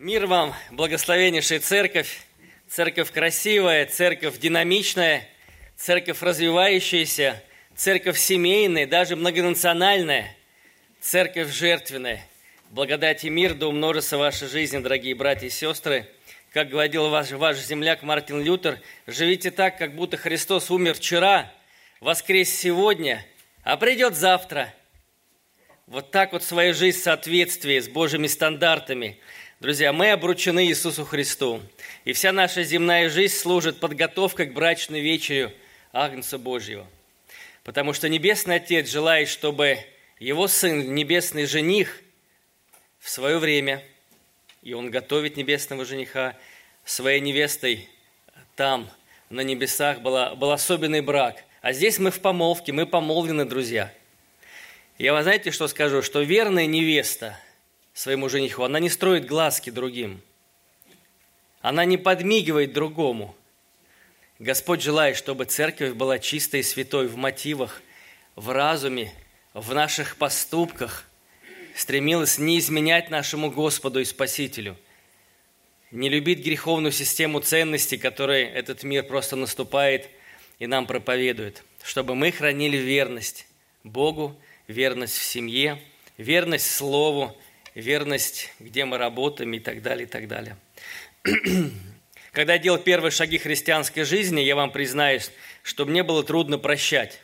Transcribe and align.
Мир 0.00 0.24
вам, 0.24 0.54
благословеннейшая 0.70 1.60
церковь, 1.60 2.22
церковь 2.66 3.12
красивая, 3.12 3.84
церковь 3.84 4.38
динамичная, 4.38 5.28
церковь 5.76 6.22
развивающаяся, 6.22 7.42
церковь 7.76 8.18
семейная, 8.18 8.86
даже 8.86 9.14
многонациональная, 9.14 10.34
церковь 11.02 11.52
жертвенная. 11.52 12.26
Благодать 12.70 13.24
и 13.24 13.28
мир 13.28 13.52
да 13.52 13.68
умножится 13.68 14.16
в 14.16 14.20
вашей 14.20 14.48
жизни, 14.48 14.78
дорогие 14.78 15.14
братья 15.14 15.48
и 15.48 15.50
сестры. 15.50 16.08
Как 16.54 16.70
говорил 16.70 17.10
ваш, 17.10 17.32
ваш 17.32 17.58
земляк 17.58 18.02
Мартин 18.02 18.42
Лютер, 18.42 18.80
живите 19.06 19.50
так, 19.50 19.76
как 19.76 19.94
будто 19.94 20.16
Христос 20.16 20.70
умер 20.70 20.94
вчера, 20.94 21.52
воскрес 22.00 22.48
сегодня, 22.48 23.22
а 23.64 23.76
придет 23.76 24.14
завтра. 24.14 24.72
Вот 25.90 26.12
так 26.12 26.32
вот 26.32 26.44
свою 26.44 26.72
жизнь 26.72 27.00
в 27.00 27.02
соответствии 27.02 27.80
с 27.80 27.88
Божьими 27.88 28.28
стандартами. 28.28 29.18
Друзья, 29.60 29.92
мы 29.92 30.10
обручены 30.10 30.66
Иисусу 30.66 31.04
Христу. 31.04 31.60
И 32.04 32.12
вся 32.12 32.32
наша 32.32 32.64
земная 32.64 33.08
жизнь 33.08 33.34
служит 33.34 33.78
подготовкой 33.78 34.46
к 34.46 34.54
брачной 34.54 35.00
вечерю 35.00 35.52
Агнца 35.92 36.38
Божьего. 36.38 36.86
Потому 37.62 37.92
что 37.92 38.08
Небесный 38.08 38.56
Отец 38.56 38.90
желает, 38.90 39.28
чтобы 39.28 39.78
Его 40.18 40.48
Сын, 40.48 40.94
Небесный 40.94 41.46
Жених– 41.46 42.00
в 43.00 43.08
свое 43.08 43.38
время, 43.38 43.82
и 44.62 44.74
он 44.74 44.90
готовит 44.90 45.36
небесного 45.36 45.84
жениха, 45.84 46.36
своей 46.84 47.20
невестой 47.20 47.88
там, 48.56 48.88
на 49.30 49.40
небесах, 49.40 50.00
был, 50.00 50.36
был 50.36 50.52
особенный 50.52 51.00
брак. 51.00 51.42
А 51.62 51.72
здесь 51.72 51.98
мы 51.98 52.10
в 52.10 52.20
помолвке, 52.20 52.72
мы 52.72 52.86
помолвлены, 52.86 53.44
друзья. 53.44 53.92
Я 54.98 55.14
вам 55.14 55.22
знаете, 55.22 55.50
что 55.50 55.66
скажу? 55.66 56.02
Что 56.02 56.20
верная 56.20 56.66
невеста 56.66 57.38
своему 57.94 58.28
жениху, 58.28 58.62
она 58.62 58.78
не 58.78 58.88
строит 58.88 59.26
глазки 59.26 59.70
другим. 59.70 60.20
Она 61.60 61.84
не 61.84 61.96
подмигивает 61.96 62.72
другому. 62.72 63.34
Господь 64.38 64.82
желает, 64.82 65.16
чтобы 65.16 65.44
церковь 65.44 65.92
была 65.92 66.18
чистой 66.18 66.60
и 66.60 66.62
святой 66.64 67.08
в 67.08 67.16
мотивах, 67.16 67.82
в 68.36 68.50
разуме, 68.50 69.12
в 69.52 69.74
наших 69.74 70.16
поступках– 70.16 71.06
стремилась 71.74 72.38
не 72.38 72.58
изменять 72.58 73.10
нашему 73.10 73.50
Господу 73.50 74.00
и 74.00 74.04
Спасителю, 74.04 74.76
не 75.90 76.08
любить 76.08 76.44
греховную 76.44 76.92
систему 76.92 77.40
ценностей, 77.40 77.96
которой 77.96 78.44
этот 78.44 78.82
мир 78.82 79.04
просто 79.04 79.36
наступает 79.36 80.08
и 80.58 80.66
нам 80.66 80.86
проповедует, 80.86 81.64
чтобы 81.82 82.14
мы 82.14 82.32
хранили 82.32 82.76
верность 82.76 83.46
Богу, 83.82 84.38
верность 84.68 85.16
в 85.16 85.22
семье, 85.22 85.80
верность 86.16 86.70
Слову, 86.70 87.36
верность, 87.74 88.52
где 88.58 88.84
мы 88.84 88.98
работаем 88.98 89.52
и 89.52 89.60
так 89.60 89.82
далее, 89.82 90.06
и 90.06 90.08
так 90.08 90.28
далее. 90.28 90.56
Когда 92.32 92.54
я 92.54 92.58
делал 92.58 92.78
первые 92.78 93.10
шаги 93.10 93.38
христианской 93.38 94.04
жизни, 94.04 94.40
я 94.40 94.54
вам 94.54 94.70
признаюсь, 94.70 95.30
что 95.62 95.84
мне 95.84 96.02
было 96.02 96.22
трудно 96.22 96.58
прощать. 96.58 97.20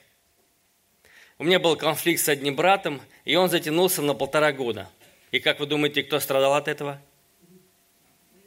У 1.38 1.44
меня 1.44 1.58
был 1.58 1.76
конфликт 1.76 2.20
с 2.20 2.28
одним 2.28 2.56
братом, 2.56 3.00
и 3.24 3.36
он 3.36 3.48
затянулся 3.48 4.02
на 4.02 4.14
полтора 4.14 4.52
года. 4.52 4.88
И 5.30 5.38
как 5.38 5.60
вы 5.60 5.66
думаете, 5.66 6.02
кто 6.02 6.18
страдал 6.18 6.54
от 6.54 6.66
этого? 6.66 7.00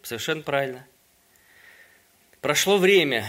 Совершенно 0.01 0.41
правильно. 0.41 0.85
Прошло 2.41 2.77
время, 2.77 3.25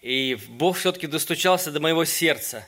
и 0.00 0.36
Бог 0.48 0.76
все-таки 0.76 1.06
достучался 1.06 1.70
до 1.70 1.80
моего 1.80 2.04
сердца 2.04 2.66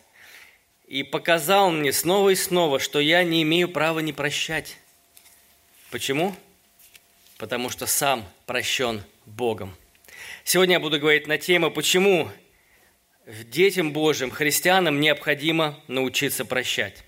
и 0.87 1.03
показал 1.03 1.71
мне 1.71 1.93
снова 1.93 2.31
и 2.31 2.35
снова, 2.35 2.79
что 2.79 3.01
я 3.01 3.25
не 3.25 3.43
имею 3.43 3.69
права 3.69 4.01
не 4.01 4.13
прощать. 4.13 4.77
Почему? 5.91 6.35
Потому 7.39 7.71
что 7.71 7.87
сам 7.87 8.27
прощен 8.45 9.03
Богом. 9.25 9.77
Сегодня 10.43 10.75
я 10.75 10.81
буду 10.81 10.99
говорить 10.99 11.29
на 11.29 11.39
тему, 11.39 11.71
почему 11.71 12.29
детям 13.27 13.93
Божьим, 13.93 14.31
христианам 14.31 15.01
необходимо 15.01 15.79
научиться 15.87 16.45
прощать. 16.45 17.05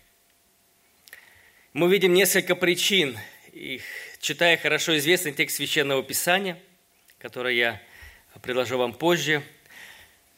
Мы 1.72 1.91
видим 1.91 2.14
несколько 2.14 2.54
причин, 2.54 3.19
их, 3.52 3.82
читая 4.20 4.56
хорошо 4.56 4.97
известный 4.98 5.32
текст 5.32 5.56
Священного 5.56 6.02
Писания, 6.04 6.56
который 7.19 7.56
я 7.56 7.82
предложу 8.42 8.78
вам 8.78 8.92
позже. 8.92 9.42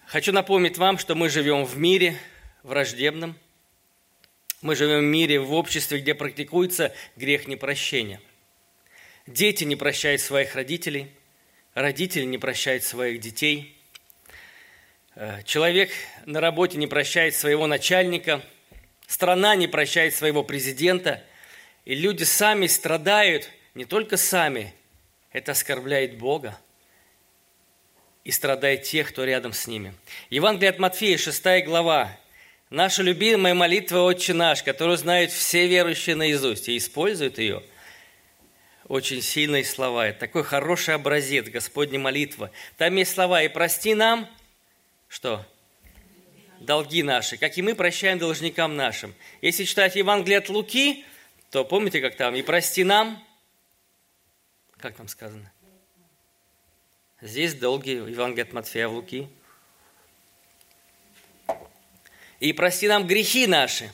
Хочу 0.06 0.32
напомнить 0.32 0.78
вам, 0.78 0.96
что 0.98 1.14
мы 1.14 1.28
живем 1.28 1.64
в 1.64 1.76
мире 1.76 2.16
враждебном, 2.62 3.36
мы 4.62 4.76
живем 4.76 5.00
в 5.00 5.10
мире, 5.10 5.40
в 5.40 5.52
обществе, 5.52 6.00
где 6.00 6.14
практикуется 6.14 6.94
грех 7.16 7.46
непрощения. 7.46 8.20
Дети 9.32 9.64
не 9.64 9.76
прощают 9.76 10.20
своих 10.20 10.54
родителей, 10.54 11.10
родители 11.74 12.24
не 12.24 12.38
прощают 12.38 12.84
своих 12.84 13.20
детей– 13.20 13.76
Э, 15.22 15.42
человек 15.44 15.90
на 16.24 16.40
работе 16.40 16.78
не 16.78 16.86
прощает 16.86 17.34
своего 17.34 17.66
начальника, 17.66 18.42
страна 19.06 19.54
не 19.54 19.66
прощает 19.66 20.14
своего 20.14 20.42
президента, 20.42 21.22
и 21.84 21.94
люди 21.94 22.22
сами 22.22 22.66
страдают, 22.66 23.50
не 23.74 23.84
только 23.84 24.16
сами, 24.16 24.72
это 25.30 25.52
оскорбляет 25.52 26.16
Бога 26.16 26.58
и 28.24 28.30
страдает 28.30 28.84
тех, 28.84 29.08
кто 29.10 29.24
рядом 29.24 29.52
с 29.52 29.66
ними. 29.66 29.94
Евангелие 30.30 30.70
от 30.70 30.78
Матфея, 30.78 31.18
6 31.18 31.64
глава. 31.64 32.16
Наша 32.70 33.02
любимая 33.02 33.54
молитва 33.54 33.98
«Отче 33.98 34.32
наш», 34.32 34.62
которую 34.62 34.96
знают 34.96 35.32
все 35.32 35.66
верующие 35.66 36.14
наизусть 36.14 36.68
и 36.68 36.76
используют 36.78 37.38
ее. 37.38 37.62
Очень 38.90 39.22
сильные 39.22 39.64
слова. 39.64 40.08
Это 40.08 40.18
такой 40.18 40.42
хороший 40.42 40.96
образец 40.96 41.46
Господней 41.46 41.98
молитвы. 41.98 42.50
Там 42.76 42.96
есть 42.96 43.14
слова 43.14 43.40
«И 43.40 43.46
прости 43.46 43.94
нам, 43.94 44.28
что? 45.06 45.46
Долги 46.58 47.04
наши, 47.04 47.36
как 47.36 47.56
и 47.56 47.62
мы 47.62 47.76
прощаем 47.76 48.18
должникам 48.18 48.74
нашим. 48.74 49.14
Если 49.42 49.62
читать 49.62 49.94
Евангелие 49.94 50.38
от 50.38 50.48
Луки, 50.48 51.04
то 51.52 51.64
помните, 51.64 52.00
как 52.00 52.16
там, 52.16 52.34
и 52.34 52.42
прости 52.42 52.82
нам, 52.82 53.24
как 54.76 54.96
там 54.96 55.06
сказано? 55.06 55.52
Здесь 57.20 57.54
долги, 57.54 57.92
Евангелие 57.92 58.42
от 58.42 58.52
Матфея 58.52 58.88
в 58.88 58.94
Луки. 58.94 59.28
И 62.40 62.52
прости 62.52 62.88
нам 62.88 63.06
грехи 63.06 63.46
наши, 63.46 63.92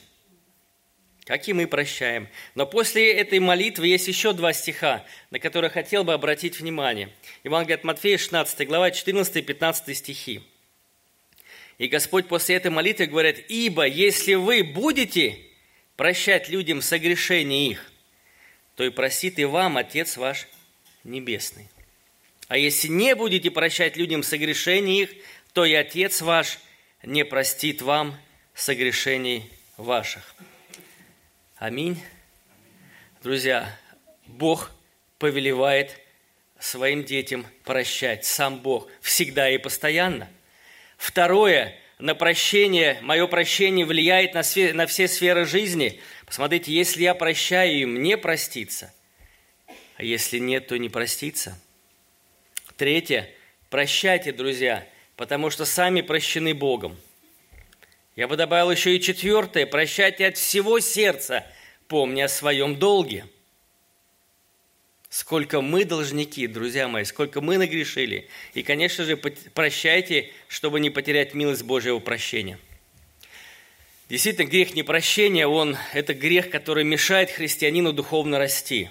как 1.27 1.45
и 1.49 1.53
мы 1.53 1.67
прощаем. 1.67 2.29
Но 2.55 2.65
после 2.65 3.11
этой 3.11 3.39
молитвы 3.39 3.87
есть 3.87 4.07
еще 4.07 4.31
два 4.31 4.53
стиха, 4.53 5.05
на 5.29 5.39
которые 5.39 5.69
хотел 5.69 6.05
бы 6.05 6.13
обратить 6.13 6.57
внимание. 6.57 7.09
Евангелие 7.43 7.75
от 7.75 7.83
Матфея, 7.83 8.17
16 8.17 8.65
глава, 8.65 8.91
14 8.91 9.35
и 9.35 9.41
15 9.41 9.97
стихи. 9.97 10.41
И 11.77 11.89
Господь 11.89 12.29
после 12.29 12.55
этой 12.55 12.71
молитвы 12.71 13.07
говорит, 13.07 13.45
«Ибо 13.49 13.85
если 13.85 14.35
вы 14.35 14.63
будете 14.63 15.37
прощать 15.97 16.47
людям 16.47 16.81
согрешения 16.81 17.71
их, 17.71 17.91
то 18.77 18.85
и 18.85 18.89
простит 18.89 19.37
и 19.37 19.43
вам 19.43 19.75
Отец 19.77 20.15
ваш 20.15 20.47
Небесный. 21.03 21.67
А 22.47 22.57
если 22.57 22.87
не 22.87 23.15
будете 23.15 23.51
прощать 23.51 23.97
людям 23.97 24.23
согрешения 24.23 25.03
их, 25.03 25.09
то 25.51 25.65
и 25.65 25.73
Отец 25.73 26.21
ваш 26.21 26.57
не 27.03 27.25
простит 27.25 27.81
вам 27.81 28.17
согрешений 28.53 29.51
ваших». 29.75 30.33
Аминь. 31.57 32.01
Друзья, 33.23 33.75
Бог 34.25 34.71
повелевает 35.19 35.99
своим 36.59 37.03
детям 37.03 37.45
прощать. 37.63 38.25
Сам 38.25 38.59
Бог 38.59 38.87
всегда 39.01 39.49
и 39.49 39.57
постоянно– 39.57 40.29
Второе, 40.97 41.75
на 41.99 42.15
прощение, 42.15 42.97
мое 43.01 43.27
прощение 43.27 43.85
влияет 43.85 44.33
на, 44.33 44.43
сфер, 44.43 44.73
на 44.73 44.87
все 44.87 45.07
сферы 45.07 45.45
жизни. 45.45 46.01
Посмотрите, 46.25 46.71
если 46.73 47.03
я 47.03 47.13
прощаю 47.13 47.81
им, 47.81 48.01
не 48.01 48.17
проститься. 48.17 48.93
А 49.95 50.03
если 50.03 50.39
нет, 50.39 50.67
то 50.67 50.77
не 50.77 50.89
проститься. 50.89 51.59
Третье, 52.75 53.29
прощайте, 53.69 54.31
друзья, 54.31 54.87
потому 55.15 55.49
что 55.49 55.65
сами 55.65 56.01
прощены 56.01 56.53
Богом. 56.53 56.97
Я 58.17 58.27
бы 58.27 58.35
добавил 58.35 58.69
еще 58.69 58.97
и 58.97 59.01
четвертое, 59.01 59.65
прощайте 59.65 60.27
от 60.27 60.35
всего 60.35 60.81
сердца, 60.81 61.45
помня 61.87 62.25
о 62.25 62.29
своем 62.29 62.75
долге– 62.75 63.25
Сколько 65.09 65.61
мы 65.61 65.85
должники, 65.85 66.47
друзья 66.47 66.87
мои, 66.89 67.05
сколько 67.05 67.39
мы 67.39 67.57
нагрешили. 67.57 68.27
И, 68.53 68.61
конечно 68.61 69.05
же, 69.05 69.15
прощайте, 69.15 70.31
чтобы 70.49 70.81
не 70.81 70.89
потерять 70.89 71.33
милость 71.33 71.63
Божьего 71.63 71.99
прощения. 71.99 72.59
Действительно, 74.09 74.47
грех 74.47 74.75
непрощения, 74.75 75.47
он, 75.47 75.77
это 75.93 76.13
грех, 76.13 76.49
который 76.49 76.83
мешает 76.83 77.31
христианину 77.31 77.93
духовно 77.93 78.37
расти. 78.37 78.89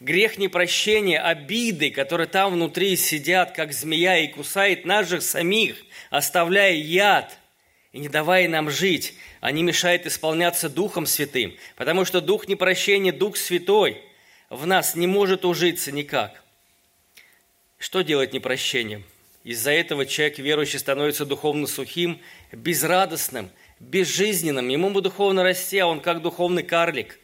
Грех 0.00 0.36
непрощения, 0.36 1.18
обиды, 1.18 1.90
которые 1.90 2.26
там 2.26 2.52
внутри 2.52 2.94
сидят, 2.96 3.52
как 3.52 3.72
змея, 3.72 4.18
и 4.18 4.28
кусает 4.28 4.84
нас 4.84 5.08
же 5.08 5.22
самих, 5.22 5.76
оставляя 6.10 6.74
яд 6.74 7.38
и 7.94 8.00
не 8.00 8.08
давая 8.08 8.48
нам 8.48 8.70
жить. 8.70 9.14
Они 9.40 9.62
мешают 9.62 10.04
исполняться 10.04 10.68
Духом 10.68 11.06
Святым, 11.06 11.54
потому 11.76 12.04
что 12.04 12.20
Дух 12.20 12.48
непрощения– 12.48 13.12
Дух 13.12 13.36
Святой– 13.36 14.02
в 14.50 14.66
нас 14.66 14.96
не 14.96 15.06
может 15.06 15.44
ужиться 15.44 15.90
никак. 15.92 16.42
Что 17.78 18.02
делать 18.02 18.32
непрощением? 18.32 19.04
Из-за 19.44 19.70
этого 19.70 20.06
человек 20.06 20.38
верующий 20.38 20.78
становится 20.78 21.24
духовно 21.24 21.66
сухим, 21.66 22.20
безрадостным, 22.50 23.50
безжизненным. 23.78 24.68
Ему 24.68 24.90
бы 24.90 25.00
духовно 25.00 25.42
расти, 25.42 25.78
а 25.78 25.86
он 25.86 26.00
как 26.00 26.20
духовный 26.20 26.62
карлик. 26.62 27.18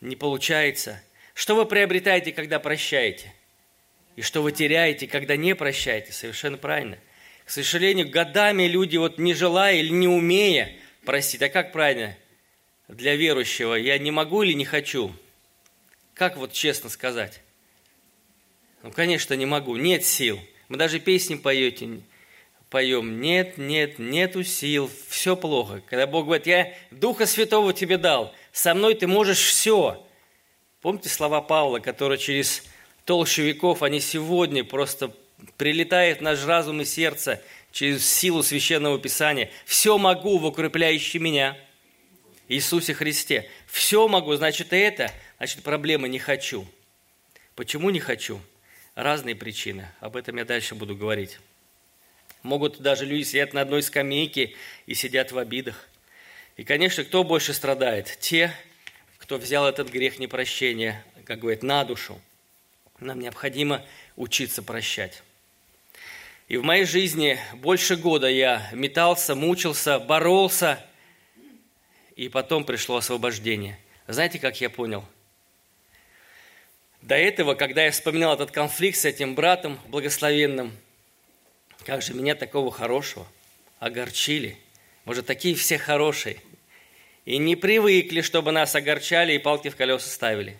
Не 0.00 0.16
получается. 0.16 1.00
Что 1.34 1.54
вы 1.54 1.66
приобретаете, 1.66 2.32
когда 2.32 2.58
прощаете? 2.58 3.32
И 4.16 4.22
что 4.22 4.42
вы 4.42 4.50
теряете, 4.52 5.06
когда 5.06 5.36
не 5.36 5.54
прощаете? 5.54 6.12
Совершенно 6.12 6.56
правильно. 6.56 6.98
К 7.48 7.50
сожалению, 7.50 8.10
годами 8.10 8.64
люди, 8.64 8.98
вот 8.98 9.18
не 9.18 9.32
желая 9.32 9.76
или 9.76 9.88
не 9.88 10.06
умея 10.06 10.76
простить, 11.04 11.40
а 11.40 11.48
как 11.48 11.72
правильно 11.72 12.14
для 12.86 13.16
верующего, 13.16 13.74
я 13.74 13.98
не 13.98 14.10
могу 14.10 14.42
или 14.42 14.52
не 14.52 14.66
хочу? 14.66 15.12
Как 16.12 16.36
вот 16.36 16.52
честно 16.52 16.90
сказать? 16.90 17.40
Ну, 18.82 18.92
конечно, 18.92 19.32
не 19.34 19.46
могу, 19.46 19.76
нет 19.76 20.04
сил– 20.04 20.38
мы 20.68 20.76
даже 20.76 21.00
песни 21.00 21.36
поете, 21.36 22.02
поем, 22.68 23.20
нет, 23.22 23.56
нет, 23.56 23.98
нету 23.98 24.44
сил, 24.44 24.90
все 25.08 25.34
плохо. 25.34 25.82
Когда 25.88 26.06
Бог 26.06 26.26
говорит, 26.26 26.46
я 26.46 26.74
Духа 26.90 27.24
Святого 27.24 27.72
тебе 27.72 27.96
дал, 27.96 28.34
со 28.52 28.74
мной 28.74 28.94
ты 28.94 29.06
можешь 29.06 29.40
все. 29.40 30.06
Помните 30.82 31.08
слова 31.08 31.40
Павла, 31.40 31.78
которые 31.78 32.18
через 32.18 32.64
толщу 33.06 33.42
веков, 33.42 33.82
они 33.82 34.00
сегодня 34.00 34.62
просто 34.62 35.14
прилетают 35.56 36.18
в 36.18 36.22
наш 36.22 36.44
разум 36.44 36.80
и 36.80 36.84
сердце 36.84 37.42
через 37.72 38.08
силу 38.08 38.42
Священного 38.42 38.98
Писания. 38.98 39.50
Все 39.64 39.98
могу 39.98 40.38
в 40.38 40.46
укрепляющий 40.46 41.20
меня 41.20 41.56
Иисусе 42.48 42.94
Христе. 42.94 43.48
Все 43.66 44.08
могу, 44.08 44.34
значит, 44.36 44.72
и 44.72 44.76
это, 44.76 45.12
значит, 45.38 45.62
проблемы 45.62 46.08
не 46.08 46.18
хочу. 46.18 46.66
Почему 47.54 47.90
не 47.90 48.00
хочу? 48.00 48.40
разные 48.98 49.36
причины. 49.36 49.88
Об 50.00 50.16
этом 50.16 50.36
я 50.36 50.44
дальше 50.44 50.74
буду 50.74 50.96
говорить. 50.96 51.38
Могут 52.42 52.80
даже 52.80 53.04
люди 53.04 53.22
сидят 53.22 53.52
на 53.52 53.60
одной 53.60 53.82
скамейке 53.82 54.54
и 54.86 54.94
сидят 54.94 55.30
в 55.30 55.38
обидах. 55.38 55.88
И, 56.56 56.64
конечно, 56.64 57.04
кто 57.04 57.22
больше 57.22 57.54
страдает? 57.54 58.18
Те, 58.20 58.52
кто 59.18 59.38
взял 59.38 59.68
этот 59.68 59.88
грех 59.90 60.18
непрощения, 60.18 61.04
как 61.24 61.38
говорит, 61.38 61.62
на 61.62 61.84
душу. 61.84 62.20
Нам 62.98 63.20
необходимо 63.20 63.84
учиться 64.16 64.64
прощать. 64.64 65.22
И 66.48 66.56
в 66.56 66.64
моей 66.64 66.84
жизни 66.84 67.38
больше 67.54 67.96
года 67.96 68.28
я 68.28 68.68
метался, 68.72 69.34
мучился, 69.34 69.98
боролся, 69.98 70.84
и 72.16 72.28
потом 72.28 72.64
пришло 72.64 72.96
освобождение. 72.96 73.78
Знаете, 74.06 74.38
как 74.38 74.60
я 74.60 74.70
понял– 74.70 75.04
до 77.02 77.14
этого, 77.14 77.54
когда 77.54 77.84
я 77.84 77.90
вспоминал 77.90 78.34
этот 78.34 78.50
конфликт 78.50 78.98
с 78.98 79.04
этим 79.04 79.34
братом 79.34 79.78
благословенным, 79.88 80.72
как 81.84 82.02
же 82.02 82.12
меня 82.12 82.34
такого 82.34 82.70
хорошего 82.70 83.26
огорчили. 83.78 84.56
Может, 85.04 85.26
такие 85.26 85.54
все 85.54 85.78
хорошие. 85.78 86.36
И 87.24 87.38
не 87.38 87.56
привыкли, 87.56 88.20
чтобы 88.20 88.52
нас 88.52 88.74
огорчали 88.74 89.32
и 89.32 89.38
палки 89.38 89.68
в 89.68 89.76
колеса 89.76 90.08
ставили. 90.08 90.58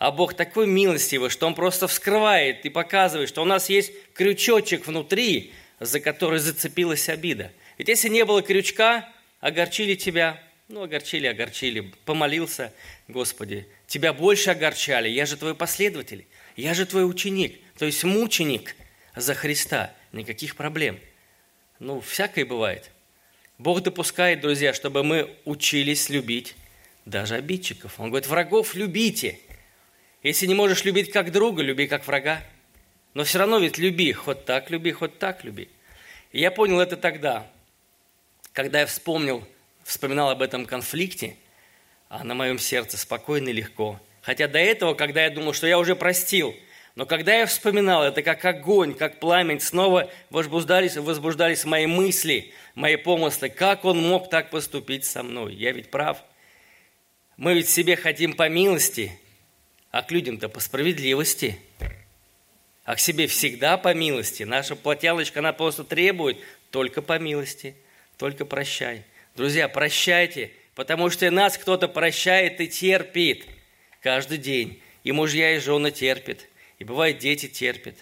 А 0.00 0.10
Бог 0.12 0.32
такой 0.32 0.66
милостивый, 0.66 1.28
что 1.28 1.46
Он 1.46 1.54
просто 1.54 1.86
вскрывает 1.86 2.64
и 2.64 2.70
показывает, 2.70 3.28
что 3.28 3.42
у 3.42 3.44
нас 3.44 3.68
есть 3.68 3.92
крючочек 4.14 4.86
внутри, 4.86 5.52
за 5.78 6.00
который 6.00 6.38
зацепилась 6.38 7.10
обида. 7.10 7.52
Ведь 7.76 7.88
если 7.88 8.08
не 8.08 8.24
было 8.24 8.40
крючка, 8.40 9.06
огорчили 9.40 9.96
тебя, 9.96 10.42
ну, 10.68 10.84
огорчили, 10.84 11.26
огорчили, 11.26 11.92
помолился, 12.06 12.72
Господи, 13.08 13.66
тебя 13.86 14.14
больше 14.14 14.48
огорчали, 14.48 15.10
я 15.10 15.26
же 15.26 15.36
твой 15.36 15.54
последователь, 15.54 16.24
я 16.56 16.72
же 16.72 16.86
твой 16.86 17.06
ученик, 17.06 17.60
то 17.76 17.84
есть 17.84 18.02
мученик 18.02 18.76
за 19.14 19.34
Христа, 19.34 19.92
никаких 20.12 20.56
проблем. 20.56 20.98
Ну, 21.78 22.00
всякое 22.00 22.46
бывает. 22.46 22.90
Бог 23.58 23.82
допускает, 23.82 24.40
друзья, 24.40 24.72
чтобы 24.72 25.04
мы 25.04 25.36
учились 25.44 26.08
любить 26.08 26.56
даже 27.04 27.34
обидчиков. 27.34 28.00
Он 28.00 28.08
говорит, 28.08 28.28
врагов 28.28 28.74
любите. 28.74 29.38
Если 30.22 30.46
не 30.46 30.54
можешь 30.54 30.84
любить 30.84 31.10
как 31.10 31.32
друга, 31.32 31.62
люби 31.62 31.86
как 31.86 32.06
врага. 32.06 32.42
Но 33.14 33.24
все 33.24 33.38
равно 33.38 33.58
ведь 33.58 33.78
люби, 33.78 34.12
хоть 34.12 34.44
так 34.44 34.70
люби, 34.70 34.92
хоть 34.92 35.18
так 35.18 35.44
люби. 35.44 35.68
И 36.32 36.40
я 36.40 36.50
понял 36.50 36.80
это 36.80 36.96
тогда, 36.96 37.46
когда 38.52 38.80
я 38.80 38.86
вспомнил, 38.86 39.46
вспоминал 39.84 40.30
об 40.30 40.42
этом 40.42 40.66
конфликте– 40.66 41.36
а 42.10 42.24
на 42.24 42.34
моем 42.34 42.58
сердце 42.58 42.98
спокойно 42.98 43.50
и 43.50 43.52
легко. 43.52 43.98
Хотя 44.20 44.48
до 44.48 44.58
этого, 44.58 44.94
когда 44.94 45.22
я 45.22 45.30
думал, 45.30 45.52
что 45.52 45.68
я 45.68 45.78
уже 45.78 45.94
простил, 45.94 46.54
но 46.96 47.06
когда 47.06 47.32
я 47.34 47.46
вспоминал, 47.46 48.02
это 48.02 48.22
как 48.22 48.44
огонь, 48.44 48.94
как 48.94 49.20
пламень, 49.20 49.60
снова 49.60 50.10
возбуждались, 50.28 50.96
возбуждались 50.96 51.64
мои 51.64 51.86
мысли, 51.86 52.52
мои 52.74 52.96
помыслы, 52.96 53.48
как 53.48 53.84
он 53.84 54.02
мог 54.02 54.28
так 54.28 54.50
поступить 54.50 55.04
со 55.04 55.22
мной. 55.22 55.54
Я 55.54 55.70
ведь 55.70 55.92
прав. 55.92 56.18
Мы 57.36 57.54
ведь 57.54 57.68
себе 57.68 57.94
хотим 57.94 58.32
по 58.32 58.48
милости, 58.48 59.16
а 59.90 60.02
к 60.02 60.10
людям-то 60.10 60.48
по 60.48 60.60
справедливости. 60.60 61.58
А 62.84 62.96
к 62.96 63.00
себе 63.00 63.26
всегда 63.26 63.76
по 63.76 63.94
милости. 63.94 64.42
Наша 64.42 64.76
платялочка, 64.76 65.40
она 65.40 65.52
просто 65.52 65.84
требует 65.84 66.38
только 66.70 67.02
по 67.02 67.18
милости, 67.18 67.74
только 68.16 68.44
прощай. 68.44 69.04
Друзья, 69.34 69.68
прощайте– 69.68 70.50
потому 70.80 71.10
что 71.10 71.30
нас 71.30 71.58
кто-то 71.58 71.88
прощает 71.88 72.58
и 72.62 72.66
терпит 72.66 73.46
каждый 74.00 74.38
день. 74.38 74.82
И 75.04 75.12
мужья, 75.12 75.54
и 75.54 75.58
жены 75.58 75.90
терпят, 75.90 76.46
и 76.78 76.84
бывает 76.84 77.18
дети 77.18 77.48
терпят. 77.48 77.96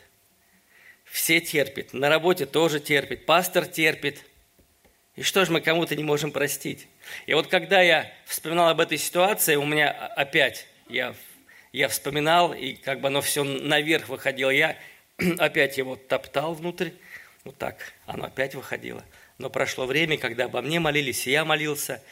Все 1.05 1.41
терпят, 1.41 1.93
на 1.93 2.09
работе 2.09 2.47
тоже 2.47 2.79
терпят, 2.79 3.27
пастор 3.27 3.67
терпит. 3.67 4.25
И 5.17 5.23
что 5.23 5.45
же 5.45 5.51
мы 5.51 5.61
кому-то 5.61 5.97
не 5.97 6.05
можем 6.05 6.31
простить? 6.31 6.87
И 7.27 7.35
вот 7.35 7.49
когда 7.49 7.81
я 7.81 8.13
вспоминал 8.27 8.69
об 8.69 8.81
этой 8.81 8.99
ситуации, 8.99 9.57
у 9.57 9.65
меня 9.65 9.91
опять, 9.91 10.69
я, 10.89 11.17
я 11.79 11.89
вспоминал, 11.89 12.53
и 12.53 12.73
как 12.73 13.01
бы 13.01 13.07
оно 13.07 13.21
все 13.21 13.45
наверх 13.45 14.09
выходило, 14.09 14.51
я 14.51 14.77
опять 15.39 15.79
его 15.79 15.95
топтал 15.95 16.53
внутрь, 16.55 16.91
вот 17.45 17.57
так, 17.57 17.93
оно 18.05 18.25
опять 18.25 18.57
выходило. 18.57 19.05
Но 19.39 19.49
прошло 19.49 19.87
время, 19.87 20.19
когда 20.19 20.47
обо 20.47 20.61
мне 20.61 20.81
молились, 20.81 21.29
и 21.29 21.31
я 21.31 21.45
молился, 21.45 22.03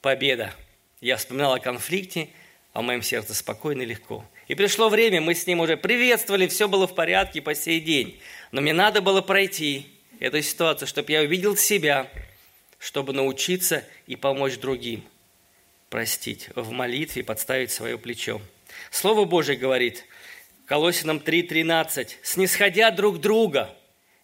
победа. 0.00 0.54
Я 1.00 1.16
вспоминал 1.16 1.54
о 1.54 1.58
конфликте, 1.58 2.28
а 2.72 2.82
в 2.82 2.84
моем 2.84 3.02
сердце 3.02 3.34
спокойно 3.34 3.82
и 3.82 3.86
легко. 3.86 4.24
И 4.46 4.54
пришло 4.54 4.88
время, 4.88 5.20
мы 5.20 5.34
с 5.34 5.44
ним 5.44 5.58
уже 5.58 5.76
приветствовали, 5.76 6.46
все 6.46 6.68
было 6.68 6.86
в 6.86 6.94
порядке 6.94 7.42
по 7.42 7.52
сей 7.52 7.80
день. 7.80 8.20
Но 8.52 8.60
мне 8.60 8.72
надо 8.72 9.02
было 9.02 9.22
пройти 9.22 9.88
эту 10.20 10.40
ситуацию, 10.40 10.86
чтобы 10.86 11.10
я 11.10 11.22
увидел 11.22 11.56
себя, 11.56 12.08
чтобы 12.78 13.12
научиться 13.12 13.82
и 14.06 14.14
помочь 14.14 14.58
другим. 14.58 15.02
Простить 15.90 16.48
в 16.54 16.70
молитве, 16.70 17.24
подставить 17.24 17.72
свое 17.72 17.98
плечо. 17.98 18.40
Слово 18.90 19.24
Божье 19.24 19.56
говорит, 19.56 20.04
Колосинам 20.66 21.18
3.13, 21.18 22.08
«Снисходя 22.22 22.90
друг 22.90 23.20
друга 23.20 23.74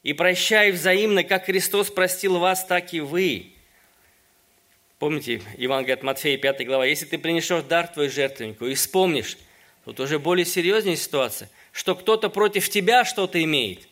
и 0.02 0.12
прощая 0.12 0.72
взаимно, 0.72 1.22
как 1.22 1.46
Христос 1.46 1.90
простил 1.90 2.38
вас, 2.38 2.64
так 2.64 2.92
и 2.92 3.00
вы». 3.00 3.52
Помните, 4.98 5.42
Евангелие 5.56 5.94
от 5.94 6.02
Матфея, 6.02 6.38
5 6.38 6.66
глава, 6.66 6.86
если 6.86 7.06
ты 7.06 7.18
принесешь 7.18 7.62
дар 7.64 7.88
твой 7.88 8.08
жертвеннику 8.08 8.66
и 8.66 8.74
вспомнишь, 8.74 9.36
тут 9.84 10.00
уже 10.00 10.18
более 10.18 10.44
серьезная 10.44 10.96
ситуация, 10.96 11.48
что 11.72 11.94
кто-то 11.94 12.28
против 12.28 12.68
тебя 12.68 13.04
что-то 13.04 13.42
имеет. 13.42 13.88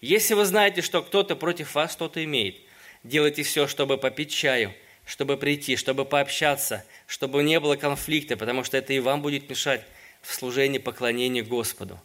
Если 0.00 0.34
вы 0.34 0.44
знаете, 0.44 0.82
что 0.82 1.02
кто-то 1.02 1.34
против 1.34 1.74
вас 1.74 1.92
что-то 1.92 2.22
имеет, 2.24 2.56
делайте 3.02 3.42
все, 3.42 3.66
чтобы 3.66 3.98
попить 3.98 4.32
чаю, 4.32 4.72
чтобы 5.04 5.36
прийти, 5.36 5.76
чтобы 5.76 6.04
пообщаться, 6.04 6.84
чтобы 7.06 7.42
не 7.42 7.58
было 7.58 7.74
конфликта, 7.76 8.36
потому 8.36 8.62
что 8.62 8.76
это 8.76 8.92
и 8.92 9.00
вам 9.00 9.22
будет 9.22 9.48
мешать 9.50 9.84
в 10.22 10.34
служении 10.34 10.78
поклонения 10.78 11.42
Господу. 11.42 11.98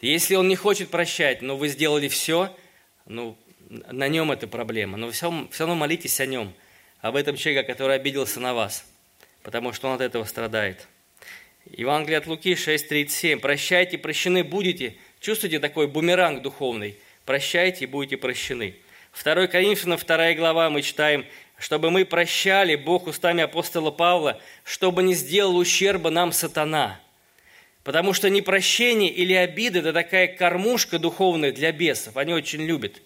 Если 0.00 0.34
он 0.34 0.48
не 0.48 0.56
хочет 0.56 0.90
прощать, 0.90 1.42
но 1.42 1.56
вы 1.56 1.68
сделали 1.68 2.08
все, 2.08 2.56
ну, 3.06 3.36
на 3.68 4.08
нем 4.08 4.32
эта 4.32 4.46
проблема, 4.46 4.96
но 4.96 5.10
все, 5.10 5.48
все 5.50 5.64
равно 5.64 5.74
молитесь 5.74 6.20
о 6.20 6.26
нем– 6.26 6.52
об 7.00 7.16
этом 7.16 7.36
человеке, 7.36 7.66
который 7.66 7.96
обиделся 7.96 8.40
на 8.40 8.54
вас, 8.54 8.84
потому 9.42 9.72
что 9.72 9.88
он 9.88 9.94
от 9.94 10.00
этого 10.00 10.24
страдает. 10.24 10.86
Евангелие 11.66 12.18
от 12.18 12.26
Луки 12.26 12.52
6.37. 12.54 13.38
«Прощайте, 13.38 13.98
прощены 13.98 14.44
будете». 14.44 14.96
Чувствуете 15.20 15.60
такой 15.60 15.86
бумеранг 15.86 16.42
духовный? 16.42 16.96
«Прощайте 17.24 17.86
будете 17.86 18.16
прощены». 18.16 18.76
2 19.22 19.46
Коринфянам 19.48 19.98
2 19.98 20.34
глава 20.34 20.70
мы 20.70 20.82
читаем, 20.82 21.26
чтобы 21.58 21.90
мы 21.90 22.04
прощали, 22.04 22.76
Бог 22.76 23.06
устами 23.06 23.42
апостола 23.42 23.90
Павла, 23.90 24.40
чтобы 24.64 25.02
не 25.02 25.14
сделал 25.14 25.56
ущерба 25.56 26.10
нам 26.10 26.32
сатана. 26.32 27.00
Потому 27.82 28.12
что 28.12 28.28
непрощение 28.28 29.10
или 29.10 29.32
обида– 29.32 29.78
это 29.80 29.92
такая 29.92 30.28
кормушка 30.28 30.98
духовная 30.98 31.52
для 31.52 31.72
бесов. 31.72 32.16
Они 32.16 32.32
очень 32.32 32.62
любят. 32.62 33.00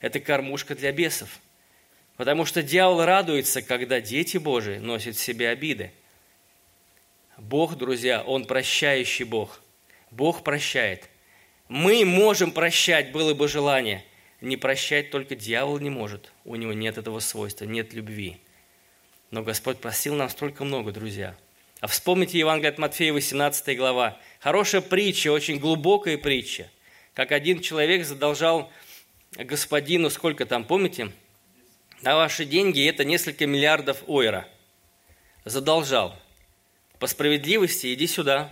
Это 0.00 0.20
кормушка 0.20 0.74
для 0.74 0.92
бесов– 0.92 1.40
Потому 2.16 2.46
что 2.46 2.62
дьявол 2.62 3.04
радуется, 3.04 3.62
когда 3.62 4.00
дети 4.00 4.38
Божии 4.38 4.78
носят 4.78 5.16
в 5.16 5.22
себе 5.22 5.50
обиды. 5.50 5.92
Бог, 7.36 7.76
друзья, 7.76 8.22
Он 8.22 8.46
прощающий 8.46 9.26
Бог. 9.26 9.60
Бог 10.10 10.42
прощает. 10.42 11.10
Мы 11.68 12.04
можем 12.04 12.52
прощать, 12.52 13.12
было 13.12 13.34
бы 13.34 13.48
желание. 13.48 14.04
Не 14.40 14.56
прощать 14.56 15.10
только 15.10 15.34
дьявол 15.34 15.78
не 15.78 15.90
может. 15.90 16.32
У 16.44 16.56
него 16.56 16.72
нет 16.72 16.96
этого 16.96 17.20
свойства, 17.20 17.64
нет 17.66 17.92
любви. 17.92 18.40
Но 19.30 19.42
Господь 19.42 19.78
просил 19.78 20.14
нам 20.14 20.30
столько 20.30 20.64
много, 20.64 20.92
друзья. 20.92 21.36
А 21.80 21.88
вспомните 21.88 22.38
Евангелие 22.38 22.70
от 22.70 22.78
Матфея, 22.78 23.12
18 23.12 23.76
глава. 23.76 24.18
Хорошая 24.40 24.80
притча, 24.80 25.30
очень 25.30 25.58
глубокая 25.58 26.16
притча. 26.16 26.70
Как 27.12 27.32
один 27.32 27.60
человек 27.60 28.06
задолжал 28.06 28.72
господину, 29.32 30.08
сколько 30.08 30.46
там, 30.46 30.64
помните? 30.64 31.12
На 32.00 32.16
ваши 32.16 32.46
деньги 32.46 32.86
это 32.88 33.04
несколько 33.04 33.46
миллиардов 33.46 34.02
ойра. 34.06 34.48
Задолжал. 35.44 36.16
По 36.98 37.06
справедливости 37.06 37.92
иди 37.92 38.06
сюда. 38.06 38.50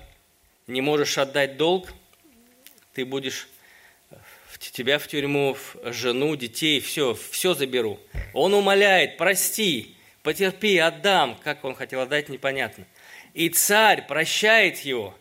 Не 0.67 0.83
можешь 0.83 1.17
отдать 1.17 1.57
долг, 1.57 1.93
ты 2.93 3.05
будешь 3.05 3.49
тебя 4.59 4.99
в 4.99 5.07
тюрьму, 5.07 5.57
жену, 5.85 6.37
детей, 6.37 6.81
все, 6.81 7.15
все 7.31 7.55
заберу. 7.55 8.01
Он 8.33 8.55
умоляет, 8.55 9.17
прости, 9.17 9.95
потерпи, 10.23 10.79
отдам. 10.79 11.39
Как 11.43 11.65
он 11.65 11.75
хотел 11.75 12.01
отдать, 12.01 12.29
непонятно. 12.29 12.87
И 13.35 13.49
царь 13.49 14.07
прощает 14.07 14.79
его, 14.79 15.13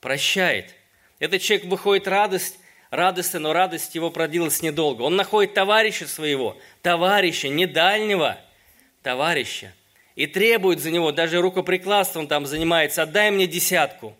прощает. 0.00 0.74
Этот 1.18 1.42
человек 1.42 1.66
выходит 1.66 2.06
радость, 2.06 2.58
радостно, 2.90 3.40
но 3.40 3.52
радость 3.52 3.94
его 3.96 4.10
продлилась 4.10 4.62
недолго. 4.62 5.02
Он 5.02 5.16
находит 5.16 5.52
товарища 5.52 6.06
своего, 6.06 6.56
товарища, 6.82 7.48
не 7.48 7.66
дальнего, 7.66 8.38
товарища, 9.02 9.74
и 10.14 10.26
требует 10.26 10.78
за 10.78 10.92
него, 10.92 11.10
даже 11.10 11.40
рукоприкладством 11.40 12.28
там 12.28 12.46
занимается, 12.46 13.02
отдай 13.02 13.32
мне 13.32 13.48
десятку. 13.48 14.16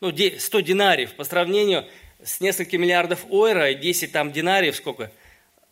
Ну, 0.00 0.10
100 0.10 0.60
динариев 0.60 1.14
по 1.14 1.24
сравнению 1.24 1.86
с 2.22 2.40
несколькими 2.40 2.82
миллиардов 2.82 3.26
ойра, 3.28 3.74
10 3.74 4.10
там 4.10 4.32
динариев, 4.32 4.76
сколько? 4.76 5.10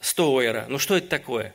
100 0.01 0.33
ойра. 0.33 0.67
Ну, 0.69 0.79
что 0.79 0.97
это 0.97 1.09
такое? 1.09 1.55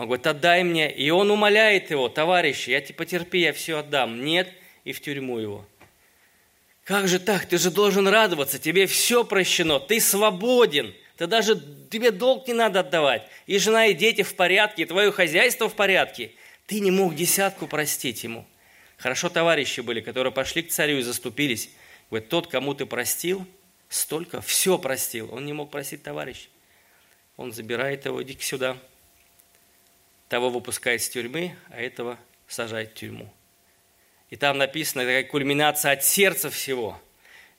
Он 0.00 0.06
говорит, 0.06 0.26
отдай 0.26 0.64
мне. 0.64 0.90
И 0.90 1.10
он 1.10 1.30
умоляет 1.30 1.90
его, 1.90 2.08
товарищи, 2.08 2.70
я 2.70 2.80
тебе 2.80 2.94
потерпи, 2.94 3.40
я 3.40 3.52
все 3.52 3.80
отдам. 3.80 4.24
Нет, 4.24 4.50
и 4.84 4.92
в 4.92 5.02
тюрьму 5.02 5.38
его. 5.38 5.66
Как 6.84 7.06
же 7.06 7.18
так? 7.18 7.44
Ты 7.44 7.58
же 7.58 7.70
должен 7.70 8.08
радоваться, 8.08 8.58
тебе 8.58 8.86
все 8.86 9.24
прощено, 9.24 9.78
ты 9.78 10.00
свободен. 10.00 10.94
Ты 11.18 11.26
даже, 11.26 11.62
тебе 11.90 12.12
долг 12.12 12.48
не 12.48 12.54
надо 12.54 12.80
отдавать. 12.80 13.28
И 13.46 13.58
жена, 13.58 13.88
и 13.88 13.94
дети 13.94 14.22
в 14.22 14.34
порядке, 14.36 14.84
и 14.84 14.86
твое 14.86 15.12
хозяйство 15.12 15.68
в 15.68 15.74
порядке. 15.74 16.30
Ты 16.66 16.80
не 16.80 16.90
мог 16.90 17.14
десятку 17.14 17.66
простить 17.66 18.24
ему. 18.24 18.46
Хорошо 18.96 19.28
товарищи 19.28 19.80
были, 19.82 20.00
которые 20.00 20.32
пошли 20.32 20.62
к 20.62 20.70
царю 20.70 20.96
и 20.96 21.02
заступились. 21.02 21.68
Говорит, 22.08 22.30
тот, 22.30 22.46
кому 22.46 22.72
ты 22.72 22.86
простил, 22.86 23.46
столько, 23.90 24.40
все 24.40 24.78
простил. 24.78 25.28
Он 25.30 25.44
не 25.44 25.52
мог 25.52 25.70
просить 25.70 26.02
товарища. 26.02 26.48
Он 27.36 27.52
забирает 27.52 28.06
его, 28.06 28.22
иди 28.22 28.34
сюда. 28.40 28.78
Того 30.30 30.48
выпускает 30.48 31.02
с 31.02 31.08
тюрьмы, 31.08 31.56
а 31.70 31.80
этого 31.80 32.16
сажает 32.46 32.92
в 32.92 32.94
тюрьму. 32.94 33.28
И 34.30 34.36
там 34.36 34.58
написано, 34.58 35.02
такая 35.02 35.24
кульминация 35.24 35.90
от 35.90 36.04
сердца 36.04 36.50
всего. 36.50 36.96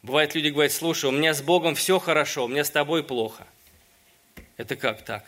Бывает, 0.02 0.36
люди 0.36 0.48
говорят, 0.48 0.72
слушай, 0.72 1.08
у 1.08 1.12
меня 1.12 1.34
с 1.34 1.42
Богом 1.42 1.76
все 1.76 2.00
хорошо, 2.00 2.46
у 2.46 2.48
меня 2.48 2.64
с 2.64 2.70
тобой 2.70 3.04
плохо. 3.04 3.46
Это 4.56 4.78
как 4.78 5.04
так? 5.04 5.26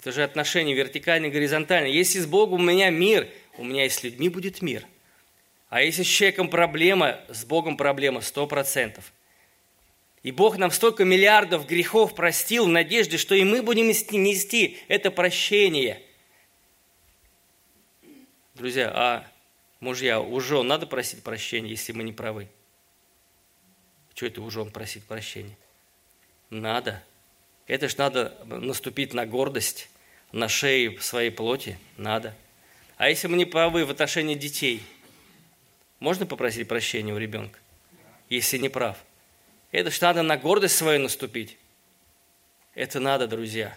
Это 0.00 0.10
же 0.10 0.24
отношения 0.24 0.74
вертикальные, 0.74 1.30
горизонтальные. 1.30 1.94
Если 1.94 2.18
с 2.18 2.26
Богом 2.26 2.62
у 2.62 2.64
меня 2.64 2.90
мир, 2.90 3.28
у 3.58 3.62
меня 3.62 3.86
и 3.86 3.88
с 3.88 4.02
людьми 4.02 4.28
будет 4.28 4.60
мир. 4.60 4.84
А 5.68 5.82
если 5.82 6.02
с 6.02 6.08
человеком 6.08 6.48
проблема, 6.48 7.20
с 7.28 7.44
Богом 7.44 7.76
проблема 7.76 8.22
сто 8.22 8.44
процентов. 8.48 9.12
И 10.24 10.32
Бог 10.32 10.58
нам 10.58 10.72
столько 10.72 11.04
миллиардов 11.04 11.68
грехов 11.68 12.16
простил 12.16 12.66
в 12.66 12.70
надежде, 12.70 13.18
что 13.18 13.36
и 13.36 13.44
мы 13.44 13.62
будем 13.62 13.86
нести 13.86 14.78
это 14.88 15.12
прощение. 15.12 16.02
Друзья, 18.56 18.90
а 18.94 19.26
Мужья, 19.80 20.18
у 20.18 20.40
жен 20.40 20.66
надо 20.66 20.86
просить 20.86 21.22
прощения, 21.22 21.68
если 21.68 21.92
мы 21.92 22.02
не 22.02 22.14
правы? 22.14 22.48
Что 24.14 24.24
это 24.24 24.40
у 24.40 24.50
жен 24.50 24.70
просить 24.70 25.04
прощения? 25.04 25.54
Надо. 26.48 27.02
Это 27.66 27.86
ж 27.90 27.98
надо 27.98 28.34
наступить 28.46 29.12
на 29.12 29.26
гордость, 29.26 29.90
на 30.32 30.48
шею 30.48 30.98
своей 31.02 31.30
плоти. 31.30 31.78
Надо. 31.98 32.34
А 32.96 33.10
если 33.10 33.28
мы 33.28 33.36
не 33.36 33.44
правы 33.44 33.84
в 33.84 33.90
отношении 33.90 34.34
детей, 34.34 34.82
можно 36.00 36.24
попросить 36.24 36.66
прощения 36.66 37.12
у 37.12 37.18
ребенка, 37.18 37.58
если 38.30 38.56
не 38.56 38.70
прав? 38.70 38.96
Это 39.70 39.90
ж 39.90 40.00
надо 40.00 40.22
на 40.22 40.38
гордость 40.38 40.76
свою 40.76 41.00
наступить. 41.00 41.58
Это 42.74 43.00
надо, 43.00 43.28
друзья. 43.28 43.76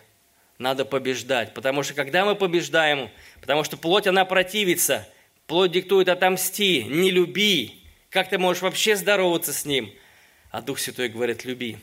Надо 0.60 0.86
побеждать. 0.86 1.56
Потому 1.56 1.82
что 1.82 1.96
когда 1.96 2.24
мы 2.24 2.36
побеждаем, 2.36 3.10
потому 3.42 3.64
что 3.64 3.76
плоть, 3.76 4.06
она 4.06 4.24
противится– 4.26 5.08
Плоть 5.50 5.72
диктует 5.72 6.10
«отомсти», 6.10 6.84
«не 6.84 7.10
люби». 7.10 7.82
Как 8.12 8.30
ты 8.30 8.38
можешь 8.38 8.62
вообще 8.62 8.96
здороваться 8.96 9.52
с 9.52 9.66
ним? 9.66 9.92
А 10.52 10.62
Дух 10.62 10.78
Святой 10.78 11.10
говорит 11.10 11.44
«люби», 11.44 11.80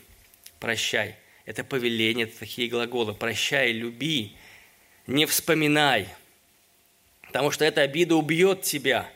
«прощай». 0.61 1.17
Это 1.45 1.65
повеление, 1.65 2.27
это 2.27 2.39
такие 2.39 2.69
глаголы 2.69 3.13
«прощай», 3.13 3.73
«люби», 3.73 4.37
«не 5.05 5.25
вспоминай». 5.25 6.07
Потому 7.23 7.51
что 7.51 7.65
эта 7.65 7.81
обида 7.81 8.15
убьет 8.15 8.61
тебя. 8.61 9.09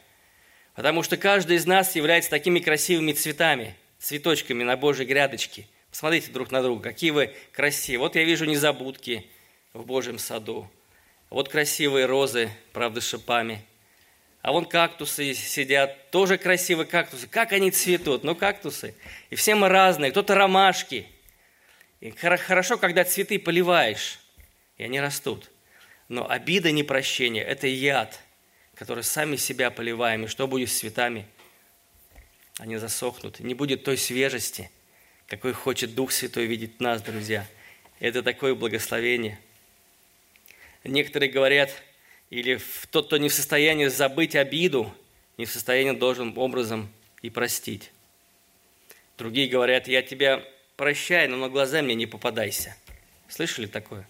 Потому 0.76 1.02
что 1.02 1.16
каждый 1.16 1.56
из 1.56 1.66
нас 1.66 1.96
является 1.96 2.30
такими 2.30 2.60
красивыми 2.60 3.14
цветами, 3.14 3.74
цветочками 4.00 4.66
на 4.66 4.76
Божьей 4.76 5.06
грядочке. 5.06 5.66
Посмотрите 5.92 6.30
друг 6.30 6.52
на 6.52 6.62
друга, 6.62 6.84
какие 6.84 7.12
вы 7.12 7.34
красивые. 7.54 8.00
Вот 8.00 8.18
я 8.18 8.26
вижу 8.26 8.44
незабудки 8.44 9.26
в 9.74 9.86
Божьем 9.86 10.20
саду. 10.20 10.70
Вот 11.30 11.50
красивые 11.50 12.06
розы, 12.06 12.52
правда, 12.74 13.02
шипами– 13.02 13.66
а 14.42 14.52
вон 14.52 14.66
кактусы 14.66 15.34
сидят, 15.36 16.10
тоже 16.10 16.38
красивые 16.38 16.88
кактусы. 16.88 17.28
Как 17.28 17.52
они 17.52 17.70
цветут? 17.70 18.24
Ну, 18.24 18.36
кактусы. 18.36 18.96
И 19.30 19.36
все 19.36 19.54
мы 19.54 19.70
разные. 19.70 20.12
Кто-то 20.12 20.34
ромашки. 20.34 21.08
И 22.00 22.10
хорошо, 22.10 22.78
когда 22.78 23.04
цветы 23.04 23.38
поливаешь, 23.38 24.20
и 24.78 24.84
они 24.84 25.00
растут. 25.00 25.52
Но 26.08 26.28
обида, 26.28 26.72
непрощение– 26.72 27.44
это 27.46 27.68
яд, 27.68 28.20
который 28.74 29.04
сами 29.04 29.36
себя 29.36 29.70
поливаем. 29.70 30.26
И 30.26 30.28
что 30.28 30.48
будет 30.48 30.70
с 30.70 30.80
цветами? 30.80 31.28
Они 32.58 32.78
засохнут. 32.78 33.40
Не 33.40 33.54
будет 33.54 33.84
той 33.84 33.98
свежести, 33.98 34.72
какой 35.28 35.54
хочет 35.54 35.94
Дух 35.94 36.12
Святой 36.12 36.48
видеть 36.48 36.80
нас, 36.80 37.04
друзья. 37.04 37.46
Это 38.00 38.24
такое 38.24 38.56
благословение. 38.56 39.40
Некоторые 40.84 41.32
говорят– 41.32 41.72
или 42.32 42.60
тот, 42.90 43.08
кто 43.08 43.18
не 43.18 43.30
в 43.30 43.34
состоянии 43.34 43.88
забыть 43.88 44.36
обиду, 44.36 44.92
не 45.38 45.46
в 45.46 45.52
состоянии 45.52 45.92
должен 45.92 46.36
образом 46.38 46.90
и 47.22 47.30
простить. 47.30 47.92
Другие 49.18 49.48
говорят, 49.48 49.88
я 49.88 50.02
тебя 50.02 50.44
прощаю, 50.78 51.30
но 51.30 51.38
на 51.38 51.50
глаза 51.50 51.82
мне 51.82 51.94
не 51.94 52.08
попадайся. 52.08 52.76
Слышали 53.28 53.68
такое? 53.68 54.08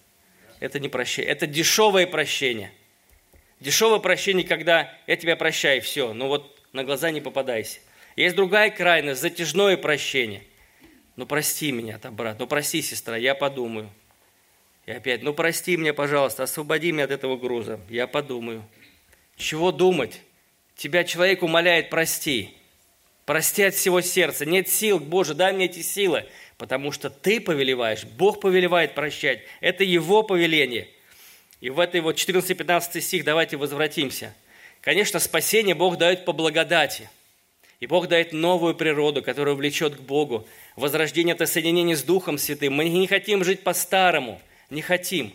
Это 0.59 0.79
не 0.79 0.87
прощение, 0.87 1.31
это 1.31 1.47
дешевое 1.47 2.05
прощение. 2.05 2.71
Дешевое 3.59 3.99
прощение, 3.99 4.47
когда 4.47 4.95
я 5.07 5.15
тебя 5.17 5.35
прощаю, 5.35 5.81
все, 5.81 6.13
ну 6.13 6.27
вот 6.27 6.61
на 6.73 6.83
глаза 6.83 7.09
не 7.09 7.21
попадайся. 7.21 7.79
Есть 8.15 8.35
другая 8.35 8.69
крайность, 8.69 9.21
затяжное 9.21 9.77
прощение. 9.77 10.43
Ну 11.15 11.25
прости 11.25 11.71
меня, 11.71 11.97
там, 11.97 12.15
брат, 12.15 12.37
ну 12.39 12.45
прости, 12.45 12.83
сестра, 12.83 13.17
я 13.17 13.33
подумаю– 13.33 13.89
и 14.85 14.91
опять, 14.91 15.21
ну 15.21 15.33
прости 15.33 15.77
меня, 15.77 15.93
пожалуйста, 15.93 16.43
освободи 16.43 16.91
меня 16.91 17.03
от 17.03 17.11
этого 17.11 17.37
груза. 17.37 17.79
Я 17.89 18.07
подумаю. 18.07 18.63
Чего 19.37 19.71
думать? 19.71 20.21
Тебя 20.75 21.03
человек 21.03 21.43
умоляет, 21.43 21.89
прости. 21.89 22.55
Прости 23.25 23.63
от 23.63 23.75
всего 23.75 24.01
сердца. 24.01 24.45
Нет 24.45 24.67
сил, 24.67 24.99
Боже, 24.99 25.35
дай 25.35 25.53
мне 25.53 25.65
эти 25.65 25.81
силы. 25.81 26.25
Потому 26.57 26.91
что 26.91 27.09
ты 27.09 27.39
повелеваешь, 27.39 28.03
Бог 28.03 28.39
повелевает 28.39 28.95
прощать. 28.95 29.41
Это 29.61 29.83
Его 29.83 30.23
повеление. 30.23 30.87
И 31.59 31.69
в 31.69 31.79
этой 31.79 32.01
вот 32.01 32.17
14-15 32.17 33.01
стих 33.01 33.23
давайте 33.23 33.57
возвратимся. 33.57 34.33
Конечно, 34.81 35.19
спасение 35.19 35.75
Бог 35.75 35.97
дает 35.97 36.25
по 36.25 36.33
благодати. 36.33 37.09
И 37.79 37.87
Бог 37.87 38.07
дает 38.07 38.33
новую 38.33 38.75
природу, 38.75 39.21
которая 39.21 39.53
влечет 39.55 39.95
к 39.95 40.01
Богу. 40.01 40.47
Возрождение– 40.75 41.33
это 41.35 41.45
соединение 41.45 41.95
с 41.95 42.03
Духом 42.03 42.37
Святым. 42.39 42.73
Мы 42.73 42.89
не 42.89 43.05
хотим 43.05 43.43
жить 43.43 43.61
по-старому– 43.61 44.41
не 44.71 44.81
хотим. 44.81 45.33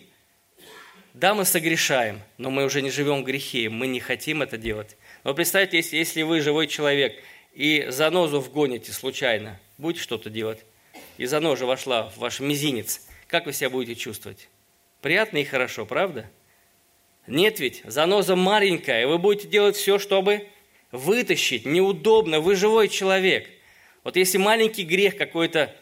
Да, 1.14 1.35
мы 1.35 1.45
согрешаем, 1.45 2.21
но 2.37 2.50
мы 2.50 2.64
уже 2.64 2.83
не 2.83 2.90
живем 2.90 3.23
в 3.23 3.25
грехе, 3.25 3.69
мы 3.71 3.87
не 3.87 4.00
хотим 4.00 4.43
это 4.43 4.59
делать. 4.59 4.97
Но 5.25 5.35
представьте, 5.35 5.76
если, 5.76 5.97
если 5.97 6.23
вы 6.23 6.40
живой 6.40 6.66
человек 6.66 7.23
и 7.55 7.87
занозу 7.88 8.40
вгоните 8.40 8.93
случайно, 8.93 9.61
будете 9.78 10.02
что-то 10.02 10.28
делать, 10.28 10.64
и 11.16 11.26
заноза 11.26 11.64
вошла 11.64 12.11
в 12.11 12.19
ваш 12.19 12.40
мизинец, 12.40 13.07
как 13.28 13.47
вы 13.47 13.52
себя 13.52 13.71
будете 13.71 13.95
чувствовать? 13.99 14.49
Приятно 15.00 15.38
и 15.38 15.45
хорошо, 15.45 15.87
правда? 15.87 16.28
Нет 17.26 17.61
ведь, 17.61 17.83
заноза 17.85 18.37
маленькая, 18.37 19.02
и 19.02 19.07
вы 19.07 19.19
будете 19.19 19.49
делать 19.49 19.76
все, 19.76 19.99
чтобы 19.99 20.49
вытащить. 20.93 21.64
Неудобно, 21.64 22.40
вы 22.40 22.57
живой 22.57 22.88
человек. 22.88 23.49
Вот 24.05 24.16
если 24.16 24.38
маленький 24.38 24.85
грех 24.85 25.16
какой-то 25.16 25.75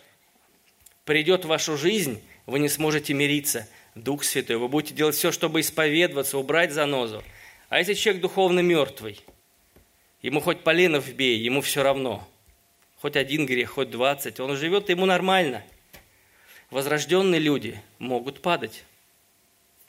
придет 1.04 1.44
в 1.44 1.48
вашу 1.48 1.76
жизнь, 1.76 2.22
вы 2.46 2.58
не 2.58 2.68
сможете 2.68 3.14
мириться. 3.14 3.68
Дух 3.94 4.24
Святой, 4.24 4.56
вы 4.56 4.68
будете 4.68 4.94
делать 4.94 5.14
все, 5.14 5.30
чтобы 5.30 5.60
исповедоваться, 5.60 6.36
убрать 6.36 6.72
занозу. 6.72 7.22
А 7.68 7.78
если 7.78 7.94
человек 7.94 8.22
духовно 8.22 8.60
мертвый, 8.60 9.20
ему 10.20 10.40
хоть 10.40 10.62
поленов 10.62 11.12
бей, 11.12 11.38
ему 11.38 11.60
все 11.60 11.82
равно. 11.82 12.28
Хоть 13.00 13.16
один 13.16 13.46
грех, 13.46 13.70
хоть 13.70 13.90
двадцать, 13.90 14.40
он 14.40 14.56
живет, 14.56 14.88
ему 14.88 15.06
нормально. 15.06 15.64
Возрожденные 16.70 17.40
люди 17.40 17.80
могут 17.98 18.42
падать, 18.42 18.84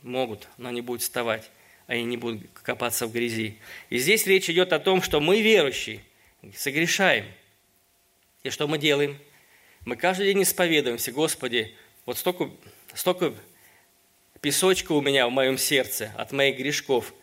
могут, 0.04 0.48
но 0.58 0.70
не 0.70 0.82
будут 0.82 1.02
вставать, 1.02 1.50
они 1.88 2.04
не 2.04 2.18
будут 2.18 2.44
копаться 2.54 3.08
в 3.08 3.12
грязи. 3.12 3.58
И 3.90 3.98
здесь 3.98 4.28
речь 4.28 4.50
идет 4.50 4.72
о 4.72 4.80
том, 4.80 5.02
что 5.02 5.20
мы 5.20 5.42
верующие, 5.42 6.02
согрешаем. 6.56 7.26
И 8.44 8.52
что 8.52 8.68
мы 8.68 8.78
делаем? 8.78 9.18
Мы 9.86 9.96
каждый 9.96 10.28
день 10.28 10.44
исповедуемся, 10.44 11.12
Господи, 11.12 11.74
вот 12.06 12.18
столько, 12.18 12.50
столько 12.94 13.34
песочка 14.42 14.92
у 14.92 15.02
меня 15.02 15.28
в 15.28 15.32
моем 15.32 15.58
сердце 15.58 16.12
от 16.18 16.32
моих 16.32 16.58
грешков. 16.58 17.14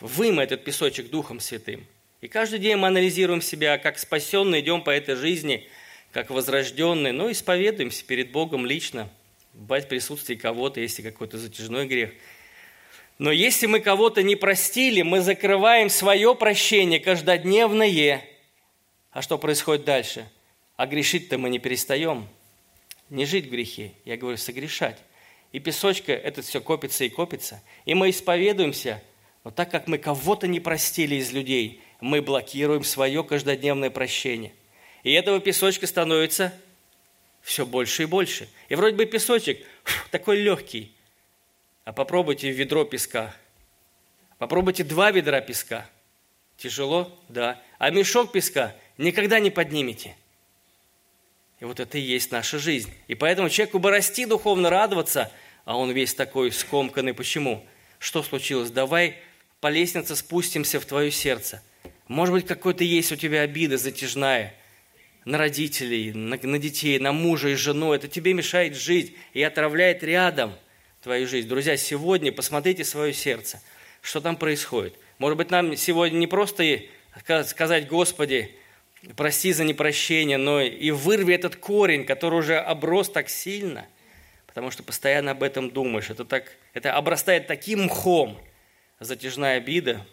Вымой 0.00 0.44
этот 0.44 0.64
песочек 0.64 1.10
Духом 1.10 1.40
Святым. 1.40 1.86
И 2.20 2.28
каждый 2.28 2.58
день 2.58 2.76
мы 2.76 2.88
анализируем 2.88 3.42
себя, 3.42 3.76
как 3.78 3.98
спасенные, 3.98 4.62
идем 4.62 4.82
по 4.82 4.90
этой 4.90 5.14
жизни, 5.14 5.68
как 6.12 6.30
возрожденные, 6.30 7.12
но 7.12 7.30
исповедуемся 7.30 8.04
перед 8.04 8.30
Богом 8.30 8.64
лично, 8.66 9.10
бывает 9.52 9.86
в 9.86 9.88
присутствии 9.88 10.34
кого-то, 10.34 10.80
если 10.80 11.02
какой-то 11.02 11.38
затяжной 11.38 11.86
грех. 11.86 12.10
Но 13.18 13.30
если 13.30 13.66
мы 13.66 13.80
кого-то 13.80 14.22
не 14.22 14.36
простили, 14.36 15.02
мы 15.02 15.20
закрываем 15.20 15.88
свое 15.88 16.34
прощение 16.34 16.98
каждодневное. 16.98 18.22
А 19.12 19.22
что 19.22 19.38
происходит 19.38 19.84
дальше? 19.84 20.28
А 20.76 20.86
грешить-то 20.86 21.38
мы 21.38 21.48
не 21.48 21.58
перестаем. 21.58 22.28
Не 23.10 23.26
жить 23.26 23.46
в 23.46 23.50
грехе, 23.50 23.92
я 24.04 24.16
говорю, 24.16 24.36
согрешать. 24.36 24.98
И 25.52 25.60
песочка 25.60 26.12
этот 26.12 26.44
все 26.46 26.60
копится 26.60 27.04
и 27.04 27.08
копится. 27.08 27.62
И 27.84 27.94
мы 27.94 28.10
исповедуемся, 28.10 29.02
но 29.44 29.50
так 29.50 29.70
как 29.70 29.86
мы 29.86 29.98
кого-то 29.98 30.46
не 30.48 30.58
простили 30.58 31.16
из 31.16 31.32
людей, 31.32 31.80
мы 32.00 32.22
блокируем 32.22 32.82
свое 32.82 33.22
каждодневное 33.22 33.90
прощение. 33.90 34.52
И 35.02 35.12
этого 35.12 35.38
песочка 35.38 35.86
становится 35.86 36.52
все 37.42 37.66
больше 37.66 38.04
и 38.04 38.06
больше. 38.06 38.48
И 38.68 38.74
вроде 38.74 38.96
бы 38.96 39.04
песочек 39.04 39.64
фу, 39.84 40.08
такой 40.10 40.40
легкий. 40.40 40.92
А 41.84 41.92
попробуйте 41.92 42.50
ведро 42.50 42.84
песка. 42.84 43.36
Попробуйте 44.38 44.82
два 44.82 45.10
ведра 45.10 45.40
песка. 45.40 45.88
Тяжело? 46.56 47.16
Да. 47.28 47.62
А 47.78 47.90
мешок 47.90 48.32
песка 48.32 48.74
никогда 48.96 49.40
не 49.40 49.50
поднимете– 49.50 50.16
и 51.64 51.66
вот 51.66 51.80
это 51.80 51.96
и 51.96 52.02
есть 52.02 52.30
наша 52.30 52.58
жизнь. 52.58 52.92
И 53.08 53.14
поэтому 53.14 53.48
человеку 53.48 53.78
бы 53.78 53.90
расти 53.90 54.26
духовно, 54.26 54.68
радоваться, 54.68 55.32
а 55.64 55.78
он 55.78 55.92
весь 55.92 56.12
такой 56.12 56.52
скомканный. 56.52 57.14
Почему? 57.14 57.66
Что 57.98 58.22
случилось? 58.22 58.70
Давай 58.70 59.16
по 59.62 59.68
лестнице 59.68 60.14
спустимся 60.14 60.78
в 60.78 60.84
твое 60.84 61.10
сердце. 61.10 61.62
Может 62.06 62.34
быть, 62.34 62.46
какой-то 62.46 62.84
есть 62.84 63.12
у 63.12 63.16
тебя 63.16 63.40
обида 63.40 63.78
затяжная 63.78 64.54
на 65.24 65.38
родителей, 65.38 66.12
на, 66.12 66.36
на 66.36 66.58
детей, 66.58 66.98
на 66.98 67.12
мужа 67.12 67.48
и 67.48 67.54
жену. 67.54 67.94
Это 67.94 68.08
тебе 68.08 68.34
мешает 68.34 68.76
жить 68.76 69.16
и 69.32 69.42
отравляет 69.42 70.02
рядом 70.02 70.52
твою 71.02 71.26
жизнь. 71.26 71.48
Друзья, 71.48 71.78
сегодня 71.78 72.30
посмотрите 72.30 72.84
свое 72.84 73.14
сердце. 73.14 73.62
Что 74.02 74.20
там 74.20 74.36
происходит? 74.36 74.98
Может 75.16 75.38
быть, 75.38 75.50
нам 75.50 75.74
сегодня 75.78 76.18
не 76.18 76.26
просто 76.26 76.82
сказать, 77.46 77.88
Господи, 77.88 78.54
прости 79.16 79.52
за 79.52 79.64
непрощение, 79.64 80.38
но 80.38 80.60
и 80.60 80.90
вырви 80.90 81.34
этот 81.34 81.56
корень, 81.56 82.04
который 82.04 82.38
уже 82.38 82.58
оброс 82.58 83.10
так 83.10 83.28
сильно, 83.28 83.86
потому 84.46 84.70
что 84.70 84.82
постоянно 84.82 85.32
об 85.32 85.42
этом 85.42 85.70
думаешь. 85.70 86.10
Это, 86.10 86.24
так, 86.24 86.52
это 86.72 86.94
обрастает 86.94 87.46
таким 87.46 87.84
мхом, 87.84 88.38
затяжная 89.00 89.58
обида, 89.58 90.04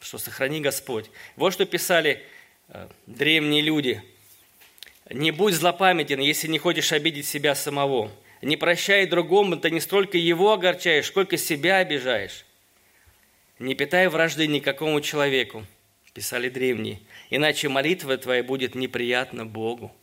что 0.00 0.18
сохрани 0.18 0.60
Господь. 0.60 1.10
Вот 1.36 1.52
что 1.52 1.66
писали 1.66 2.22
э, 2.68 2.88
древние 3.06 3.62
люди. 3.62 4.02
«Не 5.10 5.30
будь 5.30 5.54
злопамятен, 5.54 6.20
если 6.20 6.48
не 6.48 6.58
хочешь 6.58 6.92
обидеть 6.92 7.26
себя 7.26 7.54
самого. 7.54 8.10
Не 8.42 8.56
прощай 8.56 9.06
другому, 9.06 9.56
ты 9.56 9.70
не 9.70 9.80
столько 9.80 10.18
его 10.18 10.52
огорчаешь, 10.52 11.06
сколько 11.06 11.36
себя 11.36 11.78
обижаешь. 11.78 12.44
Не 13.58 13.74
питай 13.74 14.08
вражды 14.08 14.46
никакому 14.46 15.00
человеку, 15.00 15.64
писали 16.12 16.48
древние, 16.48 17.00
иначе 17.30 17.68
молитва 17.68 18.16
твоя 18.16 18.42
будет 18.42 18.74
неприятна 18.74 19.46
Богу. 19.46 19.94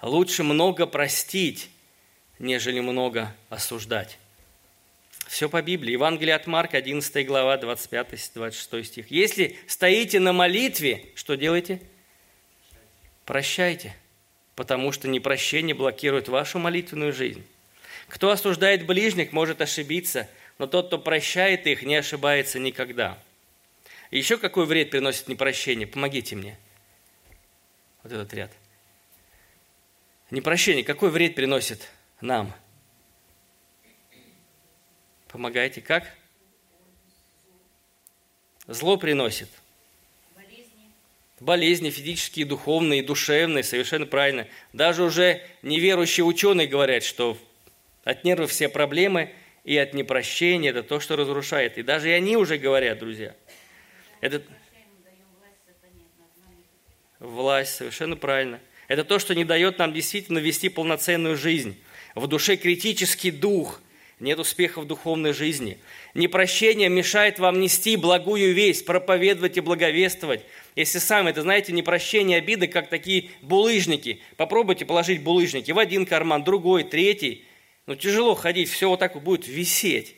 Лучше 0.00 0.42
много 0.42 0.86
простить, 0.86 1.70
нежели 2.38 2.80
много 2.80 3.34
осуждать. 3.48 4.18
Все 5.28 5.48
по 5.48 5.62
Библии. 5.62 5.92
Евангелие 5.92 6.34
от 6.34 6.46
Марка, 6.46 6.76
11 6.76 7.26
глава, 7.26 7.56
25-26 7.56 8.84
стих. 8.84 9.10
Если 9.10 9.56
стоите 9.66 10.20
на 10.20 10.32
молитве, 10.32 11.06
что 11.14 11.36
делаете? 11.36 11.80
Прощайте, 13.24 13.96
потому 14.56 14.92
что 14.92 15.08
непрощение 15.08 15.74
блокирует 15.74 16.28
вашу 16.28 16.58
молитвенную 16.58 17.12
жизнь. 17.12 17.44
Кто 18.08 18.30
осуждает 18.30 18.84
ближних, 18.84 19.32
может 19.32 19.60
ошибиться, 19.60 20.28
но 20.58 20.66
тот, 20.66 20.88
кто 20.88 20.98
прощает 20.98 21.66
их, 21.66 21.82
не 21.82 21.94
ошибается 21.94 22.58
никогда– 22.58 23.18
еще 24.18 24.36
какой 24.36 24.66
вред 24.66 24.90
приносит 24.90 25.26
непрощение? 25.26 25.86
Помогите 25.86 26.36
мне. 26.36 26.58
Вот 28.02 28.12
этот 28.12 28.32
ряд. 28.34 28.52
Непрощение, 30.30 30.84
какой 30.84 31.10
вред 31.10 31.34
приносит 31.34 31.88
нам? 32.20 32.52
Помогайте. 35.28 35.80
Как? 35.80 36.14
Зло 38.66 38.98
приносит. 38.98 39.48
Болезни 41.40 41.88
физические, 41.88 42.44
духовные, 42.44 43.02
душевные, 43.02 43.64
совершенно 43.64 44.04
правильно. 44.04 44.46
Даже 44.74 45.04
уже 45.04 45.42
неверующие 45.62 46.24
ученые 46.24 46.68
говорят, 46.68 47.02
что 47.02 47.38
от 48.04 48.24
нервов 48.24 48.50
все 48.50 48.68
проблемы 48.68 49.34
и 49.64 49.76
от 49.78 49.94
непрощения 49.94 50.68
это 50.68 50.82
то, 50.82 51.00
что 51.00 51.16
разрушает. 51.16 51.78
И 51.78 51.82
даже 51.82 52.10
и 52.10 52.12
они 52.12 52.36
уже 52.36 52.58
говорят, 52.58 52.98
друзья– 52.98 53.34
это... 54.22 54.42
Власть, 57.18 57.74
совершенно 57.76 58.16
правильно. 58.16 58.60
Это 58.88 59.04
то, 59.04 59.18
что 59.18 59.34
не 59.34 59.44
дает 59.44 59.78
нам 59.78 59.92
действительно 59.92 60.38
вести 60.38 60.68
полноценную 60.68 61.36
жизнь. 61.36 61.76
В 62.14 62.26
душе 62.26 62.56
критический 62.56 63.30
дух, 63.30 63.80
нет 64.20 64.38
успеха 64.38 64.80
в 64.80 64.86
духовной 64.86 65.32
жизни. 65.32 65.78
Непрощение 66.14 66.88
мешает 66.88 67.38
вам 67.38 67.60
нести 67.60 67.96
благую 67.96 68.54
весть, 68.54 68.84
проповедовать 68.84 69.56
и 69.56 69.60
благовествовать. 69.60 70.44
Если 70.76 70.98
сами, 70.98 71.30
это 71.30 71.42
знаете, 71.42 71.72
непрощение 71.72 72.38
обиды, 72.38 72.68
как 72.68 72.88
такие 72.88 73.30
булыжники. 73.40 74.20
Попробуйте 74.36 74.84
положить 74.84 75.22
булыжники 75.22 75.72
в 75.72 75.78
один 75.78 76.06
карман, 76.06 76.44
другой, 76.44 76.84
третий. 76.84 77.44
Ну, 77.86 77.96
тяжело 77.96 78.34
ходить, 78.34 78.68
все 78.70 78.88
вот 78.88 79.00
так 79.00 79.20
будет 79.20 79.48
висеть. 79.48 80.14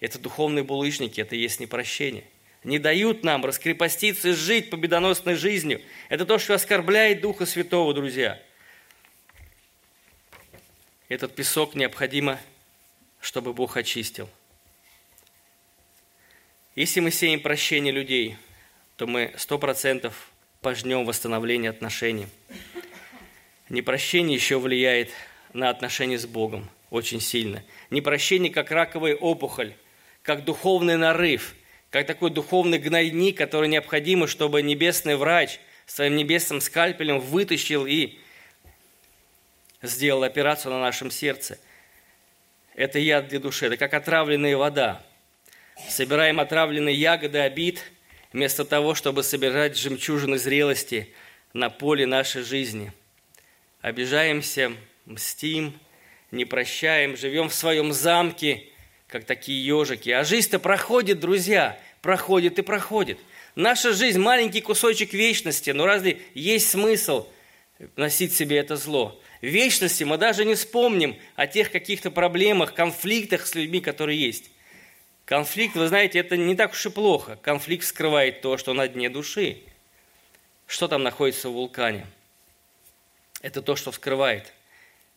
Это 0.00 0.18
духовные 0.18 0.64
булыжники, 0.64 1.20
это 1.20 1.36
и 1.36 1.40
есть 1.40 1.60
непрощение 1.60 2.24
не 2.64 2.78
дают 2.78 3.22
нам 3.22 3.44
раскрепоститься 3.44 4.30
и 4.30 4.32
жить 4.32 4.70
победоносной 4.70 5.34
жизнью. 5.34 5.82
Это 6.08 6.24
то, 6.24 6.38
что 6.38 6.54
оскорбляет 6.54 7.20
Духа 7.20 7.46
Святого, 7.46 7.92
друзья. 7.92 8.42
Этот 11.08 11.34
песок 11.34 11.74
необходимо, 11.74 12.40
чтобы 13.20 13.52
Бог 13.52 13.76
очистил. 13.76 14.28
Если 16.74 17.00
мы 17.00 17.10
сеем 17.10 17.40
прощение 17.40 17.92
людей, 17.92 18.36
то 18.96 19.06
мы 19.06 19.32
сто 19.36 19.58
процентов 19.58 20.30
пожнем 20.62 21.04
восстановление 21.04 21.70
отношений. 21.70 22.26
Непрощение 23.68 24.34
еще 24.34 24.58
влияет 24.58 25.10
на 25.52 25.68
отношения 25.68 26.18
с 26.18 26.26
Богом 26.26 26.68
очень 26.90 27.20
сильно. 27.20 27.62
Непрощение 27.90 28.50
как 28.50 28.70
раковая 28.70 29.14
опухоль, 29.14 29.74
как 30.22 30.44
духовный 30.44 30.96
нарыв– 30.96 31.54
как 31.94 32.08
такой 32.08 32.30
духовный 32.30 32.78
гнойник, 32.78 33.38
который 33.38 33.68
необходимо, 33.68 34.26
чтобы 34.26 34.62
небесный 34.62 35.14
врач 35.14 35.60
своим 35.86 36.16
небесным 36.16 36.60
скальпелем 36.60 37.20
вытащил 37.20 37.86
и 37.86 38.18
сделал 39.80 40.24
операцию 40.24 40.72
на 40.72 40.80
нашем 40.80 41.12
сердце. 41.12 41.56
Это 42.74 42.98
яд 42.98 43.28
для 43.28 43.38
души, 43.38 43.66
это 43.66 43.76
как 43.76 43.94
отравленная 43.94 44.56
вода. 44.56 45.06
Собираем 45.88 46.40
отравленные 46.40 46.96
ягоды 46.96 47.38
обид, 47.38 47.80
вместо 48.32 48.64
того, 48.64 48.96
чтобы 48.96 49.22
собирать 49.22 49.78
жемчужины 49.78 50.36
зрелости 50.36 51.14
на 51.52 51.70
поле 51.70 52.06
нашей 52.06 52.42
жизни. 52.42 52.92
Обижаемся, 53.82 54.72
мстим, 55.06 55.78
не 56.32 56.44
прощаем, 56.44 57.16
живем 57.16 57.48
в 57.50 57.54
своем 57.54 57.92
замке, 57.92 58.64
как 59.14 59.26
такие 59.26 59.64
ежики. 59.64 60.10
А 60.10 60.24
жизнь-то 60.24 60.58
проходит, 60.58 61.20
друзья 61.20 61.78
проходит 62.02 62.58
и 62.58 62.62
проходит. 62.62 63.16
Наша 63.54 63.92
жизнь– 63.92 64.18
маленький 64.20 64.60
кусочек 64.60 65.12
вечности, 65.12 65.70
но 65.70 65.86
разве 65.86 66.20
есть 66.34 66.68
смысл 66.68 67.28
носить 67.94 68.34
себе 68.34 68.58
это 68.58 68.74
зло? 68.74 69.22
В 69.40 69.46
вечности 69.46 70.02
мы 70.02 70.18
даже 70.18 70.44
не 70.44 70.56
вспомним 70.56 71.16
о 71.36 71.46
тех 71.46 71.70
каких-то 71.70 72.10
проблемах, 72.10 72.74
конфликтах 72.74 73.46
с 73.46 73.54
людьми, 73.54 73.80
которые 73.80 74.18
есть. 74.18 74.50
Конфликт, 75.26 75.76
вы 75.76 75.86
знаете, 75.86 76.18
это 76.18 76.36
не 76.36 76.56
так 76.56 76.72
уж 76.72 76.84
и 76.84 76.90
плохо. 76.90 77.38
Конфликт 77.40 77.86
скрывает 77.86 78.40
то, 78.40 78.56
что 78.56 78.72
на 78.72 78.88
дне 78.88 79.10
души. 79.10 79.58
Что 80.66 80.88
там 80.88 81.04
находится 81.04 81.50
в 81.50 81.52
вулкане? 81.52 82.04
Это 83.42 83.62
то, 83.62 83.76
что 83.76 83.92
скрывает. 83.92 84.52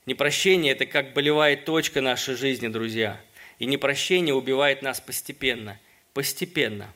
Непрощение– 0.06 0.72
это 0.74 0.86
как 0.86 1.14
болевая 1.14 1.58
точка 1.58 2.02
нашей 2.02 2.36
жизни, 2.36 2.68
друзья. 2.68 3.20
И 3.60 3.66
непрощение 3.66 4.34
убивает 4.34 4.82
нас 4.82 5.00
постепенно. 5.00 5.80
Постепенно. 6.14 6.94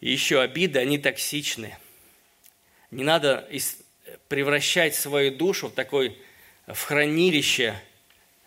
И 0.00 0.10
еще 0.10 0.40
обиды, 0.40 0.78
они 0.78 0.98
токсичны. 0.98 1.76
Не 2.90 3.04
надо 3.04 3.48
превращать 4.28 4.94
свою 4.94 5.34
душу 5.34 5.68
в 5.68 5.72
такой 5.72 6.16
в 6.66 6.82
хранилище, 6.82 7.74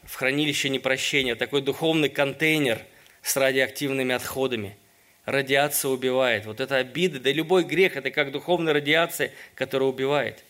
в 0.04 0.16
хранилище 0.16 0.70
непрощения, 0.70 1.36
такой 1.36 1.62
духовный 1.62 2.10
контейнер 2.10 2.82
с 3.22 3.36
радиоактивными 3.36 4.14
отходами. 4.14 4.78
Радиация 5.26 5.90
убивает. 5.90 6.46
Вот 6.46 6.60
это 6.60 6.78
обида, 6.78 7.20
да 7.20 7.30
и 7.30 7.34
любой 7.34 7.64
грех– 7.64 7.96
это 7.96 8.10
как 8.12 8.32
духовная 8.32 8.74
радиация, 8.74 9.32
которая 9.54 9.90
убивает. 9.90 10.44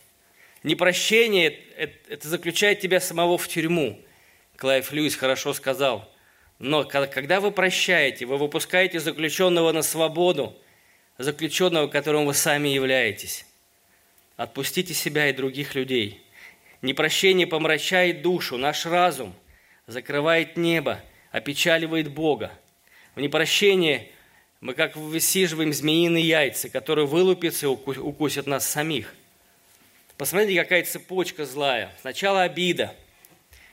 Непрощение– 0.63 1.60
это 1.77 2.27
заключает 2.27 2.80
тебя 2.80 2.99
самого 2.99 3.38
в 3.38 3.47
тюрьму. 3.47 3.99
Клайв 4.62 4.91
Льюис 4.91 5.15
хорошо 5.15 5.56
сказал. 5.56 6.08
Но 6.60 6.84
когда 6.84 7.39
вы 7.39 7.50
прощаете, 7.50 8.28
вы 8.28 8.38
выпускаете 8.38 9.00
заключенного 9.00 9.71
на 9.71 9.82
свободу, 9.82 10.56
заключенного, 11.17 11.88
которым 11.88 12.28
вы 12.28 12.36
сами 12.36 12.67
являетесь. 12.67 13.47
Отпустите 14.38 14.93
себя 14.93 15.28
и 15.30 15.34
других 15.34 15.74
людей. 15.74 16.21
Непрощение 16.84 17.47
помрачает 17.47 18.21
душу, 18.21 18.60
наш 18.60 18.86
разум, 18.86 19.34
закрывает 19.88 20.58
небо, 20.58 21.00
опечаливает 21.32 22.12
Бога. 22.12 22.52
В 23.15 23.19
непрощении 23.19 24.12
мы 24.60 24.76
как 24.76 24.95
высиживаем 24.95 25.74
змеиные 25.74 26.28
яйца, 26.28 26.69
которые 26.69 27.08
вылупятся 27.08 27.65
и 27.65 27.69
укусят 27.69 28.45
нас 28.45 28.69
самих. 28.69 29.15
Посмотрите, 30.17 30.62
какая 30.62 30.84
цепочка 30.84 31.45
злая. 31.47 31.91
Сначала 32.02 32.43
обида. 32.43 32.95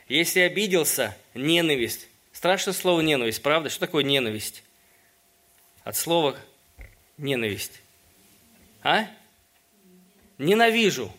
Если 0.09 0.41
обиделся, 0.41 1.17
ненависть. 1.35 2.09
Страшное 2.33 2.73
слово 2.73 3.03
ненависть, 3.03 3.43
правда? 3.43 3.69
Что 3.69 3.81
такое 3.81 4.05
ненависть? 4.05 4.63
От 5.85 5.97
слова 5.97 6.39
ненависть. 7.19 7.83
А? 8.83 9.07
Ненавижу. 10.39 11.13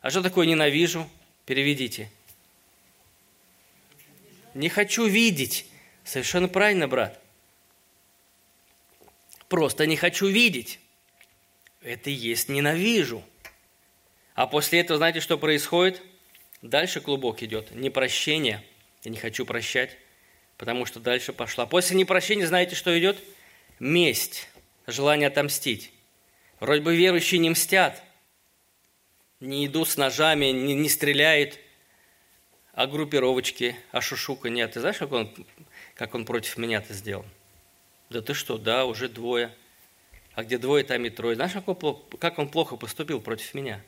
А 0.00 0.10
что 0.10 0.22
такое 0.22 0.46
ненавижу? 0.46 1.08
Переведите. 1.44 2.10
Не 4.54 4.68
хочу 4.68 5.06
видеть. 5.06 5.66
Совершенно 6.04 6.46
правильно, 6.46 6.86
брат. 6.86 7.20
Просто 9.48 9.86
не 9.86 9.96
хочу 9.96 10.28
видеть. 10.28 10.78
Это 11.82 12.10
и 12.10 12.12
есть 12.12 12.48
ненавижу. 12.48 13.24
А 14.34 14.46
после 14.46 14.80
этого, 14.80 14.98
знаете, 14.98 15.20
что 15.20 15.36
происходит? 15.36 16.00
Дальше 16.66 17.00
клубок 17.00 17.44
идет. 17.44 17.70
Непрощение. 17.70 18.62
Я 19.04 19.12
не 19.12 19.18
хочу 19.18 19.46
прощать, 19.46 19.96
потому 20.56 20.84
что 20.84 20.98
дальше 20.98 21.32
пошла. 21.32 21.64
После 21.64 21.96
непрощения, 21.96 22.46
знаете, 22.46 22.74
что 22.74 22.98
идет? 22.98 23.22
Месть, 23.78 24.48
желание 24.86 25.28
отомстить. 25.28 25.92
Вроде 26.58 26.82
бы 26.82 26.96
верующие 26.96 27.38
не 27.38 27.50
мстят, 27.50 28.02
не 29.38 29.66
идут 29.66 29.88
с 29.90 29.96
ножами, 29.96 30.46
не, 30.46 30.74
не 30.74 30.88
стреляют, 30.88 31.58
а 32.72 32.88
группировочки, 32.88 33.76
а 33.92 34.00
шушука 34.00 34.50
нет. 34.50 34.72
Ты 34.72 34.80
знаешь, 34.80 34.96
как 34.96 35.12
он, 35.12 35.32
как 35.94 36.14
он 36.16 36.24
против 36.24 36.56
меня 36.56 36.78
это 36.78 36.94
сделал? 36.94 37.26
Да 38.10 38.22
ты 38.22 38.34
что, 38.34 38.58
да, 38.58 38.86
уже 38.86 39.08
двое. 39.08 39.54
А 40.34 40.42
где 40.42 40.58
двое, 40.58 40.82
там 40.82 41.04
и 41.04 41.10
трое. 41.10 41.36
Знаешь, 41.36 41.52
как 41.52 41.68
он, 41.68 42.02
как 42.18 42.38
он 42.40 42.48
плохо 42.48 42.76
поступил 42.76 43.20
против 43.20 43.54
меня? 43.54 43.80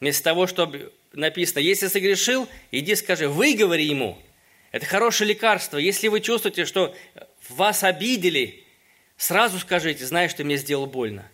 Вместо 0.00 0.22
того, 0.24 0.46
чтобы 0.46 0.92
написано, 1.14 1.60
если 1.60 1.86
согрешил, 1.88 2.48
иди 2.70 2.94
скажи, 2.94 3.28
выговори 3.28 3.84
ему. 3.84 4.18
Это 4.72 4.86
хорошее 4.86 5.30
лекарство. 5.30 5.78
Если 5.78 6.08
вы 6.08 6.20
чувствуете, 6.20 6.64
что 6.64 6.94
вас 7.48 7.84
обидели, 7.84 8.64
сразу 9.16 9.58
скажите, 9.58 10.04
знаешь, 10.04 10.30
что 10.30 10.44
мне 10.44 10.56
сделал 10.56 10.86
больно. 10.86 11.30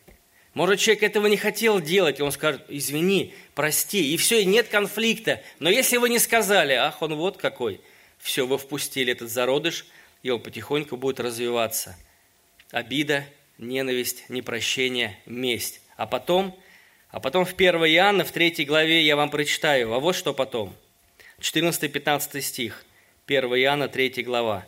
Может, 0.53 0.81
человек 0.81 1.05
этого 1.05 1.27
не 1.27 1.37
хотел 1.37 1.81
делать, 1.81 2.19
и 2.19 2.23
он 2.23 2.33
скажет, 2.33 2.62
извини, 2.69 3.35
прости, 3.55 4.12
и 4.12 4.16
все, 4.16 4.43
и 4.43 4.45
нет 4.45 4.69
конфликта. 4.69 5.43
Но 5.61 5.71
если 5.71 5.97
вы 5.97 6.09
не 6.09 6.19
сказали, 6.19 6.73
ах, 6.73 7.03
он 7.03 7.14
вот 7.14 7.37
какой, 7.37 7.81
все, 8.19 8.47
вы 8.47 8.59
впустили 8.59 9.12
этот 9.12 9.31
зародыш, 9.31 9.87
и 10.23 10.31
он 10.31 10.43
потихоньку 10.43 10.97
будет 10.97 11.21
развиваться. 11.21 11.97
Обида, 12.73 13.25
ненависть, 13.59 14.25
непрощение, 14.29 15.19
месть. 15.25 15.81
А 15.97 16.07
потом, 16.07 16.59
а 17.11 17.20
потом 17.20 17.44
в 17.44 17.55
1 17.55 17.75
Иоанна, 17.75 18.25
в 18.25 18.33
3 18.33 18.64
главе 18.64 19.03
я 19.03 19.16
вам 19.16 19.31
прочитаю, 19.31 19.92
а 19.92 19.99
вот 19.99 20.14
что 20.14 20.35
потом. 20.35 20.75
14-15 21.40 22.40
стих, 22.40 22.85
1 23.27 23.44
Иоанна, 23.44 23.88
3 23.88 24.23
глава. 24.23 24.66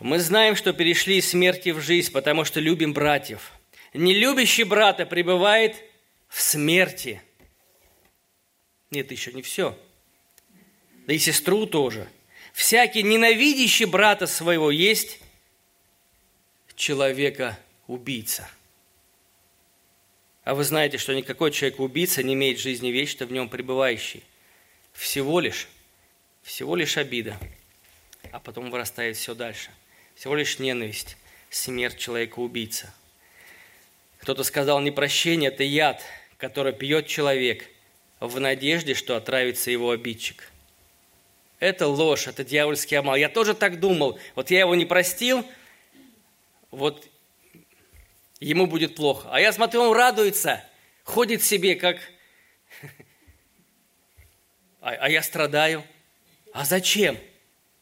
«Мы 0.00 0.18
знаем, 0.18 0.56
что 0.56 0.72
перешли 0.72 1.18
из 1.18 1.30
смерти 1.30 1.70
в 1.70 1.80
жизнь, 1.80 2.12
потому 2.12 2.44
что 2.44 2.60
любим 2.60 2.92
братьев» 2.92 3.52
нелюбящий 3.94 4.64
брата 4.64 5.06
пребывает 5.06 5.76
в 6.28 6.42
смерти. 6.42 7.22
Нет, 8.90 9.10
еще 9.10 9.32
не 9.32 9.42
все. 9.42 9.78
Да 11.06 11.14
и 11.14 11.18
сестру 11.18 11.66
тоже. 11.66 12.08
Всякий 12.52 13.02
ненавидящий 13.02 13.86
брата 13.86 14.26
своего 14.26 14.70
есть 14.70 15.20
человека-убийца. 16.76 18.48
А 20.44 20.54
вы 20.54 20.64
знаете, 20.64 20.98
что 20.98 21.14
никакой 21.14 21.50
человек-убийца 21.50 22.22
не 22.22 22.34
имеет 22.34 22.58
жизни 22.58 22.88
вечной 22.88 23.26
в 23.26 23.32
нем 23.32 23.48
пребывающий. 23.48 24.22
Всего 24.92 25.40
лишь, 25.40 25.68
всего 26.42 26.76
лишь 26.76 26.96
обида. 26.96 27.38
А 28.30 28.38
потом 28.38 28.70
вырастает 28.70 29.16
все 29.16 29.34
дальше. 29.34 29.70
Всего 30.14 30.34
лишь 30.34 30.58
ненависть, 30.58 31.16
смерть 31.50 31.98
человека-убийца– 31.98 32.94
кто-то 34.24 34.42
сказал, 34.42 34.80
непрощение– 34.80 35.48
это 35.52 35.64
яд, 35.64 36.02
который 36.38 36.72
пьет 36.72 37.06
человек 37.06 37.68
в 38.20 38.40
надежде, 38.40 38.94
что 38.94 39.16
отравится 39.16 39.70
его 39.70 39.90
обидчик. 39.90 40.50
Это 41.58 41.86
ложь, 41.88 42.26
это 42.26 42.42
дьявольский 42.42 42.96
обман. 42.96 43.16
Я 43.16 43.28
тоже 43.28 43.52
так 43.52 43.80
думал. 43.80 44.18
Вот 44.34 44.50
я 44.50 44.60
его 44.60 44.74
не 44.74 44.86
простил, 44.86 45.44
вот 46.70 47.06
ему 48.40 48.66
будет 48.66 48.94
плохо. 48.94 49.28
А 49.30 49.40
я 49.40 49.52
смотрю, 49.52 49.82
он 49.82 49.96
радуется, 49.96 50.64
ходит 51.02 51.42
себе, 51.42 51.74
как... 51.74 51.98
А, 54.80 54.90
а 54.90 55.08
я 55.08 55.22
страдаю. 55.22 55.82
А 56.52 56.64
зачем? 56.64 57.18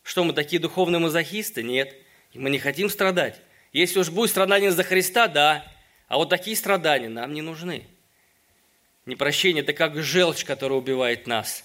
Что, 0.03 0.23
мы 0.25 0.33
такие 0.33 0.61
духовные 0.61 1.01
мазохисты? 1.01 1.63
Нет. 1.63 1.97
Мы 2.33 2.49
не 2.49 2.59
хотим 2.59 2.89
страдать. 2.89 3.41
Если 3.73 3.99
уж 3.99 4.11
будет 4.11 4.31
страдание 4.31 4.71
за 4.71 4.85
Христа, 4.85 5.27
да. 5.27 5.67
А 6.09 6.17
вот 6.17 6.29
такие 6.29 6.57
страдания 6.57 7.09
нам 7.09 7.33
не 7.33 7.43
нужны. 7.43 7.87
Непрощение– 9.05 9.63
это 9.65 9.73
как 9.73 10.01
желчь, 10.01 10.45
которая 10.45 10.79
убивает 10.79 11.27
нас. 11.27 11.65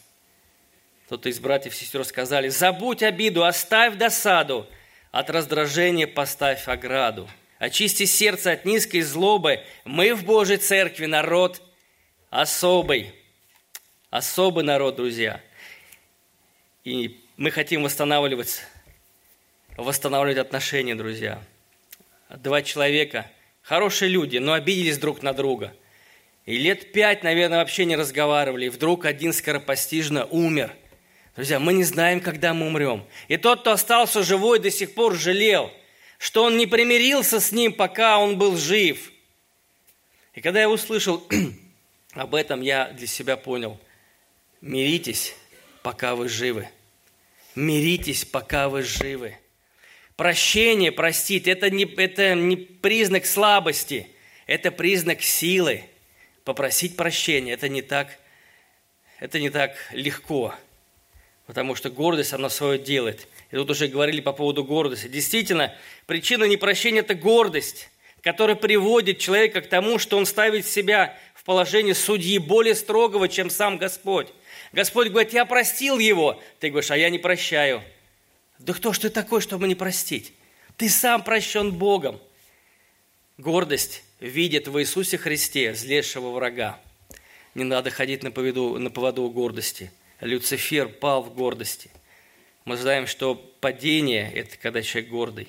Кто-то 1.05 1.29
из 1.29 1.39
братьев 1.39 1.73
и 1.73 1.75
сестер 1.75 2.03
сказали, 2.03 2.49
забудь 2.49 3.03
обиду, 3.03 3.45
оставь 3.45 3.95
досаду, 3.95 4.67
от 5.11 5.29
раздражения 5.29 6.07
поставь 6.07 6.67
ограду. 6.67 7.29
Очисти 7.59 8.05
сердце 8.05 8.51
от 8.51 8.65
низкой 8.65 9.01
злобы. 9.01 9.63
Мы 9.85 10.13
в 10.13 10.23
Божьей 10.25 10.57
Церкви 10.57 11.05
народ 11.05 11.61
особый. 12.29 13.13
Особый 14.09 14.63
народ, 14.63 14.95
друзья. 14.95 15.41
И 16.83 17.19
мы 17.35 17.51
хотим 17.51 17.83
восстанавливать, 17.83 18.61
восстанавливать 19.75 20.37
отношения, 20.37 20.95
друзья. 20.95 21.41
Два 22.29 22.61
человека– 22.61 23.29
Хорошие 23.67 24.07
люди, 24.07 24.37
но 24.37 24.53
обиделись 24.53 24.97
друг 24.97 25.21
на 25.21 25.33
друга. 25.33 25.73
И 26.45 26.57
лет 26.57 26.93
пять, 26.93 27.21
наверное, 27.21 27.57
вообще 27.57 27.83
не 27.83 27.97
разговаривали. 27.97 28.67
И 28.67 28.69
вдруг 28.69 29.03
один 29.03 29.33
скоропостижно 29.33 30.23
умер. 30.23 30.73
Друзья, 31.35 31.59
мы 31.59 31.73
не 31.73 31.83
знаем, 31.83 32.21
когда 32.21 32.53
мы 32.53 32.67
умрем. 32.67 33.03
И 33.27 33.35
тот, 33.35 33.59
кто 33.59 33.73
остался 33.73 34.23
живой, 34.23 34.59
до 34.59 34.71
сих 34.71 34.93
пор 34.93 35.15
жалел, 35.15 35.69
что 36.17 36.43
он 36.43 36.57
не 36.57 36.65
примирился 36.65 37.39
с 37.39 37.51
ним, 37.51 37.73
пока 37.73 38.17
он 38.17 38.37
был 38.37 38.57
жив. 38.57 39.11
И 40.33 40.41
когда 40.41 40.61
я 40.61 40.69
услышал 40.69 41.27
об 42.13 42.35
этом, 42.35 42.61
я 42.61 42.91
для 42.91 43.07
себя 43.07 43.37
понял. 43.37 43.79
Миритесь, 44.61 45.35
пока 45.83 46.15
вы 46.15 46.29
живы. 46.29 46.69
Миритесь, 47.55 48.25
пока 48.25 48.69
вы 48.69 48.83
живы. 48.83 49.37
Прощение, 50.15 50.91
простить, 50.91 51.47
это 51.47 51.69
не, 51.69 51.85
это 51.85 52.33
не 52.33 52.55
признак 52.55 53.27
слабости, 53.27 54.07
это 54.47 54.71
признак 54.71 55.21
силы. 55.21 55.83
Попросить 56.43 56.95
прощения, 56.95 57.53
это 57.53 57.69
не 57.69 57.81
так, 57.81 58.17
это 59.19 59.39
не 59.39 59.49
так 59.49 59.75
легко, 59.91 60.55
потому 61.45 61.75
что 61.75 61.89
гордость, 61.89 62.33
она 62.33 62.49
свое 62.49 62.79
делает. 62.79 63.27
И 63.51 63.55
тут 63.55 63.69
уже 63.71 63.87
говорили 63.87 64.19
по 64.19 64.33
поводу 64.33 64.63
гордости. 64.63 65.07
Действительно, 65.07 65.73
причина 66.05 66.43
непрощения– 66.43 66.99
это 67.01 67.15
гордость, 67.15 67.89
которая 68.21 68.55
приводит 68.55 69.19
человека 69.19 69.61
к 69.61 69.67
тому, 69.67 69.99
что 69.99 70.17
он 70.17 70.25
ставит 70.25 70.65
себя 70.65 71.17
в 71.33 71.43
положение 71.43 71.95
судьи 71.95 72.37
более 72.39 72.75
строгого, 72.75 73.29
чем 73.29 73.49
сам 73.49 73.77
Господь. 73.77 74.27
Господь 74.73 75.09
говорит, 75.09 75.31
я 75.33 75.45
простил 75.45 75.97
его. 75.97 76.41
Ты 76.59 76.69
говоришь, 76.69 76.91
а 76.91 76.97
я 76.97 77.09
не 77.09 77.19
прощаю. 77.19 77.81
Да 78.59 78.73
кто 78.73 78.91
ж 78.91 78.99
ты 78.99 79.09
такой, 79.09 79.39
чтобы 79.39 79.67
не 79.67 79.75
простить? 79.75 80.33
Ты 80.75 80.89
сам 80.89 81.23
прощен 81.23 81.71
Богом. 81.71 82.19
Гордость 83.37 84.03
видит 84.19 84.67
в 84.67 84.79
Иисусе 84.79 85.17
Христе 85.17 85.73
злейшего 85.73 86.31
врага. 86.31 86.79
Не 87.55 87.63
надо 87.63 87.91
ходить 87.91 88.23
на 88.23 88.31
поводу, 88.31 88.77
на 88.77 88.89
поводу 88.89 89.29
гордости. 89.29 89.91
Люцифер 90.19 90.89
пал 90.89 91.23
в 91.23 91.33
гордости. 91.33 91.89
Мы 92.67 92.75
знаем, 92.75 93.07
что 93.07 93.33
падение– 93.33 94.29
это 94.35 94.57
когда 94.57 94.81
человек 94.81 95.09
гордый. 95.09 95.47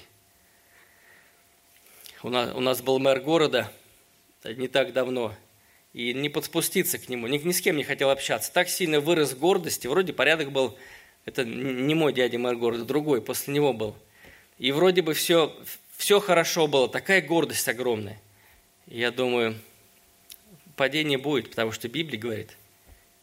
У 2.23 2.29
нас, 2.29 2.55
у 2.55 2.61
нас 2.61 2.81
был 2.81 3.01
мэр 3.01 3.19
города 3.19 3.73
не 4.45 4.69
так 4.69 4.93
давно, 4.93 5.35
и 5.93 6.15
не 6.15 6.29
подспуститься 6.29 6.97
к 6.97 7.09
нему, 7.09 7.27
ни, 7.27 7.39
ни 7.39 7.51
с 7.51 7.61
кем 7.61 7.77
не 7.77 7.83
хотел 7.83 8.11
общаться. 8.11 8.53
Так 8.53 8.69
сильно 8.69 9.01
вырос 9.01 9.33
в 9.33 9.39
гордости, 9.41 9.89
вроде 9.89 10.13
порядок 10.13 10.53
был, 10.53 10.79
это 11.25 11.45
не 11.45 11.93
мой 11.97 12.13
дядя 12.13 12.39
мэр 12.39 12.55
города, 12.55 12.85
другой, 12.85 13.21
после 13.21 13.53
него 13.53 13.73
был. 13.73 13.97
И 14.59 14.71
вроде 14.71 15.03
бы 15.03 15.13
все, 15.13 15.53
все 15.97 16.21
хорошо 16.21 16.69
было, 16.69 16.89
такая 16.89 17.21
гордость 17.21 17.67
огромная. 17.67 18.23
Я 18.87 19.11
думаю, 19.11 19.59
падение 20.77 21.19
будет, 21.19 21.51
потому 21.51 21.73
что 21.73 21.89
Библия 21.89 22.21
говорит, 22.21 22.57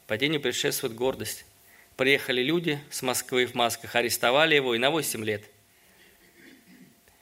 падению 0.05 0.41
предшествует 0.41 0.95
гордость. 0.95 1.45
Приехали 1.97 2.41
люди 2.41 2.79
с 2.89 3.01
Москвы 3.01 3.45
в 3.45 3.53
масках, 3.53 3.95
арестовали 3.95 4.55
его 4.55 4.75
и 4.75 4.77
на 4.77 4.91
8 4.91 5.23
лет 5.23 5.43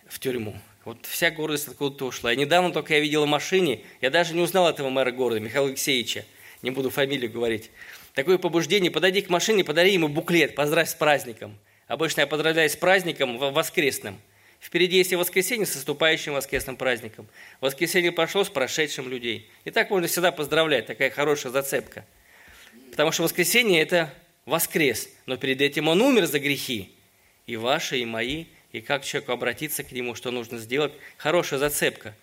в 0.08 0.20
тюрьму. 0.20 0.56
Вот 0.86 1.06
вся 1.06 1.32
гордость 1.32 1.68
откуда-то 1.68 2.06
ушла. 2.06 2.34
И 2.34 2.38
недавно 2.38 2.72
только 2.72 2.96
я 2.96 3.00
видел 3.00 3.26
в 3.26 3.28
машине, 3.28 3.82
я 4.02 4.10
даже 4.10 4.34
не 4.34 4.42
узнал 4.42 4.70
этого 4.70 4.90
мэра 4.90 5.12
города, 5.12 5.40
Михаила 5.40 5.68
Алексеевича, 5.68 6.26
не 6.62 6.72
буду 6.72 6.90
фамилию 6.90 7.32
говорить. 7.32 7.72
Такое 8.14 8.38
побуждение, 8.38 8.92
подойди 8.92 9.22
к 9.22 9.30
машине, 9.30 9.64
подари 9.64 9.94
ему 9.94 10.08
буклет, 10.08 10.56
поздравь 10.56 10.90
с 10.90 10.94
праздником. 10.94 11.58
Обычно 11.88 12.22
я 12.22 12.28
поздравляю 12.28 12.70
с 12.70 12.76
праздником 12.76 13.38
воскресным– 13.38 14.20
Впереди 14.64 14.96
есть 14.96 15.12
и 15.12 15.18
воскресенье 15.18 15.66
с 15.66 15.76
наступающим 15.76 16.36
воскресным 16.36 16.78
праздником. 16.78 17.28
Воскресенье 17.60 18.14
прошло 18.14 18.46
с 18.46 18.50
прошедшим 18.50 19.10
людей. 19.10 19.52
И 19.66 19.72
так 19.72 19.90
можно 19.90 20.08
всегда 20.08 20.32
поздравлять, 20.32 20.86
такая 20.86 21.10
хорошая 21.10 21.52
зацепка. 21.52 22.06
Потому 22.90 23.12
что 23.12 23.24
воскресенье– 23.24 23.82
это 23.84 24.14
воскрес, 24.46 25.10
но 25.26 25.38
перед 25.38 25.62
этим 25.62 25.88
он 25.88 26.02
умер 26.02 26.26
за 26.26 26.40
грехи. 26.40 26.92
И 27.46 27.56
ваши, 27.58 28.00
и 28.00 28.06
мои, 28.06 28.46
и 28.72 28.82
как 28.82 29.04
человеку 29.04 29.34
обратиться 29.34 29.84
к 29.84 29.92
нему, 29.92 30.16
что 30.16 30.32
нужно 30.32 30.58
сделать. 30.58 30.94
Хорошая 31.18 31.60
зацепка. 31.60 32.16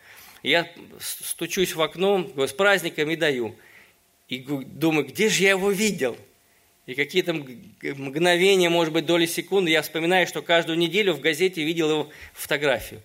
Я 0.43 0.71
стучусь 0.99 1.75
в 1.75 1.83
окно, 1.83 2.31
с 2.37 2.53
праздником 2.53 3.11
и 3.11 3.17
даю. 3.17 3.55
И 4.29 4.39
думаю, 4.39 5.07
где 5.07 5.29
же 5.29 5.43
я 5.43 5.51
его 5.51 5.71
видел– 5.71 6.17
и 6.91 6.95
какие-то 6.95 7.35
мгновения, 7.35 8.69
может 8.69 8.93
быть, 8.93 9.07
доли 9.07 9.27
секунды, 9.27 9.71
я 9.71 9.81
вспоминаю, 9.81 10.27
что 10.27 10.43
каждую 10.43 10.77
неделю 10.77 11.13
в 11.13 11.21
газете 11.21 11.63
видел 11.63 11.89
его 11.89 12.11
фотографию. 12.33 13.01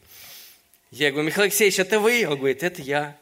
Я 0.89 1.11
говорю, 1.11 1.27
Михаил 1.27 1.43
Алексеевич, 1.43 1.77
это 1.77 1.99
вы? 1.99 2.25
Он 2.27 2.35
говорит, 2.35 2.63
это 2.63 2.81
я. 2.81 3.15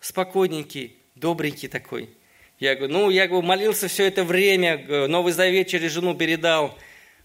Спокойненький, 0.00 0.96
добренький 1.14 1.68
такой. 1.68 2.10
Я 2.60 2.76
говорю, 2.76 2.92
ну, 2.92 3.10
я 3.10 3.26
говорю, 3.26 3.44
молился 3.44 3.88
все 3.88 4.06
это 4.06 4.22
время, 4.22 5.08
Новый 5.08 5.32
Завет 5.32 5.68
через 5.68 5.92
жену 5.92 6.14
передал. 6.14 6.78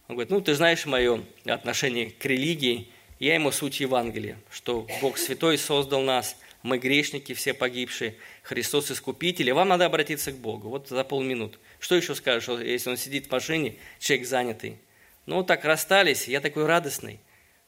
Он 0.07 0.15
говорит, 0.15 0.31
ну, 0.31 0.39
ты 0.39 0.55
знаешь 0.55 0.85
мое 0.85 1.23
отношение 1.45 2.09
к 2.09 2.25
религии. 2.25 2.89
Я 3.19 3.35
ему 3.35 3.51
суть 3.51 3.79
Евангелия, 3.81 4.39
что 4.49 4.87
Бог 5.01 5.17
Святой 5.17 5.57
создал 5.57 6.01
нас, 6.01 6.37
мы 6.63 6.77
грешники, 6.77 7.33
все 7.33 7.53
погибшие, 7.53 8.15
Христос 8.43 8.91
Искупитель, 8.91 9.49
и 9.49 9.51
вам 9.51 9.67
надо 9.67 9.85
обратиться 9.85 10.31
к 10.31 10.35
Богу. 10.35 10.69
Вот 10.69 10.87
за 10.87 11.03
полминуты. 11.03 11.57
Что 11.79 11.95
еще 11.95 12.15
скажешь, 12.15 12.47
если 12.61 12.89
он 12.89 12.97
сидит 12.97 13.27
в 13.27 13.31
машине, 13.31 13.75
человек 13.99 14.27
занятый? 14.27 14.79
Ну, 15.25 15.43
так 15.43 15.65
расстались, 15.65 16.27
я 16.27 16.39
такой 16.39 16.65
радостный. 16.65 17.19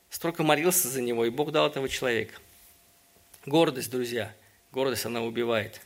Столько 0.10 0.44
молился 0.44 0.88
за 0.88 1.02
него, 1.02 1.26
и 1.26 1.30
Бог 1.30 1.52
дал 1.52 1.68
этого 1.68 1.90
человека. 1.90 2.36
Гордость, 3.46 3.92
друзья, 3.92 4.34
гордость, 4.72 5.06
она 5.06 5.22
убивает. 5.22 5.82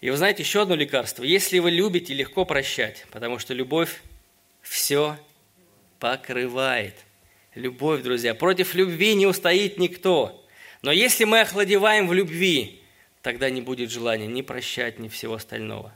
И 0.00 0.08
вы 0.08 0.16
знаете, 0.16 0.42
еще 0.42 0.62
одно 0.62 0.74
лекарство. 0.74 1.24
Если 1.24 1.58
вы 1.58 1.70
любите, 1.70 2.14
легко 2.14 2.44
прощать, 2.44 3.04
потому 3.10 3.38
что 3.38 3.52
любовь 3.52 4.02
все 4.62 5.16
покрывает. 5.98 6.94
Любовь, 7.54 8.02
друзья. 8.02 8.34
Против 8.34 8.74
любви 8.74 9.14
не 9.14 9.26
устоит 9.26 9.78
никто. 9.78 10.42
Но 10.82 10.90
если 10.90 11.24
мы 11.24 11.40
охладеваем 11.40 12.08
в 12.08 12.14
любви, 12.14 12.80
тогда 13.20 13.50
не 13.50 13.60
будет 13.60 13.90
желания 13.90 14.26
ни 14.26 14.40
прощать, 14.40 14.98
ни 14.98 15.08
всего 15.08 15.34
остального. 15.34 15.94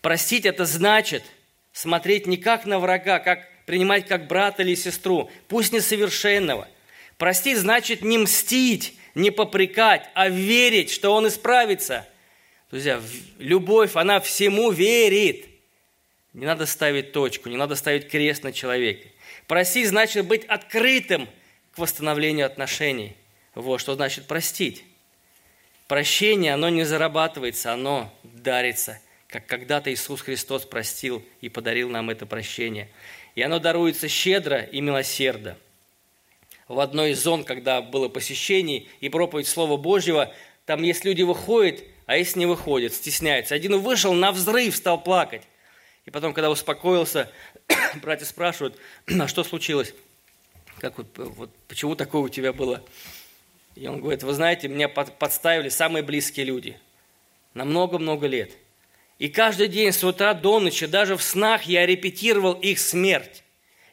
Простить– 0.00 0.44
это 0.46 0.64
значит 0.64 1.22
смотреть 1.72 2.26
не 2.26 2.36
как 2.36 2.64
на 2.64 2.80
врага, 2.80 3.20
как 3.20 3.48
принимать 3.66 4.06
как 4.06 4.26
брата 4.26 4.62
или 4.62 4.74
сестру, 4.74 5.30
пусть 5.48 5.72
несовершенного. 5.72 6.68
Простить 7.18 7.58
значит 7.58 8.02
не 8.02 8.18
мстить, 8.18 8.94
не 9.14 9.30
попрекать, 9.30 10.08
а 10.14 10.28
верить, 10.28 10.90
что 10.90 11.10
он 11.10 11.28
исправится. 11.28 12.06
Друзья, 12.70 13.00
любовь, 13.38 13.96
она 13.96 14.20
всему 14.20 14.70
верит. 14.70 15.46
Не 16.32 16.46
надо 16.46 16.66
ставить 16.66 17.12
точку, 17.12 17.48
не 17.48 17.56
надо 17.56 17.76
ставить 17.76 18.08
крест 18.08 18.42
на 18.42 18.52
человеке. 18.52 19.12
Простить 19.46 19.88
значит 19.88 20.26
быть 20.26 20.44
открытым 20.44 21.28
к 21.72 21.78
восстановлению 21.78 22.46
отношений. 22.46 23.16
Вот 23.54 23.80
что 23.80 23.94
значит 23.94 24.26
простить. 24.26 24.84
Прощение, 25.88 26.54
оно 26.54 26.68
не 26.68 26.84
зарабатывается, 26.84 27.72
оно 27.72 28.12
дарится– 28.22 29.00
как 29.28 29.46
когда-то 29.46 29.92
Иисус 29.92 30.20
Христос 30.20 30.64
простил 30.64 31.24
и 31.40 31.48
подарил 31.48 31.88
нам 31.88 32.10
это 32.10 32.26
прощение. 32.26 32.88
И 33.34 33.42
оно 33.42 33.58
даруется 33.58 34.08
щедро 34.08 34.60
и 34.60 34.80
милосердно. 34.80 35.56
В 36.68 36.80
одной 36.80 37.10
из 37.10 37.22
зон, 37.22 37.44
когда 37.44 37.82
было 37.82 38.08
посещение 38.08 38.86
и 39.00 39.08
проповедь 39.08 39.46
Слова 39.46 39.76
Божьего, 39.76 40.32
там 40.64 40.82
есть 40.82 41.04
люди 41.04 41.22
выходят, 41.22 41.84
а 42.06 42.16
есть 42.16 42.36
не 42.36 42.46
выходят, 42.46 42.94
стесняются. 42.94 43.54
Один 43.54 43.78
вышел 43.78 44.14
на 44.14 44.32
взрыв, 44.32 44.74
стал 44.74 45.02
плакать. 45.02 45.42
И 46.06 46.10
потом, 46.10 46.32
когда 46.32 46.50
успокоился, 46.50 47.30
братья 48.02 48.24
спрашивают, 48.24 48.78
а 49.20 49.28
что 49.28 49.44
случилось? 49.44 49.92
Как 50.78 50.98
вот, 50.98 51.06
вот, 51.16 51.50
почему 51.68 51.94
такое 51.94 52.22
у 52.22 52.28
тебя 52.28 52.52
было? 52.52 52.82
И 53.74 53.86
он 53.86 54.00
говорит, 54.00 54.22
вы 54.22 54.32
знаете, 54.32 54.68
меня 54.68 54.88
подставили 54.88 55.68
самые 55.68 56.02
близкие 56.02 56.46
люди 56.46 56.78
на 57.54 57.64
много-много 57.64 58.26
лет– 58.26 58.52
и 59.18 59.28
каждый 59.28 59.68
день 59.68 59.92
с 59.92 60.04
утра 60.04 60.34
до 60.34 60.60
ночи, 60.60 60.86
даже 60.86 61.16
в 61.16 61.22
снах, 61.22 61.62
я 61.62 61.86
репетировал 61.86 62.52
их 62.52 62.78
смерть. 62.78 63.42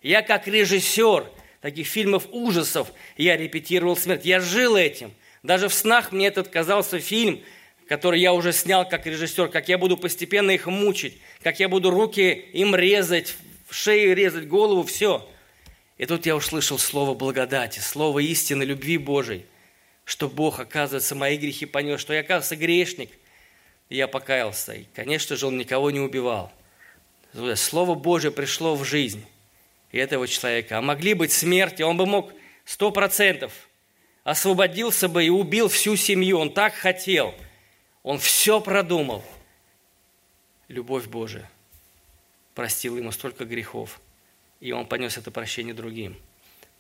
Я 0.01 0.21
как 0.21 0.47
режиссер 0.47 1.29
таких 1.61 1.87
фильмов 1.87 2.27
ужасов, 2.31 2.91
я 3.15 3.37
репетировал 3.37 3.95
смерть. 3.95 4.25
Я 4.25 4.41
жил 4.41 4.75
этим. 4.75 5.13
Даже 5.41 5.69
в 5.69 5.73
снах 5.73 6.11
мне 6.11 6.27
этот 6.27 6.49
казался 6.49 6.99
фильм, 6.99 7.41
который 7.87 8.19
я 8.19 8.33
уже 8.33 8.53
снял 8.53 8.87
как 8.87 9.05
режиссер, 9.05 9.49
как 9.49 9.69
я 9.69 9.77
буду 9.77 9.97
постепенно 9.97 10.51
их 10.51 10.67
мучить, 10.67 11.17
как 11.41 11.59
я 11.59 11.69
буду 11.69 11.89
руки 11.89 12.31
им 12.31 12.75
резать, 12.75 13.35
шею 13.69 14.15
резать, 14.15 14.47
голову, 14.47 14.83
все. 14.83 15.27
И 15.97 16.05
тут 16.05 16.25
я 16.25 16.35
услышал 16.35 16.77
слово 16.77 17.13
благодати, 17.13 17.79
слово 17.79 18.19
истины, 18.19 18.63
любви 18.63 18.97
Божией, 18.97 19.45
что 20.05 20.27
Бог, 20.27 20.59
оказывается, 20.59 21.15
мои 21.15 21.37
грехи 21.37 21.65
понес, 21.65 21.99
что 21.99 22.13
я, 22.13 22.21
оказывается, 22.21 22.55
грешник– 22.55 23.09
и 23.93 23.97
я 23.97 24.07
покаялся. 24.07 24.73
И, 24.73 24.85
конечно 24.95 25.35
же, 25.35 25.45
он 25.45 25.57
никого 25.57 25.91
не 25.91 25.99
убивал. 25.99 26.51
Слово 27.55 27.93
Божье 27.93 28.31
пришло 28.31 28.75
в 28.75 28.83
жизнь 28.83 29.23
этого 29.91 30.27
человека. 30.27 30.79
А 30.79 30.81
могли 30.81 31.13
быть 31.13 31.31
смерти, 31.31 31.83
он 31.83 31.97
бы 31.97 32.07
мог 32.07 32.31
сто 32.65 32.91
процентов 32.91 33.53
освободился 34.23 35.07
бы 35.07 35.25
и 35.25 35.29
убил 35.29 35.67
всю 35.67 35.95
семью. 35.95 36.39
Он 36.39 36.51
так 36.51 36.73
хотел. 36.73 37.35
Он 38.03 38.19
все 38.19 38.59
продумал. 38.59 39.23
Любовь 40.67 41.07
Божия 41.07 41.49
простила 42.53 42.97
ему 42.97 43.11
столько 43.11 43.45
грехов. 43.45 43.99
И 44.59 44.71
он 44.71 44.85
понес 44.85 45.17
это 45.17 45.31
прощение 45.31 45.73
другим. 45.73 46.15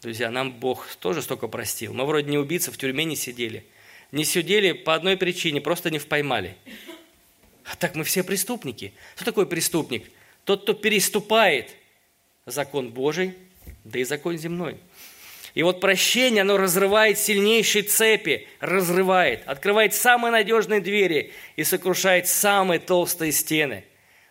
Друзья, 0.01 0.29
нам 0.29 0.51
Бог 0.51 0.87
тоже 0.95 1.21
столько 1.21 1.47
простил. 1.47 1.93
Мы 1.93 2.05
вроде 2.05 2.29
не 2.29 2.37
убийцы, 2.37 2.71
в 2.71 2.77
тюрьме 2.77 3.05
не 3.05 3.15
сидели. 3.15 3.65
Не 4.11 4.25
сидели 4.25 4.73
по 4.73 4.93
одной 4.93 5.17
причине, 5.17 5.59
просто 5.59 5.89
не 5.89 5.99
впоймали. 5.99 6.55
А 7.65 7.75
так 7.75 7.95
мы 7.95 8.03
все 8.03 8.23
преступники. 8.23 8.93
Кто 9.15 9.25
такой 9.25 9.47
преступник? 9.47 10.09
Тот, 10.43 10.63
кто 10.63 10.73
переступает 10.73 11.75
закон 12.45 12.89
Божий, 12.89 13.33
да 13.83 13.99
и 13.99 14.03
закон 14.03 14.37
земной. 14.37 14.77
И 15.53 15.61
вот 15.61 15.79
прощение, 15.79 16.41
оно 16.41 16.57
разрывает 16.57 17.19
сильнейшие 17.19 17.83
цепи, 17.83 18.47
разрывает, 18.59 19.43
открывает 19.45 19.93
самые 19.93 20.31
надежные 20.31 20.81
двери 20.81 21.31
и 21.55 21.63
сокрушает 21.63 22.27
самые 22.27 22.79
толстые 22.79 23.31
стены. 23.31 23.85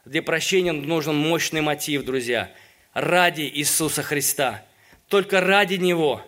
Для 0.04 0.22
прощения 0.22 0.72
нужен 0.72 1.14
мощный 1.14 1.60
мотив, 1.60 2.04
друзья. 2.04 2.50
Ради 2.92 3.42
Иисуса 3.42 4.02
Христа. 4.02 4.64
Только 5.08 5.40
ради 5.40 5.74
Него. 5.74 6.22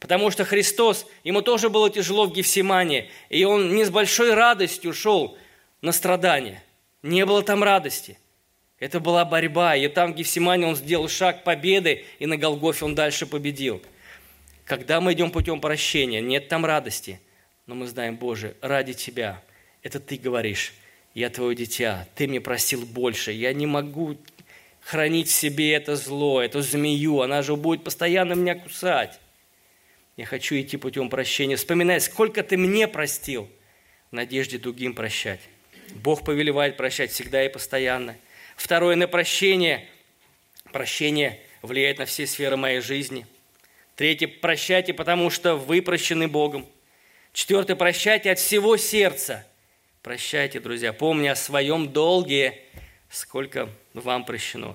Потому 0.00 0.30
что 0.30 0.44
Христос, 0.44 1.06
ему 1.22 1.42
тоже 1.42 1.68
было 1.68 1.88
тяжело 1.88 2.26
в 2.26 2.32
Гефсимане, 2.32 3.08
и 3.28 3.44
он 3.44 3.74
не 3.74 3.84
с 3.84 3.90
большой 3.90 4.34
радостью 4.34 4.92
шел 4.92 5.38
на 5.80 5.92
страдания. 5.92 6.64
Не 7.02 7.24
было 7.24 7.42
там 7.42 7.62
радости. 7.62 8.18
Это 8.78 8.98
была 8.98 9.24
борьба, 9.24 9.76
и 9.76 9.86
там 9.88 10.12
в 10.12 10.16
Гефсимане 10.16 10.66
он 10.66 10.74
сделал 10.74 11.08
шаг 11.08 11.44
победы, 11.44 12.04
и 12.18 12.26
на 12.26 12.36
Голгофе 12.36 12.86
он 12.86 12.94
дальше 12.94 13.26
победил. 13.26 13.82
Когда 14.70 15.00
мы 15.00 15.14
идем 15.14 15.32
путем 15.32 15.60
прощения, 15.60 16.20
нет 16.20 16.46
там 16.46 16.64
радости, 16.64 17.20
но 17.66 17.74
мы 17.74 17.88
знаем, 17.88 18.14
Боже, 18.14 18.54
ради 18.60 18.92
Тебя, 18.92 19.42
это 19.82 19.98
Ты 19.98 20.16
говоришь, 20.16 20.74
я 21.12 21.28
Твое 21.28 21.56
дитя, 21.56 22.06
Ты 22.14 22.28
мне 22.28 22.40
простил 22.40 22.86
больше, 22.86 23.32
я 23.32 23.52
не 23.52 23.66
могу 23.66 24.16
хранить 24.80 25.26
в 25.26 25.32
себе 25.32 25.72
это 25.72 25.96
зло, 25.96 26.40
эту 26.40 26.62
змею, 26.62 27.20
она 27.20 27.42
же 27.42 27.56
будет 27.56 27.82
постоянно 27.82 28.34
меня 28.34 28.54
кусать. 28.54 29.18
Я 30.16 30.24
хочу 30.24 30.54
идти 30.54 30.76
путем 30.76 31.10
прощения, 31.10 31.56
вспоминай, 31.56 32.00
сколько 32.00 32.44
Ты 32.44 32.56
мне 32.56 32.86
простил, 32.86 33.50
в 34.12 34.14
надежде 34.14 34.56
другим 34.56 34.94
прощать. 34.94 35.40
Бог 35.96 36.24
повелевает 36.24 36.76
прощать 36.76 37.10
всегда 37.10 37.44
и 37.44 37.48
постоянно– 37.48 38.16
Второе, 38.60 38.94
на 38.94 39.08
прощение. 39.08 39.88
Прощение 40.70 41.40
влияет 41.62 41.98
на 41.98 42.04
все 42.04 42.26
сферы 42.26 42.56
моей 42.56 42.80
жизни. 42.80 43.26
Третье, 44.00 44.28
прощайте, 44.28 44.94
потому 44.94 45.28
что 45.28 45.56
вы 45.56 45.82
прощены 45.82 46.26
Богом. 46.26 46.66
Четвертое, 47.34 47.76
прощайте 47.76 48.30
от 48.30 48.38
всего 48.38 48.78
сердца. 48.78 49.46
Прощайте, 50.00 50.58
друзья, 50.58 50.94
помня 50.94 51.32
о 51.32 51.36
своем 51.36 51.92
долге, 51.92 52.62
сколько 53.10 53.68
вам 53.92 54.24
прощено. 54.24 54.74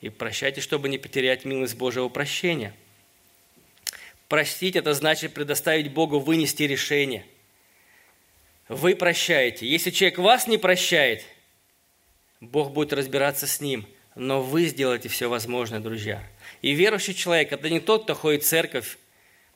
И 0.00 0.08
прощайте, 0.08 0.60
чтобы 0.60 0.88
не 0.88 0.98
потерять 0.98 1.44
милость 1.44 1.76
Божьего 1.76 2.08
прощения. 2.08 2.74
Простить– 4.26 4.74
это 4.74 4.94
значит 4.94 5.32
предоставить 5.32 5.92
Богу 5.92 6.18
вынести 6.18 6.64
решение. 6.64 7.24
Вы 8.68 8.96
прощаете. 8.96 9.64
Если 9.64 9.92
человек 9.92 10.18
вас 10.18 10.48
не 10.48 10.58
прощает– 10.58 11.24
Бог 12.40 12.72
будет 12.72 12.92
разбираться 12.92 13.46
с 13.46 13.60
ним, 13.60 13.86
но 14.16 14.42
вы 14.42 14.66
сделаете 14.66 15.08
все 15.08 15.28
возможное, 15.28 15.78
друзья. 15.78 16.28
И 16.62 16.72
верующий 16.72 17.14
человек– 17.14 17.52
это 17.52 17.68
не 17.70 17.80
тот, 17.80 18.04
кто 18.04 18.14
ходит 18.14 18.42
в 18.42 18.46
церковь, 18.46 18.98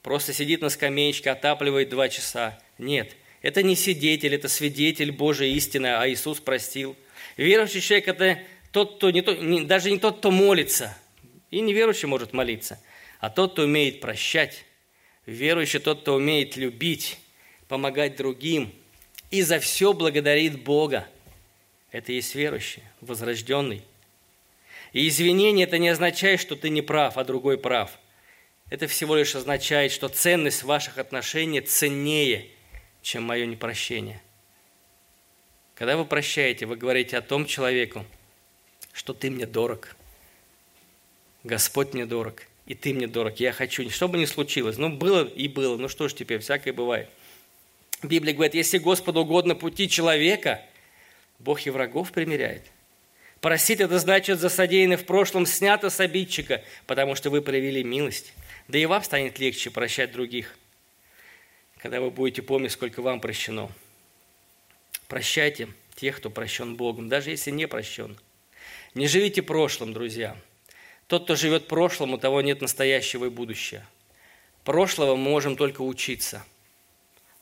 просто 0.02 0.32
сидит 0.32 0.60
на 0.60 0.68
скамеечке, 0.68 1.30
отапливает 1.30 1.88
два 1.88 2.08
часа. 2.08 2.58
Нет, 2.78 3.16
это 3.42 3.62
не 3.62 3.76
сидетель, 3.76 4.34
это 4.34 4.48
свидетель 4.48 5.12
Божьей 5.12 5.54
истины, 5.54 5.88
а 5.88 6.08
Иисус 6.08 6.40
простил. 6.40 6.96
Верующий 7.36 7.80
человек– 7.80 8.08
это 8.08 8.38
тот, 8.72 8.96
кто 8.96 9.10
не, 9.10 9.22
не, 9.42 9.62
даже 9.62 9.90
не 9.90 9.98
тот, 9.98 10.18
кто 10.18 10.30
молится, 10.30 10.96
и 11.50 11.60
неверующий 11.60 12.06
может 12.06 12.32
молиться, 12.32 12.80
а 13.18 13.30
тот, 13.30 13.52
кто 13.52 13.62
умеет 13.62 14.00
прощать. 14.00 14.64
Верующий 15.26 15.80
тот, 15.80 16.00
кто 16.00 16.14
умеет 16.14 16.56
любить, 16.56 17.18
помогать 17.68 18.16
другим 18.16 18.72
и 19.30 19.42
за 19.42 19.60
все 19.60 19.92
благодарит 19.92 20.62
Бога. 20.62 21.06
Это 21.92 22.12
есть 22.12 22.34
верующий, 22.34 22.82
возрожденный. 23.00 23.82
И 24.92 25.06
извинение 25.08 25.66
это 25.66 25.78
не 25.78 25.88
означает, 25.88 26.40
что 26.40 26.56
ты 26.56 26.68
не 26.68 26.82
прав, 26.82 27.16
а 27.16 27.24
другой 27.24 27.58
прав. 27.58 27.98
Это 28.68 28.86
всего 28.86 29.16
лишь 29.16 29.34
означает, 29.34 29.92
что 29.92 30.08
ценность 30.08 30.62
ваших 30.62 30.98
отношений 30.98 31.60
ценнее, 31.60 32.48
чем 33.02 33.24
мое 33.24 33.46
непрощение. 33.46 34.22
Когда 35.74 35.96
вы 35.96 36.04
прощаете, 36.04 36.66
вы 36.66 36.76
говорите 36.76 37.16
о 37.16 37.22
том 37.22 37.46
человеку, 37.46 38.04
что 38.92 39.14
ты 39.14 39.30
мне 39.30 39.46
дорог. 39.46 39.96
Господь 41.42 41.94
мне 41.94 42.04
дорог, 42.06 42.42
и 42.66 42.74
ты 42.74 42.92
мне 42.92 43.06
дорог. 43.06 43.40
Я 43.40 43.52
хочу, 43.52 43.88
что 43.90 44.08
бы 44.08 44.18
ни 44.18 44.26
случилось. 44.26 44.76
Ну, 44.76 44.90
было 44.90 45.24
и 45.24 45.48
было. 45.48 45.76
Ну, 45.76 45.88
что 45.88 46.08
ж 46.08 46.14
теперь, 46.14 46.40
всякое 46.40 46.72
бывает. 46.72 47.08
Библия 48.02 48.34
говорит, 48.34 48.54
если 48.54 48.78
Господу 48.78 49.20
угодно 49.20 49.54
пути 49.54 49.88
человека– 49.88 50.62
Бог 51.40 51.66
и 51.66 51.70
врагов 51.70 52.12
примиряет. 52.12 52.62
Просить 53.40 53.80
это 53.80 53.98
значит 53.98 54.38
за 54.38 54.50
содеянное 54.50 54.98
в 54.98 55.06
прошлом 55.06 55.46
снято 55.46 55.88
с 55.88 55.98
обидчика, 55.98 56.62
потому 56.86 57.14
что 57.14 57.30
вы 57.30 57.40
проявили 57.40 57.82
милость. 57.82 58.34
Да 58.68 58.78
и 58.78 58.84
вам 58.84 59.02
станет 59.02 59.38
легче 59.38 59.70
прощать 59.70 60.12
других, 60.12 60.56
когда 61.78 62.00
вы 62.00 62.10
будете 62.10 62.42
помнить, 62.42 62.72
сколько 62.72 63.00
вам 63.00 63.20
прощено. 63.20 63.70
Прощайте 65.08 65.68
тех, 65.94 66.18
кто 66.18 66.28
прощен 66.28 66.76
Богом, 66.76 67.08
даже 67.08 67.30
если 67.30 67.50
не 67.50 67.66
прощен. 67.66 68.16
Не 68.94 69.06
живите 69.06 69.42
прошлым, 69.42 69.94
друзья. 69.94 70.36
Тот, 71.06 71.24
кто 71.24 71.34
живет 71.34 71.66
прошлым, 71.66 72.12
у 72.12 72.18
того 72.18 72.42
нет 72.42 72.60
настоящего 72.60 73.24
и 73.24 73.30
будущего. 73.30 73.84
Прошлого 74.64 75.16
мы 75.16 75.30
можем 75.30 75.56
только 75.56 75.80
учиться, 75.80 76.44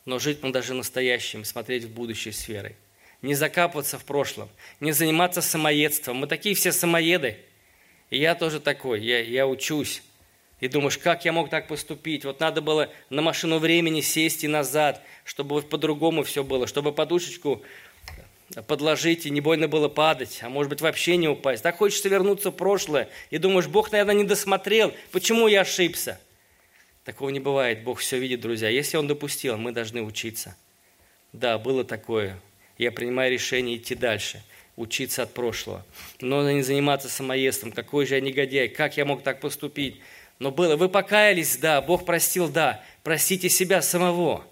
но 0.05 0.17
жить 0.17 0.41
мы 0.41 0.51
даже 0.51 0.73
настоящим, 0.73 1.43
смотреть 1.43 1.83
в 1.83 1.91
будущее 1.91 2.33
сферой– 2.33 2.77
не 3.21 3.33
закапываться 3.33 3.99
в 3.99 4.05
прошлом, 4.05 4.49
не 4.79 4.91
заниматься 4.91 5.41
самоедством. 5.41 6.17
Мы 6.17 6.27
такие 6.27 6.55
все 6.55 6.71
самоеды. 6.71 7.37
И 8.09 8.17
я 8.17 8.35
тоже 8.35 8.59
такой, 8.59 9.01
я, 9.01 9.19
я 9.19 9.47
учусь. 9.47 10.01
И 10.59 10.67
думаешь, 10.67 10.97
как 10.97 11.25
я 11.25 11.31
мог 11.31 11.49
так 11.49 11.67
поступить? 11.67 12.25
Вот 12.25 12.39
надо 12.39 12.61
было 12.61 12.89
на 13.09 13.21
машину 13.21 13.59
времени 13.59 14.01
сесть 14.01 14.43
и 14.43 14.47
назад, 14.47 15.01
чтобы 15.23 15.55
вот 15.55 15.69
по-другому 15.69 16.23
все 16.23 16.43
было, 16.43 16.67
чтобы 16.67 16.91
подушечку 16.91 17.63
подложить 18.67 19.25
и 19.25 19.29
не 19.29 19.41
больно 19.41 19.67
было 19.67 19.89
падать, 19.89 20.39
а 20.41 20.49
может 20.49 20.69
быть 20.69 20.81
вообще 20.81 21.17
не 21.17 21.27
упасть. 21.27 21.63
Так 21.63 21.77
хочется 21.77 22.09
вернуться 22.09 22.51
в 22.51 22.55
прошлое 22.55 23.09
и 23.29 23.37
думаешь, 23.37 23.67
Бог, 23.67 23.91
наверное, 23.91 24.15
не 24.15 24.23
досмотрел, 24.23 24.93
почему 25.11 25.47
я 25.47 25.61
ошибся? 25.61 26.19
Такого 27.05 27.29
не 27.29 27.39
бывает, 27.39 27.83
Бог 27.83 27.99
все 27.99 28.19
видит, 28.19 28.41
друзья. 28.41 28.69
Если 28.69 28.97
Он 28.97 29.07
допустил, 29.07 29.57
мы 29.57 29.71
должны 29.71 30.01
учиться. 30.01 30.55
Да, 31.31 31.57
было 31.57 31.83
такое, 31.83 32.39
я 32.79 32.93
принимаю 32.93 33.31
решение 33.31 33.75
идти 33.75 33.93
дальше, 33.93 34.41
учиться 34.77 35.23
от 35.23 35.33
прошлого. 35.33 35.85
Но 36.21 36.49
не 36.49 36.63
заниматься 36.63 37.09
самоедством. 37.09 37.73
Какой 37.73 38.05
же 38.05 38.15
я 38.15 38.21
негодяй, 38.21 38.69
как 38.69 38.95
я 38.95 39.03
мог 39.05 39.21
так 39.21 39.41
поступить? 39.41 39.99
Но 40.39 40.49
было, 40.49 40.77
вы 40.77 40.87
покаялись, 40.87 41.57
да, 41.57 41.81
Бог 41.81 42.05
простил, 42.05 42.47
да. 42.47 42.81
Простите 43.03 43.49
себя 43.49 43.81
самого. 43.81 44.45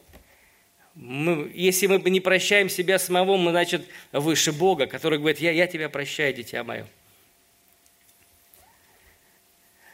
Мы, 0.94 1.50
если 1.56 1.88
мы 1.88 1.98
не 2.10 2.20
прощаем 2.20 2.68
себя 2.68 3.00
самого, 3.00 3.38
мы, 3.38 3.52
значит, 3.52 3.88
выше 4.12 4.52
Бога, 4.52 4.88
который 4.88 5.20
говорит, 5.20 5.40
я, 5.40 5.52
я 5.52 5.66
тебя 5.66 5.88
прощаю, 5.88 6.34
дитя 6.34 6.66
мое. 6.66 6.86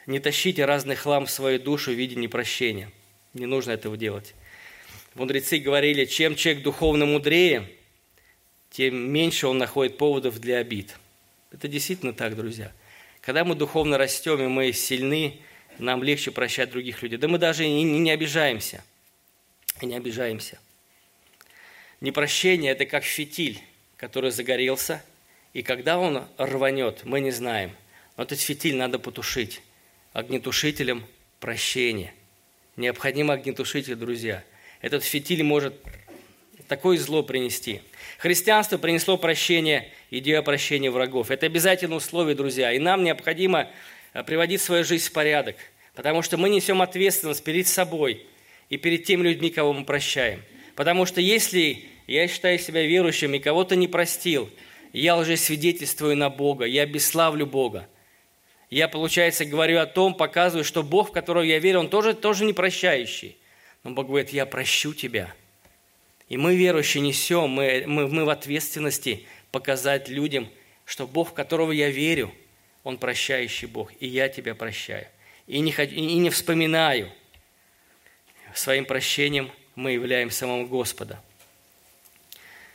Не 0.08 0.20
тащите 0.20 0.66
разный 0.66 0.96
хлам 0.96 1.28
в 1.28 1.32
свою 1.32 1.60
душу 1.60 1.92
в 1.92 1.96
виде 1.96 2.16
непрощения. 2.16 2.92
Не 3.36 3.46
нужно 3.46 3.72
этого 3.72 3.96
делать. 3.96 4.34
Мудрецы 5.14 5.60
говорили, 5.60 6.06
чем 6.06 6.36
человек 6.36 6.64
духовно 6.64 7.06
мудрее– 7.06 7.70
тем 8.74 8.96
меньше 8.96 9.46
он 9.46 9.60
находит 9.60 10.00
поводов 10.00 10.40
для 10.40 10.58
обид. 10.58 10.98
Это 11.52 11.68
действительно 11.68 12.12
так, 12.12 12.36
друзья. 12.36 12.72
Когда 13.22 13.46
мы 13.46 13.54
духовно 13.54 14.00
растем, 14.00 14.42
и 14.42 14.48
мы 14.48 14.74
сильны, 14.74 15.40
нам 15.78 16.04
легче 16.04 16.32
прощать 16.32 16.72
других 16.72 17.04
людей. 17.04 17.20
Да 17.20 17.28
мы 17.28 17.38
даже 17.38 17.66
и 17.66 17.72
не, 17.72 17.84
не 17.84 18.10
обижаемся. 18.10 18.84
Не 19.84 19.96
обижаемся. 19.96 20.60
Непрощение– 22.02 22.72
это 22.74 22.88
как 22.88 23.04
фитиль, 23.04 23.62
который 23.96 24.32
загорелся, 24.32 25.06
и 25.54 25.62
когда 25.62 26.00
он 26.00 26.26
рванет, 26.38 27.06
мы 27.06 27.20
не 27.20 27.30
знаем. 27.30 27.76
Но 28.18 28.24
этот 28.24 28.40
фитиль 28.40 28.76
надо 28.76 28.98
потушить. 28.98 29.62
Огнетушителем 30.14 31.06
прощение. 31.40 32.12
Необходимо 32.76 33.36
огнетушитель, 33.36 33.96
друзья. 33.96 34.44
Этот 34.82 35.04
фитиль 35.04 35.44
может 35.44 35.76
такое 36.76 36.98
зло 36.98 37.24
принести– 37.24 37.82
Христианство 38.24 38.78
принесло 38.78 39.18
прощение, 39.18 39.92
идею 40.10 40.42
прощения 40.44 40.90
врагов. 40.90 41.30
Это 41.30 41.46
обязательное 41.46 41.98
условие, 41.98 42.38
друзья. 42.38 42.72
И 42.72 42.80
нам 42.80 43.04
необходимо 43.04 43.68
э, 44.14 44.24
приводить 44.24 44.62
свою 44.62 44.86
жизнь 44.86 45.10
в 45.10 45.12
порядок, 45.12 45.58
потому 45.94 46.22
что 46.22 46.38
мы 46.38 46.48
несем 46.48 46.82
ответственность 46.82 47.44
перед 47.44 47.68
собой 47.68 48.26
и 48.70 48.78
перед 48.78 49.04
теми 49.04 49.24
людьми, 49.24 49.50
кого 49.50 49.74
мы 49.74 49.84
прощаем. 49.84 50.42
Потому 50.76 51.06
что 51.06 51.20
если 51.20 51.84
я 52.08 52.26
считаю 52.30 52.60
себя 52.60 52.84
верующим 52.84 53.34
и 53.34 53.40
кого-то 53.40 53.76
не 53.76 53.90
простил, 53.90 54.50
я 54.94 55.18
уже 55.18 55.36
свидетельствую 55.36 56.16
на 56.16 56.30
Бога, 56.30 56.64
я 56.64 56.86
бесславлю 56.86 57.46
Бога. 57.46 57.90
Я, 58.70 58.88
получается, 58.88 59.44
говорю 59.44 59.80
о 59.80 59.86
том, 59.86 60.16
показываю, 60.16 60.64
что 60.64 60.82
Бог, 60.82 61.10
в 61.10 61.12
которого 61.12 61.44
я 61.44 61.60
верю, 61.60 61.82
Он 61.82 61.90
тоже, 61.90 62.14
тоже 62.14 62.46
не 62.46 62.54
прощающий. 62.54 63.36
Но 63.84 63.92
Бог 63.92 64.08
говорит, 64.08 64.30
я 64.30 64.46
прощу 64.46 64.94
тебя– 64.94 65.34
и 66.34 66.38
мы, 66.38 66.56
верующие, 66.56 67.04
несем, 67.04 67.52
мы, 67.52 67.84
мы, 67.86 68.08
мы 68.08 68.26
в 68.26 68.30
ответственности 68.32 69.28
показать 69.52 70.10
людям, 70.10 70.50
что 70.84 71.06
Бог, 71.06 71.30
в 71.30 71.34
которого 71.34 71.72
я 71.72 71.92
верю, 71.92 72.34
Он 72.84 72.98
прощающий 72.98 73.68
Бог, 73.68 73.92
и 74.00 74.08
я 74.08 74.30
тебя 74.30 74.56
прощаю. 74.56 75.06
И 75.46 75.60
не, 75.60 75.70
и 75.72 76.18
не 76.18 76.32
вспоминаю. 76.32 77.12
Своим 78.56 78.86
прощением 78.86 79.52
мы 79.76 79.92
являем 79.92 80.32
самого 80.32 80.66
Господа. 80.66 81.22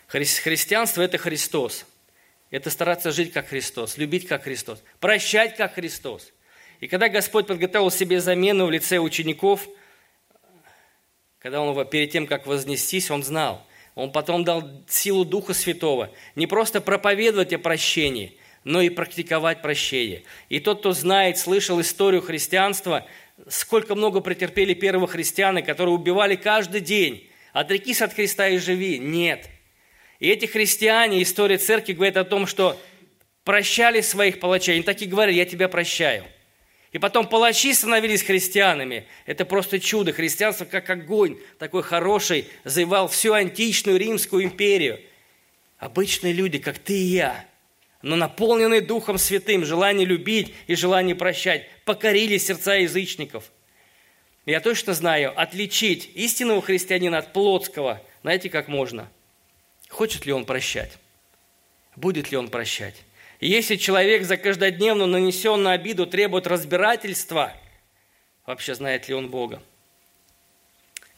Хри, 0.06 0.24
христианство– 0.24 1.02
это 1.02 1.18
Христос. 1.18 1.84
Это 2.52 2.70
стараться 2.70 3.10
жить 3.10 3.32
как 3.32 3.48
Христос, 3.48 3.98
любить 3.98 4.28
как 4.28 4.44
Христос, 4.44 4.84
прощать 5.00 5.56
как 5.56 5.74
Христос. 5.74 6.32
И 6.78 6.86
когда 6.86 7.08
Господь 7.08 7.48
подготовил 7.48 7.90
себе 7.90 8.20
замену 8.20 8.66
в 8.66 8.70
лице 8.70 8.98
учеников, 8.98 9.66
когда 11.38 11.60
Он 11.60 11.86
перед 11.88 12.10
тем, 12.10 12.26
как 12.26 12.46
вознестись, 12.46 13.10
Он 13.10 13.22
знал. 13.22 13.64
Он 13.94 14.12
потом 14.12 14.44
дал 14.44 14.70
силу 14.88 15.24
Духа 15.24 15.54
Святого. 15.54 16.10
Не 16.36 16.46
просто 16.46 16.80
проповедовать 16.80 17.52
о 17.52 17.58
прощении, 17.58 18.36
но 18.64 18.80
и 18.80 18.90
практиковать 18.90 19.62
прощение. 19.62 20.22
И 20.48 20.60
тот, 20.60 20.80
кто 20.80 20.92
знает, 20.92 21.38
слышал 21.38 21.80
историю 21.80 22.22
христианства, 22.22 23.06
сколько 23.48 23.94
много 23.94 24.20
претерпели 24.20 24.74
первые 24.74 25.08
христианы, 25.08 25.62
которые 25.62 25.94
убивали 25.94 26.36
каждый 26.36 26.80
день. 26.80 27.28
Отрекись 27.52 28.02
от 28.02 28.12
Христа 28.12 28.48
и 28.48 28.58
живи. 28.58 28.98
Нет. 28.98 29.48
И 30.20 30.28
эти 30.28 30.46
христиане, 30.46 31.22
история 31.22 31.58
церкви 31.58 31.92
говорит 31.92 32.16
о 32.16 32.24
том, 32.24 32.46
что 32.46 32.78
прощали 33.44 34.00
своих 34.00 34.40
палачей. 34.40 34.74
Они 34.74 34.82
так 34.82 35.00
и 35.00 35.06
говорили, 35.06 35.38
я 35.38 35.44
тебя 35.44 35.68
прощаю. 35.68 36.24
И 36.92 36.98
потом 36.98 37.28
палачи 37.28 37.74
становились 37.74 38.22
христианами. 38.22 39.06
Это 39.26 39.44
просто 39.44 39.78
чудо. 39.78 40.12
Христианство 40.12 40.64
как 40.64 40.88
огонь, 40.88 41.38
такой 41.58 41.82
хороший, 41.82 42.48
завоевал 42.64 43.08
всю 43.08 43.34
античную 43.34 43.98
Римскую 43.98 44.44
империю. 44.44 45.00
Обычные 45.78 46.32
люди, 46.32 46.58
как 46.58 46.78
ты 46.78 46.94
и 46.94 47.04
я, 47.04 47.46
но 48.02 48.16
наполненные 48.16 48.80
Духом 48.80 49.18
Святым, 49.18 49.64
желание 49.64 50.06
любить 50.06 50.54
и 50.66 50.74
желание 50.74 51.14
прощать, 51.14 51.68
покорили 51.84 52.38
сердца 52.38 52.74
язычников. 52.74 53.50
Я 54.46 54.60
точно 54.60 54.94
знаю, 54.94 55.38
отличить 55.38 56.10
истинного 56.14 56.62
христианина 56.62 57.18
от 57.18 57.32
плотского, 57.32 58.02
знаете, 58.22 58.48
как 58.48 58.66
можно? 58.66 59.10
Хочет 59.88 60.26
ли 60.26 60.32
он 60.32 60.44
прощать? 60.46 60.98
Будет 61.96 62.30
ли 62.30 62.36
он 62.36 62.48
прощать? 62.48 62.96
Если 63.46 63.76
человек 63.76 64.24
за 64.24 64.36
каждодневную 64.36 65.08
нанесенную 65.08 65.74
обиду 65.74 66.06
требует 66.06 66.46
разбирательства, 66.46 67.52
вообще 68.46 68.74
знает 68.74 69.08
ли 69.08 69.14
он 69.14 69.28
Бога? 69.28 69.62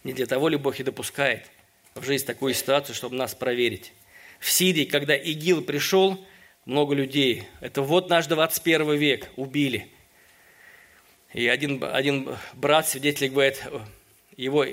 Не 0.04 0.12
для 0.12 0.26
того 0.26 0.48
ли 0.48 0.56
Бог 0.56 0.78
и 0.80 0.82
допускает 0.82 1.46
в 1.94 2.04
жизнь 2.04 2.26
такую 2.26 2.54
ситуацию, 2.54 2.94
чтобы 2.94 3.16
нас 3.16 3.34
проверить? 3.34 3.92
В 4.38 4.50
Сирии, 4.50 4.84
когда 4.84 5.16
ИГИЛ 5.16 5.62
пришел, 5.62 6.24
много 6.64 6.94
людей, 6.94 7.44
это 7.60 7.82
вот 7.82 8.10
наш 8.10 8.26
21 8.26 8.94
век, 8.96 9.28
убили. 9.36 9.88
И 11.32 11.46
один, 11.46 11.82
один 11.82 12.36
брат, 12.54 12.88
свидетель, 12.88 13.28
говорит, 13.28 13.62
его 14.36 14.66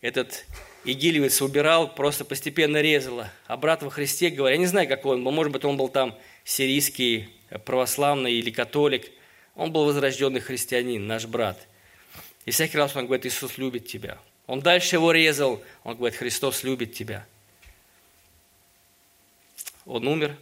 этот 0.00 0.44
игилевец 0.84 1.40
убирал, 1.40 1.94
просто 1.94 2.24
постепенно 2.24 2.80
резало. 2.80 3.30
А 3.46 3.56
брат 3.56 3.82
во 3.82 3.90
Христе 3.90 4.30
говорит, 4.30 4.58
я 4.58 4.60
не 4.60 4.66
знаю, 4.66 4.88
какой 4.88 5.16
он 5.16 5.24
был, 5.24 5.32
может 5.32 5.52
быть, 5.52 5.64
он 5.64 5.76
был 5.76 5.88
там 5.88 6.18
сирийский, 6.44 7.28
православный 7.64 8.32
или 8.32 8.50
католик. 8.50 9.10
Он 9.54 9.72
был 9.72 9.86
возрожденный 9.86 10.40
христианин, 10.40 11.06
наш 11.06 11.26
брат. 11.26 11.58
И 12.44 12.50
всякий 12.50 12.76
раз 12.76 12.94
он 12.94 13.06
говорит, 13.06 13.26
Иисус 13.26 13.58
любит 13.58 13.86
тебя. 13.86 14.18
Он 14.46 14.60
дальше 14.60 14.96
его 14.96 15.10
резал, 15.12 15.62
он 15.84 15.96
говорит, 15.96 16.18
Христос 16.18 16.62
любит 16.62 16.92
тебя. 16.92 17.26
Он 19.86 20.06
умер, 20.06 20.36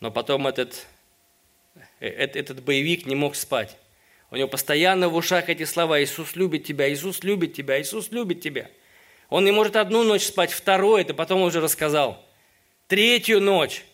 но 0.00 0.10
потом 0.10 0.46
этот, 0.46 0.86
этот, 1.98 2.36
этот 2.36 2.62
боевик 2.62 3.06
не 3.06 3.14
мог 3.14 3.34
спать. 3.34 3.76
У 4.30 4.36
него 4.36 4.48
постоянно 4.48 5.08
в 5.08 5.16
ушах 5.16 5.48
эти 5.48 5.64
слова 5.64 6.02
«Иисус 6.02 6.36
любит 6.36 6.64
тебя, 6.64 6.92
Иисус 6.92 7.22
любит 7.22 7.54
тебя, 7.54 7.80
Иисус 7.80 8.10
любит 8.10 8.40
тебя». 8.40 8.70
Он 9.30 9.44
не 9.44 9.52
может 9.52 9.76
одну 9.76 10.04
ночь 10.04 10.22
спать, 10.22 10.52
вторую, 10.52 11.00
это 11.00 11.14
потом 11.14 11.42
уже 11.42 11.60
рассказал. 11.60 12.24
Третью 12.86 13.40
ночь. 13.40 13.84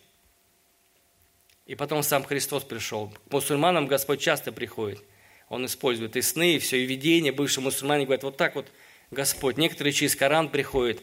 И 1.65 1.75
потом 1.75 2.03
сам 2.03 2.23
Христос 2.23 2.63
пришел. 2.63 3.11
К 3.29 3.33
мусульманам 3.33 3.87
Господь 3.87 4.21
часто 4.21 4.51
приходит. 4.51 5.01
Он 5.49 5.65
использует 5.65 6.15
и 6.15 6.21
сны, 6.21 6.55
и 6.55 6.59
все, 6.59 6.77
и 6.83 6.85
видения. 6.85 7.31
Бывшие 7.31 7.63
мусульмане 7.63 8.05
говорят, 8.05 8.23
вот 8.23 8.37
так 8.37 8.55
вот 8.55 8.67
Господь. 9.11 9.57
Некоторые 9.57 9.93
через 9.93 10.15
Коран 10.15 10.49
приходят, 10.49 11.01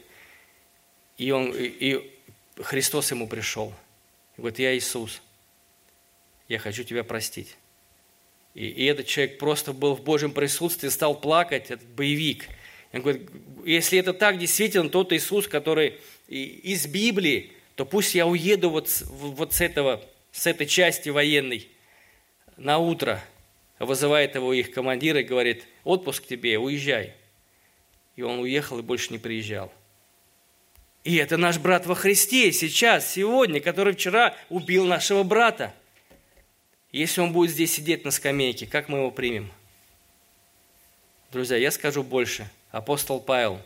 и, 1.16 1.30
он, 1.30 1.52
и, 1.52 1.66
и 1.66 2.12
Христос 2.62 3.10
ему 3.10 3.28
пришел. 3.28 3.72
И 4.36 4.40
говорит, 4.40 4.58
я 4.58 4.76
Иисус, 4.76 5.20
я 6.48 6.58
хочу 6.58 6.84
тебя 6.84 7.04
простить. 7.04 7.56
И, 8.54 8.66
и 8.66 8.84
этот 8.84 9.06
человек 9.06 9.38
просто 9.38 9.72
был 9.72 9.94
в 9.94 10.02
Божьем 10.02 10.32
присутствии, 10.32 10.88
стал 10.88 11.20
плакать, 11.20 11.70
этот 11.70 11.88
боевик. 11.88 12.48
Он 12.92 13.00
говорит, 13.00 13.30
если 13.64 13.98
это 13.98 14.12
так 14.12 14.38
действительно 14.38 14.88
тот 14.90 15.12
Иисус, 15.12 15.48
который 15.48 15.98
из 16.28 16.86
Библии, 16.86 17.52
то 17.74 17.86
пусть 17.86 18.14
я 18.14 18.26
уеду 18.26 18.70
вот, 18.70 18.88
вот 19.08 19.54
с 19.54 19.60
этого 19.60 20.02
с 20.32 20.46
этой 20.46 20.66
части 20.66 21.10
военной 21.10 21.68
на 22.56 22.78
утро 22.78 23.22
вызывает 23.78 24.34
его 24.34 24.52
их 24.52 24.72
командир 24.72 25.16
и 25.18 25.22
говорит, 25.22 25.66
отпуск 25.84 26.26
тебе, 26.26 26.58
уезжай. 26.58 27.14
И 28.16 28.22
он 28.22 28.40
уехал 28.40 28.78
и 28.78 28.82
больше 28.82 29.12
не 29.12 29.18
приезжал. 29.18 29.72
И 31.04 31.16
это 31.16 31.36
наш 31.36 31.58
брат 31.58 31.86
во 31.86 31.94
Христе 31.94 32.52
сейчас, 32.52 33.10
сегодня, 33.12 33.60
который 33.60 33.94
вчера 33.94 34.36
убил 34.48 34.86
нашего 34.86 35.22
брата. 35.22 35.74
Если 36.92 37.20
он 37.20 37.32
будет 37.32 37.50
здесь 37.50 37.72
сидеть 37.72 38.04
на 38.04 38.10
скамейке, 38.10 38.66
как 38.66 38.88
мы 38.88 38.98
его 38.98 39.10
примем? 39.10 39.50
Друзья, 41.30 41.56
я 41.56 41.70
скажу 41.70 42.02
больше. 42.02 42.48
Апостол 42.70 43.20
Павел 43.20 43.60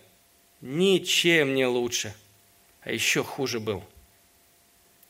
ничем 0.61 1.55
не 1.55 1.67
лучше, 1.67 2.15
а 2.81 2.93
еще 2.93 3.23
хуже 3.23 3.61
был– 3.61 3.85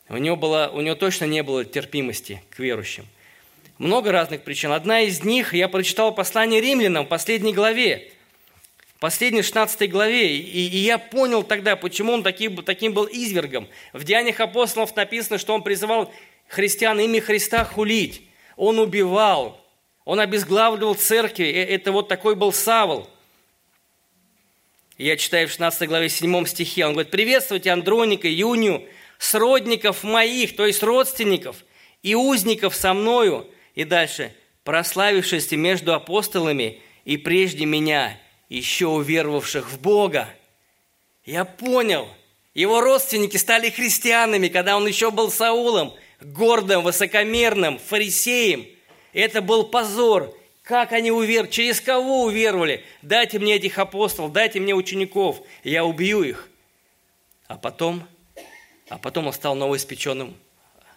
у 0.09 0.17
него, 0.17 0.35
было, 0.35 0.71
у 0.73 0.81
него 0.81 0.95
точно 0.95 1.25
не 1.25 1.43
было 1.43 1.65
терпимости 1.65 2.41
к 2.49 2.59
верующим. 2.59 3.05
Много 3.77 4.11
разных 4.11 4.41
причин. 4.41 4.71
Одна 4.71 5.01
из 5.01 5.23
них, 5.23 5.53
я 5.53 5.67
прочитал 5.67 6.13
послание 6.13 6.61
римлянам 6.61 7.05
в 7.05 7.09
последней 7.09 7.53
главе, 7.53 8.11
последней 8.99 9.43
16 9.43 9.89
главе, 9.91 10.37
и, 10.37 10.67
и 10.67 10.77
я 10.77 10.97
понял 10.97 11.43
тогда, 11.43 11.75
почему 11.75 12.13
он 12.13 12.23
таким, 12.23 12.63
таким 12.63 12.93
был 12.93 13.07
извергом. 13.11 13.67
В 13.93 14.03
Деяниях 14.03 14.39
апостолов 14.39 14.95
написано, 14.95 15.37
что 15.37 15.53
он 15.53 15.61
призывал 15.61 16.11
христиан 16.47 16.99
имя 16.99 17.21
Христа 17.21 17.65
хулить. 17.65 18.23
Он 18.55 18.79
убивал, 18.79 19.61
он 20.05 20.19
обезглавливал 20.19 20.95
церкви. 20.95 21.45
Э, 21.45 21.65
это 21.65 21.91
вот 21.91 22.07
такой 22.07 22.35
был 22.35 22.51
Савл. 22.51 23.07
Я 24.97 25.15
читаю 25.17 25.47
в 25.47 25.51
16 25.51 25.87
главе 25.87 26.09
7 26.09 26.45
стихе, 26.45 26.87
он 26.87 26.93
говорит, 26.93 27.11
«Приветствуйте 27.11 27.69
Андроника, 27.69 28.27
Юнию, 28.27 28.87
сродников 29.17 30.03
моих, 30.03 30.55
то 30.55 30.65
есть 30.65 30.83
родственников, 30.83 31.57
и 32.03 32.15
узников 32.15 32.75
со 32.75 32.93
мною, 32.93 33.49
и 33.75 33.83
дальше, 33.83 34.33
прославившись 34.63 35.51
между 35.51 35.93
апостолами 35.93 36.81
и 37.05 37.17
прежде 37.17 37.65
меня, 37.65 38.19
еще 38.49 38.87
уверовавших 38.87 39.69
в 39.69 39.79
Бога. 39.79 40.29
Я 41.25 41.45
понял, 41.45 42.07
его 42.53 42.81
родственники 42.81 43.37
стали 43.37 43.69
христианами, 43.69 44.47
когда 44.47 44.77
он 44.77 44.87
еще 44.87 45.11
был 45.11 45.29
Саулом, 45.29 45.93
гордым, 46.21 46.83
высокомерным, 46.83 47.79
фарисеем. 47.79 48.65
Это 49.13 49.41
был 49.41 49.65
позор. 49.65 50.33
Как 50.63 50.91
они 50.91 51.11
уверовали? 51.11 51.51
Через 51.51 51.79
кого 51.79 52.23
уверовали? 52.23 52.83
Дайте 53.01 53.39
мне 53.39 53.55
этих 53.55 53.77
апостолов, 53.77 54.33
дайте 54.33 54.59
мне 54.59 54.73
учеников, 54.73 55.41
я 55.63 55.85
убью 55.85 56.23
их. 56.23 56.49
А 57.47 57.57
потом 57.57 58.05
а 58.89 58.97
потом 58.97 59.27
он 59.27 59.33
стал 59.33 59.55
новоиспеченным 59.55 60.35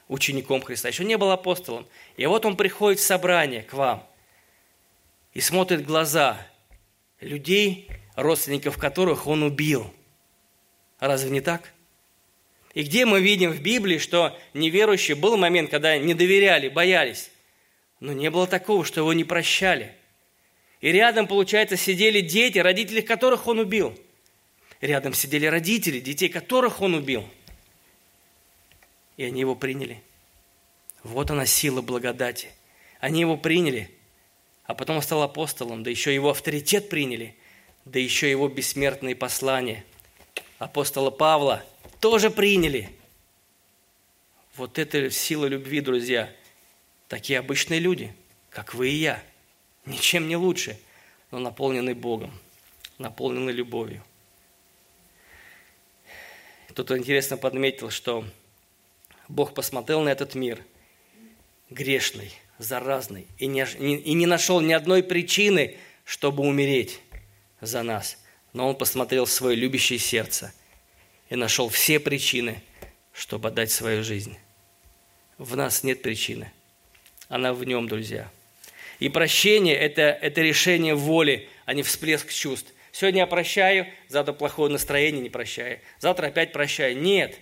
учеником 0.09 0.63
Христа. 0.63 0.89
Еще 0.89 1.05
не 1.05 1.17
был 1.17 1.31
апостолом. 1.31 1.87
И 2.17 2.27
вот 2.27 2.45
он 2.45 2.57
приходит 2.57 3.01
в 3.01 3.05
собрание 3.05 3.63
к 3.63 3.73
вам 3.73 4.07
и 5.35 5.41
смотрит 5.41 5.81
в 5.81 5.87
глаза 5.87 6.39
людей, 7.21 7.89
родственников 8.17 8.79
которых 8.79 9.27
он 9.27 9.43
убил. 9.43 9.93
Разве 10.99 11.31
не 11.31 11.41
так? 11.41 11.73
И 12.75 12.83
где 12.83 13.05
мы 13.05 13.21
видим 13.21 13.51
в 13.51 13.61
Библии, 13.61 13.99
что 13.99 14.39
неверующие 14.55 15.17
был 15.17 15.37
момент, 15.37 15.71
когда 15.71 15.99
не 15.99 16.15
доверяли, 16.15 16.69
боялись, 16.69 17.31
но 17.99 18.13
не 18.13 18.31
было 18.31 18.47
такого, 18.47 18.85
что 18.85 19.01
его 19.01 19.13
не 19.13 19.25
прощали. 19.25 19.93
И 20.81 20.93
рядом, 20.93 21.27
получается, 21.27 21.77
сидели 21.77 22.21
дети, 22.21 22.59
родители 22.59 23.01
которых 23.01 23.49
он 23.49 23.59
убил. 23.59 23.99
Рядом 24.81 25.13
сидели 25.13 25.47
родители, 25.47 26.01
детей 26.01 26.29
которых 26.29 26.81
он 26.81 26.95
убил– 26.95 27.29
и 29.21 29.25
они 29.25 29.41
его 29.41 29.55
приняли. 29.55 30.03
Вот 31.03 31.31
она 31.31 31.45
сила 31.45 31.83
благодати. 31.83 32.49
Они 33.01 33.21
его 33.21 33.37
приняли, 33.37 33.91
а 34.65 34.73
потом 34.73 34.97
он 34.97 35.03
стал 35.03 35.23
апостолом, 35.23 35.83
да 35.83 35.91
еще 35.91 36.15
его 36.15 36.31
авторитет 36.31 36.89
приняли, 36.89 37.37
да 37.85 37.99
еще 37.99 38.31
его 38.31 38.49
бессмертные 38.49 39.15
послания. 39.15 39.85
Апостола 40.59 41.11
Павла 41.11 41.63
тоже 42.01 42.31
приняли. 42.31 42.89
Вот 44.57 44.79
это 44.79 45.11
сила 45.11 45.45
любви, 45.45 45.83
друзья. 45.83 46.35
Такие 47.07 47.41
обычные 47.41 47.79
люди, 47.79 48.15
как 48.49 48.73
вы 48.73 48.89
и 48.89 48.95
я. 48.95 49.23
Ничем 49.85 50.29
не 50.29 50.37
лучше, 50.37 50.81
но 51.31 51.41
наполнены 51.41 51.95
Богом, 51.95 52.33
наполнены 52.97 53.51
любовью. 53.51 54.03
Тут 56.75 56.91
интересно 56.93 57.37
подметил, 57.37 57.91
что 57.91 58.25
Бог 59.31 59.55
посмотрел 59.55 60.01
на 60.01 60.09
этот 60.09 60.35
мир 60.35 60.61
грешный, 61.71 62.33
заразный, 62.59 63.29
и 63.39 63.47
не, 63.47 63.63
и 63.63 64.13
не 64.13 64.27
нашел 64.27 64.61
ни 64.61 64.73
одной 64.73 65.05
причины, 65.05 65.79
чтобы 66.05 66.43
умереть 66.43 67.01
за 67.61 67.85
нас. 67.85 68.19
Но 68.53 68.69
Он 68.69 68.75
посмотрел 68.75 69.27
в 69.27 69.31
свое 69.31 69.55
любящее 69.55 70.01
сердце 70.01 70.53
и 71.29 71.37
нашел 71.37 71.69
все 71.69 72.01
причины, 72.01 72.61
чтобы 73.13 73.49
отдать 73.49 73.71
свою 73.71 74.03
жизнь. 74.03 74.37
В 75.39 75.57
нас 75.57 75.85
нет 75.85 76.03
причины. 76.03 76.53
Она 77.29 77.55
в 77.55 77.63
нем, 77.63 77.87
друзья. 77.87 78.29
И 78.99 79.09
прощение 79.09 79.77
это,– 79.77 80.03
это 80.23 80.41
решение 80.41 80.97
воли, 80.97 81.49
а 81.67 81.73
не 81.73 81.85
всплеск 81.85 82.33
чувств. 82.33 82.75
Сегодня 82.91 83.21
я 83.21 83.27
прощаю, 83.29 83.87
завтра 84.09 84.33
плохое 84.33 84.73
настроение 84.73 85.23
не 85.23 85.31
прощаю. 85.31 85.79
Завтра 86.01 86.27
опять 86.27 86.53
прощаю. 86.53 87.01
Нет. 87.01 87.39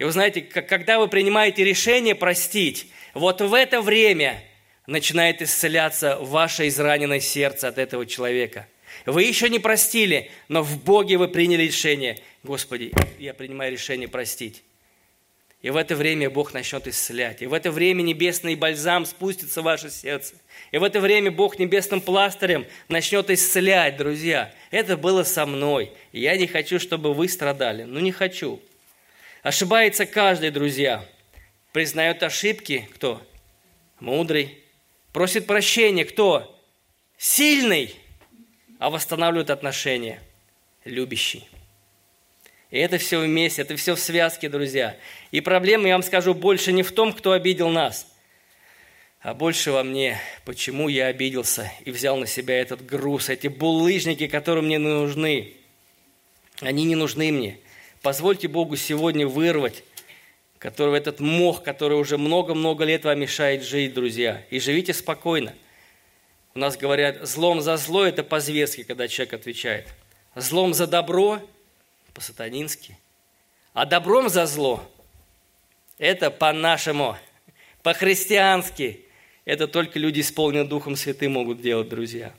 И 0.00 0.04
вы 0.04 0.12
знаете, 0.12 0.40
когда 0.40 0.98
вы 0.98 1.08
принимаете 1.08 1.62
решение 1.62 2.14
простить, 2.14 2.86
вот 3.12 3.42
в 3.42 3.52
это 3.52 3.82
время 3.82 4.42
начинает 4.86 5.42
исцеляться 5.42 6.16
ваше 6.16 6.68
израненное 6.68 7.20
сердце 7.20 7.68
от 7.68 7.76
этого 7.76 8.06
человека. 8.06 8.66
Вы 9.04 9.24
еще 9.24 9.50
не 9.50 9.58
простили, 9.58 10.30
но 10.48 10.62
в 10.62 10.82
Боге 10.82 11.18
вы 11.18 11.28
приняли 11.28 11.64
решение. 11.64 12.16
Господи, 12.42 12.92
я 13.18 13.34
принимаю 13.34 13.72
решение 13.72 14.08
простить. 14.08 14.62
И 15.60 15.68
в 15.68 15.76
это 15.76 15.94
время 15.94 16.30
Бог 16.30 16.54
начнет 16.54 16.88
исцелять. 16.88 17.42
И 17.42 17.46
в 17.46 17.52
это 17.52 17.70
время 17.70 18.00
небесный 18.00 18.54
бальзам 18.54 19.04
спустится 19.04 19.60
в 19.60 19.64
ваше 19.64 19.90
сердце. 19.90 20.34
И 20.70 20.78
в 20.78 20.82
это 20.82 21.00
время 21.00 21.30
Бог 21.30 21.58
небесным 21.58 22.00
пластырем 22.00 22.64
начнет 22.88 23.28
исцелять, 23.28 23.98
друзья. 23.98 24.50
Это 24.70 24.96
было 24.96 25.24
со 25.24 25.44
мной. 25.44 25.92
И 26.12 26.20
я 26.20 26.38
не 26.38 26.46
хочу, 26.46 26.78
чтобы 26.78 27.12
вы 27.12 27.28
страдали. 27.28 27.82
Ну, 27.82 28.00
не 28.00 28.12
хочу. 28.12 28.62
Ошибается 29.42 30.04
каждый, 30.04 30.50
друзья. 30.50 31.04
Признает 31.72 32.22
ошибки 32.22 32.88
кто? 32.94 33.22
Мудрый. 33.98 34.58
Просит 35.12 35.46
прощения 35.46 36.04
кто? 36.04 36.58
Сильный. 37.16 37.94
А 38.78 38.90
восстанавливает 38.90 39.50
отношения. 39.50 40.20
Любящий. 40.84 41.48
И 42.70 42.78
это 42.78 42.98
все 42.98 43.20
вместе, 43.20 43.62
это 43.62 43.76
все 43.76 43.94
в 43.94 44.00
связке, 44.00 44.48
друзья. 44.48 44.96
И 45.30 45.40
проблема, 45.40 45.88
я 45.88 45.94
вам 45.94 46.02
скажу, 46.02 46.34
больше 46.34 46.72
не 46.72 46.82
в 46.82 46.92
том, 46.92 47.12
кто 47.12 47.32
обидел 47.32 47.68
нас, 47.68 48.06
а 49.20 49.34
больше 49.34 49.72
во 49.72 49.82
мне, 49.82 50.20
почему 50.44 50.88
я 50.88 51.06
обиделся 51.06 51.72
и 51.84 51.90
взял 51.90 52.16
на 52.16 52.26
себя 52.26 52.60
этот 52.60 52.86
груз, 52.86 53.28
эти 53.28 53.48
булыжники, 53.48 54.28
которые 54.28 54.62
мне 54.62 54.78
нужны. 54.78 55.54
Они 56.60 56.84
не 56.84 56.94
нужны 56.94 57.32
мне. 57.32 57.58
Позвольте 58.02 58.48
Богу 58.48 58.76
сегодня 58.76 59.26
вырвать 59.26 59.84
который, 60.60 60.98
этот 60.98 61.20
мох, 61.20 61.62
который 61.62 61.98
уже 61.98 62.18
много-много 62.18 62.84
лет 62.84 63.04
вам 63.04 63.18
мешает 63.18 63.64
жить, 63.64 63.94
друзья. 63.94 64.44
И 64.50 64.60
живите 64.60 64.92
спокойно. 64.92 65.54
У 66.54 66.58
нас 66.58 66.76
говорят, 66.76 67.26
злом 67.26 67.62
за 67.62 67.78
зло– 67.78 68.04
это 68.06 68.22
по-зверски, 68.22 68.82
когда 68.82 69.08
человек 69.08 69.32
отвечает. 69.32 69.88
Злом 70.36 70.74
за 70.74 70.86
добро– 70.86 71.40
по-сатанински. 72.14 72.98
А 73.72 73.86
добром 73.86 74.28
за 74.28 74.44
зло– 74.44 74.84
это 75.98 76.30
по-нашему, 76.30 77.16
по-христиански. 77.82 79.06
Это 79.46 79.66
только 79.66 79.98
люди, 79.98 80.20
исполненные 80.20 80.68
Духом 80.68 80.94
Святым, 80.94 81.32
могут 81.32 81.62
делать, 81.62 81.88
друзья. 81.88 82.34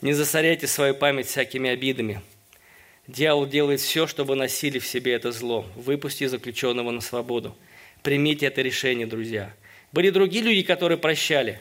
Не 0.00 0.12
засоряйте 0.12 0.66
свою 0.66 0.94
память 0.96 1.28
всякими 1.28 1.70
обидами– 1.70 2.20
Дьявол 3.08 3.46
делает 3.46 3.80
все, 3.80 4.06
чтобы 4.06 4.36
носили 4.36 4.78
в 4.78 4.86
себе 4.86 5.14
это 5.14 5.32
зло. 5.32 5.66
Выпусти 5.76 6.26
заключенного 6.26 6.90
на 6.90 7.00
свободу. 7.00 7.56
Примите 8.02 8.46
это 8.46 8.60
решение, 8.60 9.06
друзья. 9.06 9.54
Были 9.92 10.10
другие 10.10 10.44
люди, 10.44 10.62
которые 10.62 10.98
прощали. 10.98 11.60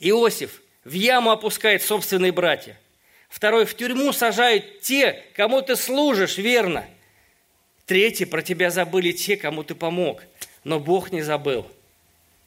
Иосиф 0.00 0.62
в 0.84 0.92
яму 0.92 1.30
опускает 1.30 1.82
собственные 1.82 2.32
братья. 2.32 2.80
Второй 3.28 3.66
в 3.66 3.76
тюрьму 3.76 4.14
сажают 4.14 4.80
те, 4.80 5.22
кому 5.34 5.60
ты 5.60 5.76
служишь, 5.76 6.38
верно. 6.38 6.86
Третий 7.84 8.24
про 8.24 8.40
тебя 8.40 8.70
забыли 8.70 9.12
те, 9.12 9.36
кому 9.36 9.64
ты 9.64 9.74
помог. 9.74 10.22
Но 10.64 10.80
Бог 10.80 11.12
не 11.12 11.20
забыл. 11.20 11.66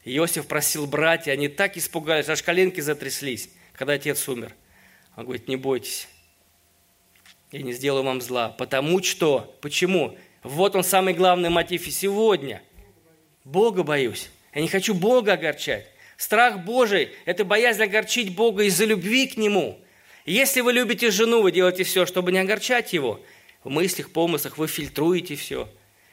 Иосиф 0.04 0.48
просил 0.48 0.86
братья, 0.86 1.30
они 1.30 1.46
так 1.46 1.76
испугались, 1.76 2.28
аж 2.28 2.42
коленки 2.42 2.80
затряслись, 2.80 3.48
когда 3.72 3.92
отец 3.92 4.28
умер. 4.28 4.52
Он 5.16 5.24
говорит, 5.24 5.46
не 5.46 5.56
бойтесь, 5.56 6.08
я 7.54 7.62
не 7.62 7.72
сделаю 7.72 8.02
вам 8.02 8.20
зла. 8.20 8.48
Потому 8.48 9.00
что, 9.00 9.56
почему? 9.60 10.18
Вот 10.42 10.74
он 10.74 10.82
самый 10.82 11.14
главный 11.14 11.50
мотив 11.50 11.86
и 11.86 11.90
сегодня. 11.92 12.62
Бога 13.44 13.84
боюсь. 13.84 14.28
Я 14.52 14.60
не 14.60 14.66
хочу 14.66 14.92
Бога 14.92 15.34
огорчать. 15.34 15.86
Страх 16.16 16.64
Божий– 16.64 17.10
это 17.26 17.44
боязнь 17.44 17.82
огорчить 17.82 18.34
Бога 18.34 18.64
из-за 18.64 18.86
любви 18.86 19.28
к 19.28 19.36
Нему. 19.36 19.80
Если 20.26 20.62
вы 20.62 20.72
любите 20.72 21.12
жену, 21.12 21.42
вы 21.42 21.52
делаете 21.52 21.84
все, 21.84 22.06
чтобы 22.06 22.32
не 22.32 22.38
огорчать 22.38 22.92
Его. 22.92 23.20
В 23.62 23.70
мыслях, 23.70 24.10
помыслах 24.10 24.58
вы 24.58 24.66
фильтруете 24.66 25.36
все. 25.36 25.68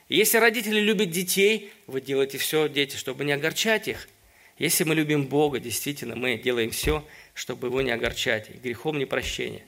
Если 0.10 0.38
родители 0.38 0.80
любят 0.80 1.10
детей, 1.10 1.72
вы 1.88 2.02
делаете 2.02 2.38
все, 2.38 2.70
дети, 2.70 2.98
чтобы 2.98 3.26
не 3.26 3.32
огорчать 3.32 3.88
их. 3.88 4.08
Если 4.60 4.84
мы 4.84 4.94
любим 4.94 5.26
Бога, 5.26 5.60
действительно, 5.60 6.16
мы 6.16 6.38
делаем 6.38 6.70
все, 6.70 7.04
чтобы 7.34 7.70
Его 7.70 7.82
не 7.82 7.90
огорчать. 7.90 8.50
И 8.52 8.54
грехом 8.54 9.00
не 9.00 9.06
прощение. 9.06 9.64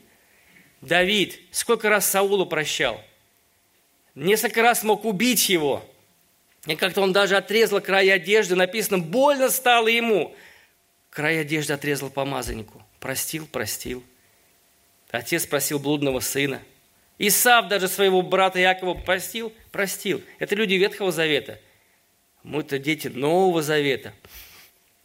Давид 0.84 1.40
сколько 1.52 1.90
раз 1.90 2.10
Саулу 2.10 2.46
прощал. 2.46 3.02
Несколько 4.16 4.62
раз 4.62 4.84
мог 4.84 5.06
убить 5.06 5.48
его. 5.50 5.84
И 6.66 6.76
как-то 6.76 7.02
он 7.02 7.14
даже 7.14 7.38
отрезал 7.38 7.82
край 7.82 8.10
одежды, 8.10 8.56
написано, 8.56 9.00
больно 9.00 9.50
стало 9.50 9.88
ему. 9.88 10.36
Край 11.10 11.42
одежды 11.42 11.74
отрезал 11.74 12.10
помазаннику. 12.10 12.84
Простил, 13.00 13.48
простил. 13.48 14.04
Отец 15.10 15.46
просил 15.46 15.80
блудного 15.80 16.20
сына. 16.20 16.62
Исав 17.18 17.70
даже 17.70 17.88
своего 17.88 18.22
брата 18.22 18.60
Якова 18.60 18.94
простил, 18.96 19.54
простил. 19.72 20.22
Это 20.40 20.56
люди 20.56 20.74
Ветхого 20.74 21.12
Завета. 21.12 21.60
Мы-то 22.44 22.78
дети 22.78 23.08
Нового 23.08 23.62
Завета. 23.62 24.14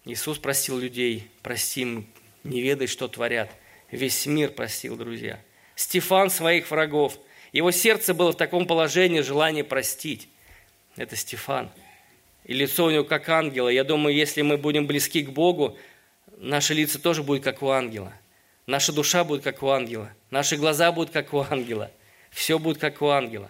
Иисус 0.05 0.39
простил 0.39 0.79
людей, 0.79 1.31
простим, 1.43 2.07
не 2.43 2.63
ведай, 2.63 2.89
что 2.89 3.07
творят. 3.07 3.51
Весь 3.91 4.27
мир 4.27 4.51
простил, 4.51 4.97
друзья. 4.97 5.39
Стефан 5.79 6.29
своих 6.29 6.73
врагов. 6.73 7.21
Его 7.53 7.71
сердце 7.71 8.13
было 8.13 8.33
в 8.33 8.37
таком 8.37 8.67
положении 8.67 9.21
желание 9.21 9.63
простить. 9.63 10.29
Это 10.97 11.15
Стефан. 11.15 11.71
И 12.45 12.53
лицо 12.53 12.87
у 12.87 12.91
него 12.91 13.05
как 13.05 13.29
ангела. 13.29 13.69
Я 13.69 13.85
думаю, 13.85 14.13
если 14.13 14.43
мы 14.43 14.57
будем 14.57 14.89
близки 14.89 15.23
к 15.23 15.31
Богу, 15.31 15.79
наши 16.37 16.75
лица 16.75 16.99
тоже 16.99 17.23
будут 17.23 17.45
как 17.45 17.63
у 17.63 17.69
ангела. 17.69 18.13
Наша 18.67 18.93
душа 18.93 19.23
будет 19.23 19.45
как 19.45 19.63
у 19.63 19.69
ангела. 19.69 20.13
Наши 20.31 20.57
глаза 20.57 20.91
будут 20.91 21.13
как 21.13 21.33
у 21.33 21.47
ангела. 21.49 21.93
Все 22.31 22.59
будет 22.59 22.79
как 22.79 23.01
у 23.01 23.07
ангела. 23.11 23.49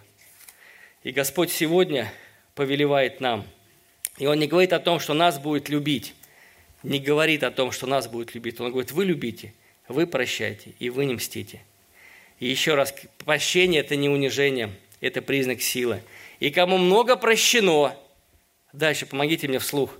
И 1.01 1.09
Господь 1.09 1.49
сегодня 1.49 2.13
повелевает 2.53 3.21
нам. 3.21 3.43
И 4.19 4.27
Он 4.27 4.37
не 4.37 4.45
говорит 4.45 4.71
о 4.73 4.79
том, 4.79 4.99
что 4.99 5.15
нас 5.15 5.39
будет 5.39 5.67
любить. 5.67 6.13
Не 6.83 6.99
говорит 6.99 7.41
о 7.41 7.49
том, 7.49 7.71
что 7.71 7.87
нас 7.87 8.07
будет 8.07 8.35
любить. 8.35 8.59
Он 8.59 8.69
говорит, 8.69 8.91
вы 8.91 9.05
любите, 9.05 9.55
вы 9.87 10.05
прощайте, 10.05 10.75
и 10.77 10.91
вы 10.91 11.05
не 11.05 11.15
мстите. 11.15 11.63
И 12.39 12.47
еще 12.47 12.75
раз, 12.75 12.93
прощение– 13.25 13.81
это 13.81 13.95
не 13.97 14.07
унижение, 14.09 14.73
это 15.01 15.21
признак 15.21 15.61
силы. 15.61 16.01
И 16.39 16.51
кому 16.51 16.77
много 16.77 17.17
прощено, 17.17 17.95
дальше 18.71 19.05
помогите 19.05 19.47
мне 19.47 19.59
вслух, 19.59 19.91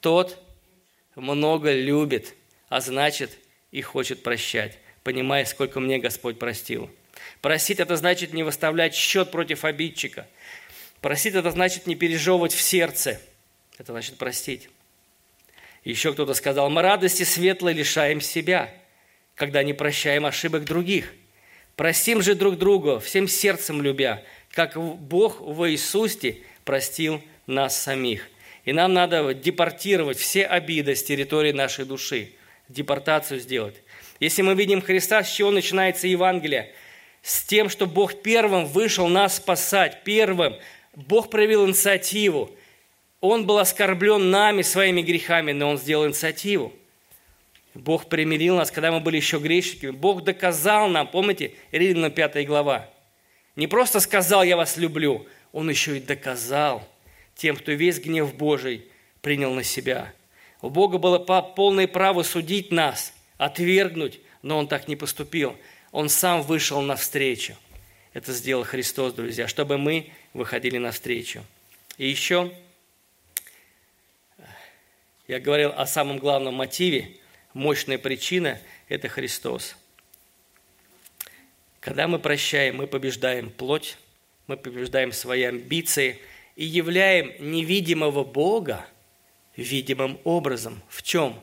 тот 0.00 0.38
много 1.16 1.72
любит, 1.72 2.34
а 2.68 2.80
значит 2.80 3.38
и 3.70 3.80
хочет 3.80 4.22
прощать, 4.22 4.78
понимая, 5.02 5.46
сколько 5.46 5.80
мне 5.80 5.98
Господь 5.98 6.38
простил. 6.38 6.90
Просить– 7.40 7.80
это 7.80 7.96
значит 7.96 8.34
не 8.34 8.42
выставлять 8.42 8.94
счет 8.94 9.30
против 9.30 9.64
обидчика. 9.64 10.26
Просить– 11.00 11.34
это 11.34 11.50
значит 11.50 11.86
не 11.86 11.94
пережевывать 11.94 12.52
в 12.52 12.60
сердце. 12.60 13.20
Это 13.78 13.92
значит 13.92 14.18
простить. 14.18 14.68
Еще 15.84 16.12
кто-то 16.12 16.34
сказал, 16.34 16.68
мы 16.68 16.82
радости 16.82 17.22
светлой 17.22 17.72
лишаем 17.72 18.20
себя, 18.20 18.72
когда 19.34 19.62
не 19.62 19.72
прощаем 19.72 20.26
ошибок 20.26 20.64
других– 20.64 21.14
Простим 21.76 22.20
же 22.20 22.34
друг 22.34 22.58
друга, 22.58 23.00
всем 23.00 23.26
сердцем 23.26 23.80
любя, 23.80 24.22
как 24.50 24.76
Бог 24.76 25.40
в 25.40 25.70
Иисусе 25.70 26.38
простил 26.64 27.22
нас 27.46 27.80
самих. 27.80 28.28
И 28.64 28.72
нам 28.72 28.92
надо 28.92 29.32
депортировать 29.34 30.18
все 30.18 30.44
обиды 30.44 30.94
с 30.94 31.02
территории 31.02 31.52
нашей 31.52 31.84
души, 31.84 32.32
депортацию 32.68 33.40
сделать. 33.40 33.82
Если 34.20 34.42
мы 34.42 34.54
видим 34.54 34.82
Христа, 34.82 35.24
с 35.24 35.32
чего 35.32 35.50
начинается 35.50 36.06
Евангелие? 36.06 36.72
С 37.22 37.42
тем, 37.42 37.68
что 37.68 37.86
Бог 37.86 38.22
первым 38.22 38.66
вышел 38.66 39.08
нас 39.08 39.36
спасать, 39.36 40.04
первым. 40.04 40.54
Бог 40.94 41.30
проявил 41.30 41.66
инициативу. 41.66 42.50
Он 43.20 43.46
был 43.46 43.58
оскорблен 43.58 44.30
нами, 44.30 44.62
своими 44.62 45.00
грехами, 45.00 45.52
но 45.52 45.70
Он 45.70 45.78
сделал 45.78 46.06
инициативу. 46.06 46.72
Бог 47.74 48.08
примирил 48.08 48.56
нас, 48.56 48.70
когда 48.70 48.92
мы 48.92 49.00
были 49.00 49.16
еще 49.16 49.38
грешниками. 49.38 49.90
Бог 49.92 50.24
доказал 50.24 50.88
нам, 50.88 51.08
помните, 51.08 51.54
Римляна 51.70 52.10
5 52.10 52.46
глава. 52.46 52.88
Не 53.56 53.66
просто 53.66 54.00
сказал, 54.00 54.42
я 54.42 54.56
вас 54.56 54.76
люблю, 54.76 55.26
Он 55.52 55.68
еще 55.70 55.96
и 55.96 56.00
доказал. 56.00 56.86
тем, 57.34 57.56
кто 57.56 57.72
весь 57.72 57.98
гнев 57.98 58.34
Божий 58.34 58.86
принял 59.22 59.54
на 59.54 59.62
себя. 59.62 60.12
У 60.60 60.68
Бога 60.68 60.98
было 60.98 61.18
полное 61.18 61.88
право 61.88 62.22
судить 62.22 62.70
нас, 62.70 63.14
отвергнуть, 63.38 64.20
но 64.42 64.58
Он 64.58 64.68
так 64.68 64.86
не 64.86 64.96
поступил. 64.96 65.56
Он 65.92 66.08
сам 66.08 66.42
вышел 66.42 66.80
навстречу. 66.82 67.56
Это 68.12 68.32
сделал 68.32 68.64
Христос, 68.64 69.14
друзья, 69.14 69.48
чтобы 69.48 69.78
мы 69.78 70.10
выходили 70.34 70.76
навстречу. 70.76 71.42
И 71.96 72.08
еще 72.08 72.52
я 75.26 75.40
говорил 75.40 75.72
о 75.74 75.86
самом 75.86 76.18
главном 76.18 76.54
мотиве, 76.54 77.16
мощная 77.54 77.98
причина– 77.98 78.58
это 78.88 79.08
Христос. 79.08 79.76
Когда 81.80 82.06
мы 82.06 82.18
прощаем, 82.18 82.76
мы 82.76 82.86
побеждаем 82.86 83.50
плоть, 83.50 83.96
мы 84.46 84.56
побеждаем 84.56 85.12
свои 85.12 85.42
амбиции 85.42 86.20
и 86.56 86.64
являем 86.64 87.32
невидимого 87.38 88.24
Бога 88.24 88.86
видимым 89.56 90.20
образом. 90.24 90.82
В 90.88 91.02
чем? 91.02 91.40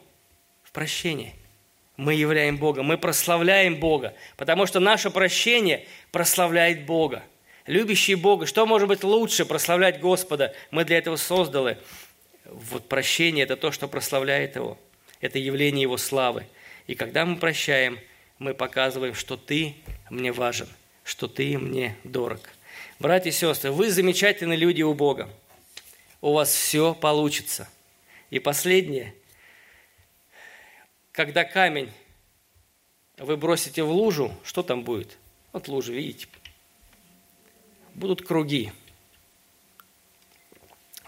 В 0.63 0.71
прощении. 0.71 1.35
Мы 1.97 2.13
являем 2.13 2.57
Бога, 2.57 2.81
мы 2.81 2.97
прославляем 2.97 3.75
Бога, 3.75 4.13
потому 4.37 4.65
что 4.65 4.79
наше 4.79 5.09
прощение 5.09 5.85
прославляет 6.11 6.85
Бога. 6.85 7.23
Любящий 7.65 8.15
Бога, 8.15 8.45
что 8.45 8.65
может 8.65 8.87
быть 8.87 9.03
лучше 9.03 9.45
прославлять 9.45 9.99
Господа? 9.99 10.55
Мы 10.71 10.85
для 10.85 10.97
этого 10.97 11.17
созданы. 11.17 11.77
Вот 12.45 12.87
прощение– 12.87 13.43
это 13.45 13.57
то, 13.57 13.71
что 13.71 13.89
прославляет 13.89 14.55
Его. 14.55 14.79
Это 15.19 15.37
явление 15.39 15.83
Его 15.83 15.97
славы. 15.97 16.45
И 16.87 16.95
когда 16.95 17.25
мы 17.25 17.37
прощаем, 17.37 17.99
мы 18.37 18.53
показываем, 18.53 19.13
что 19.13 19.37
Ты 19.37 19.75
мне 20.09 20.31
важен, 20.31 20.67
что 21.03 21.27
Ты 21.27 21.57
мне 21.57 21.95
дорог. 22.03 22.41
Братья 22.99 23.29
и 23.29 23.33
сестры, 23.33 23.71
вы 23.71 23.89
замечательные 23.91 24.57
люди 24.57 24.81
у 24.81 24.93
Бога. 24.93 25.29
У 26.21 26.33
вас 26.33 26.53
все 26.53 26.93
получится. 26.93 27.69
И 28.29 28.39
последнее. 28.39 29.13
Когда 31.11 31.43
камень 31.43 31.91
вы 33.17 33.35
бросите 33.35 33.83
в 33.83 33.91
лужу, 33.91 34.33
что 34.43 34.63
там 34.63 34.83
будет? 34.83 35.17
Вот 35.51 35.67
лужа, 35.67 35.91
видите? 35.91 36.27
Будут 37.95 38.25
круги. 38.25 38.71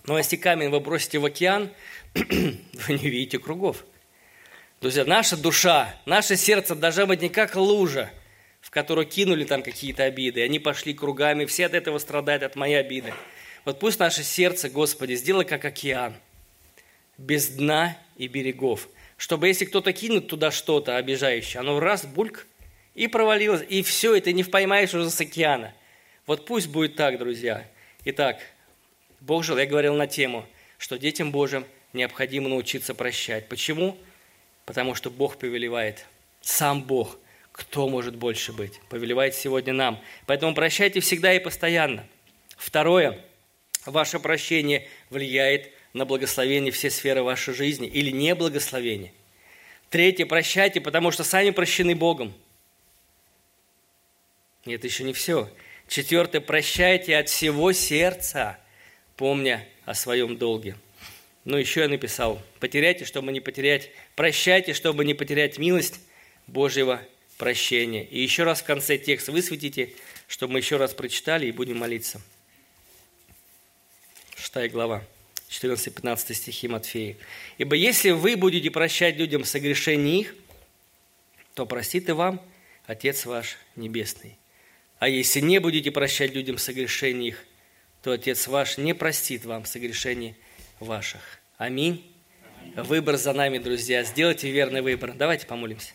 Но 0.05 0.18
если 0.18 0.36
камень 0.36 0.70
вы 0.70 0.80
бросите 0.80 1.20
в 1.20 1.26
океан, 1.26 1.72
вы 2.14 2.93
не 2.93 3.09
видите 3.09 3.39
кругов. 3.39 3.86
Друзья, 4.82 5.05
наша 5.05 5.38
душа, 5.38 5.95
наше 6.07 6.36
сердце 6.36 6.73
должно 6.73 7.05
быть 7.05 7.21
не 7.21 7.29
как 7.29 7.55
лужа, 7.55 8.09
в 8.61 8.71
которую 8.71 9.05
кинули 9.05 9.43
там 9.43 9.61
какие-то 9.61 10.05
обиды. 10.05 10.41
Они 10.41 10.57
пошли 10.57 10.95
кругами, 10.95 11.45
все 11.45 11.67
от 11.67 11.75
этого 11.75 11.99
страдают, 11.99 12.41
от 12.41 12.55
моей 12.55 12.79
обиды. 12.79 13.13
Вот 13.63 13.79
пусть 13.79 13.99
наше 13.99 14.23
сердце, 14.23 14.69
Господи, 14.69 15.13
сделай 15.13 15.45
как 15.45 15.65
океан, 15.65 16.15
без 17.19 17.49
дна 17.49 17.95
и 18.17 18.27
берегов. 18.27 18.89
Чтобы 19.17 19.49
если 19.49 19.65
кто-то 19.65 19.93
кинет 19.93 20.27
туда 20.27 20.49
что-то 20.49 20.97
обижающее, 20.97 21.59
оно 21.59 21.79
раз, 21.79 22.03
бульк, 22.03 22.47
и 22.95 23.05
провалилось, 23.05 23.63
и 23.69 23.84
все, 23.84 24.15
это 24.15 24.32
не 24.32 24.43
поймаешь 24.43 24.95
уже 24.95 25.11
с 25.11 25.21
океана. 25.21 25.75
Вот 26.25 26.47
пусть 26.47 26.69
будет 26.69 26.95
так, 26.95 27.19
друзья. 27.19 27.67
Итак, 28.05 28.39
Бог 29.19 29.43
жил, 29.43 29.59
я 29.59 29.67
говорил 29.67 29.93
на 29.93 30.07
тему, 30.07 30.43
что 30.79 30.97
детям 30.97 31.32
Божьим 31.32 31.67
необходимо 31.93 32.49
научиться 32.49 32.95
прощать. 32.95 33.47
Почему? 33.47 33.95
Потому 34.66 34.95
что 34.95 35.09
Бог 35.09 35.38
повелевает. 35.38 36.05
Сам 36.41 36.84
Бог. 36.84 37.18
Кто 37.51 37.89
может 37.89 38.16
больше 38.16 38.53
быть? 38.53 38.80
Повелевает 38.89 39.36
сегодня 39.36 39.74
нам. 39.74 40.01
Поэтому 40.26 40.55
прощайте 40.55 40.99
всегда 40.99 41.34
и 41.34 41.39
постоянно. 41.39 42.07
Второе. 42.57 43.20
Ваше 43.86 44.20
прощение 44.20 44.88
влияет 45.09 45.72
на 45.93 46.05
благословение 46.05 46.72
все 46.72 46.89
сферы 46.89 47.24
вашей 47.24 47.53
жизни 47.53 47.88
или 47.88 48.12
не 48.12 48.34
благословение. 48.36 49.14
Третье. 49.89 50.26
Прощайте, 50.26 50.80
потому 50.80 51.12
что 51.12 51.24
сами 51.24 51.49
прощены 51.49 51.95
Богом. 51.95 52.34
Нет, 54.66 54.80
это 54.80 54.88
еще 54.88 55.03
не 55.03 55.14
все. 55.14 55.49
Четвертое. 55.88 56.39
Прощайте 56.39 57.18
от 57.18 57.28
всего 57.30 57.74
сердца– 57.74 58.57
помня 59.22 59.68
о 59.86 59.93
своем 59.93 60.36
долге. 60.36 60.76
Ну, 61.43 61.57
еще 61.57 61.81
я 61.81 61.87
написал, 61.87 62.41
потеряйте, 62.59 63.05
чтобы 63.05 63.31
не 63.31 63.39
потерять, 63.39 63.89
прощайте, 64.15 64.73
чтобы 64.73 65.05
не 65.05 65.15
потерять 65.15 65.57
милость 65.57 65.99
Божьего 66.45 67.01
прощения. 67.37 68.05
И 68.05 68.21
еще 68.21 68.43
раз 68.43 68.61
в 68.61 68.65
конце 68.65 68.99
текст 68.99 69.27
высветите, 69.29 69.93
чтобы 70.27 70.53
мы 70.53 70.59
еще 70.59 70.77
раз 70.77 70.93
прочитали 70.93 71.47
и 71.47 71.51
будем 71.51 71.77
молиться. 71.77 72.21
Шестая 74.37 74.69
глава, 74.69 75.03
14-15 75.49 76.33
стихи 76.35 76.67
Матфея. 76.67 77.17
«Ибо 77.57 77.75
если 77.75 78.11
вы 78.11 78.35
будете 78.35 78.69
прощать 78.69 79.17
людям 79.17 79.43
согрешения 79.43 80.21
их, 80.21 80.35
то 81.55 81.65
простит 81.65 82.09
и 82.09 82.11
вам 82.11 82.41
Отец 82.85 83.25
ваш 83.25 83.57
Небесный. 83.75 84.37
А 84.99 85.09
если 85.09 85.39
не 85.39 85.59
будете 85.59 85.89
прощать 85.91 86.33
людям 86.33 86.59
согрешения 86.59 87.29
их, 87.29 87.45
то 88.03 88.11
Отец 88.11 88.47
ваш 88.47 88.77
не 88.77 88.93
простит 88.93 89.45
вам 89.45 89.65
согрешений 89.65 90.35
ваших. 90.82 91.39
Аминь. 91.57 92.05
Выбор 92.75 93.17
за 93.17 93.34
нами, 93.34 93.57
друзья. 93.57 94.03
Сделайте 94.03 94.49
верный 94.51 94.82
выбор. 94.82 95.13
Давайте 95.13 95.45
помолимся. 95.47 95.93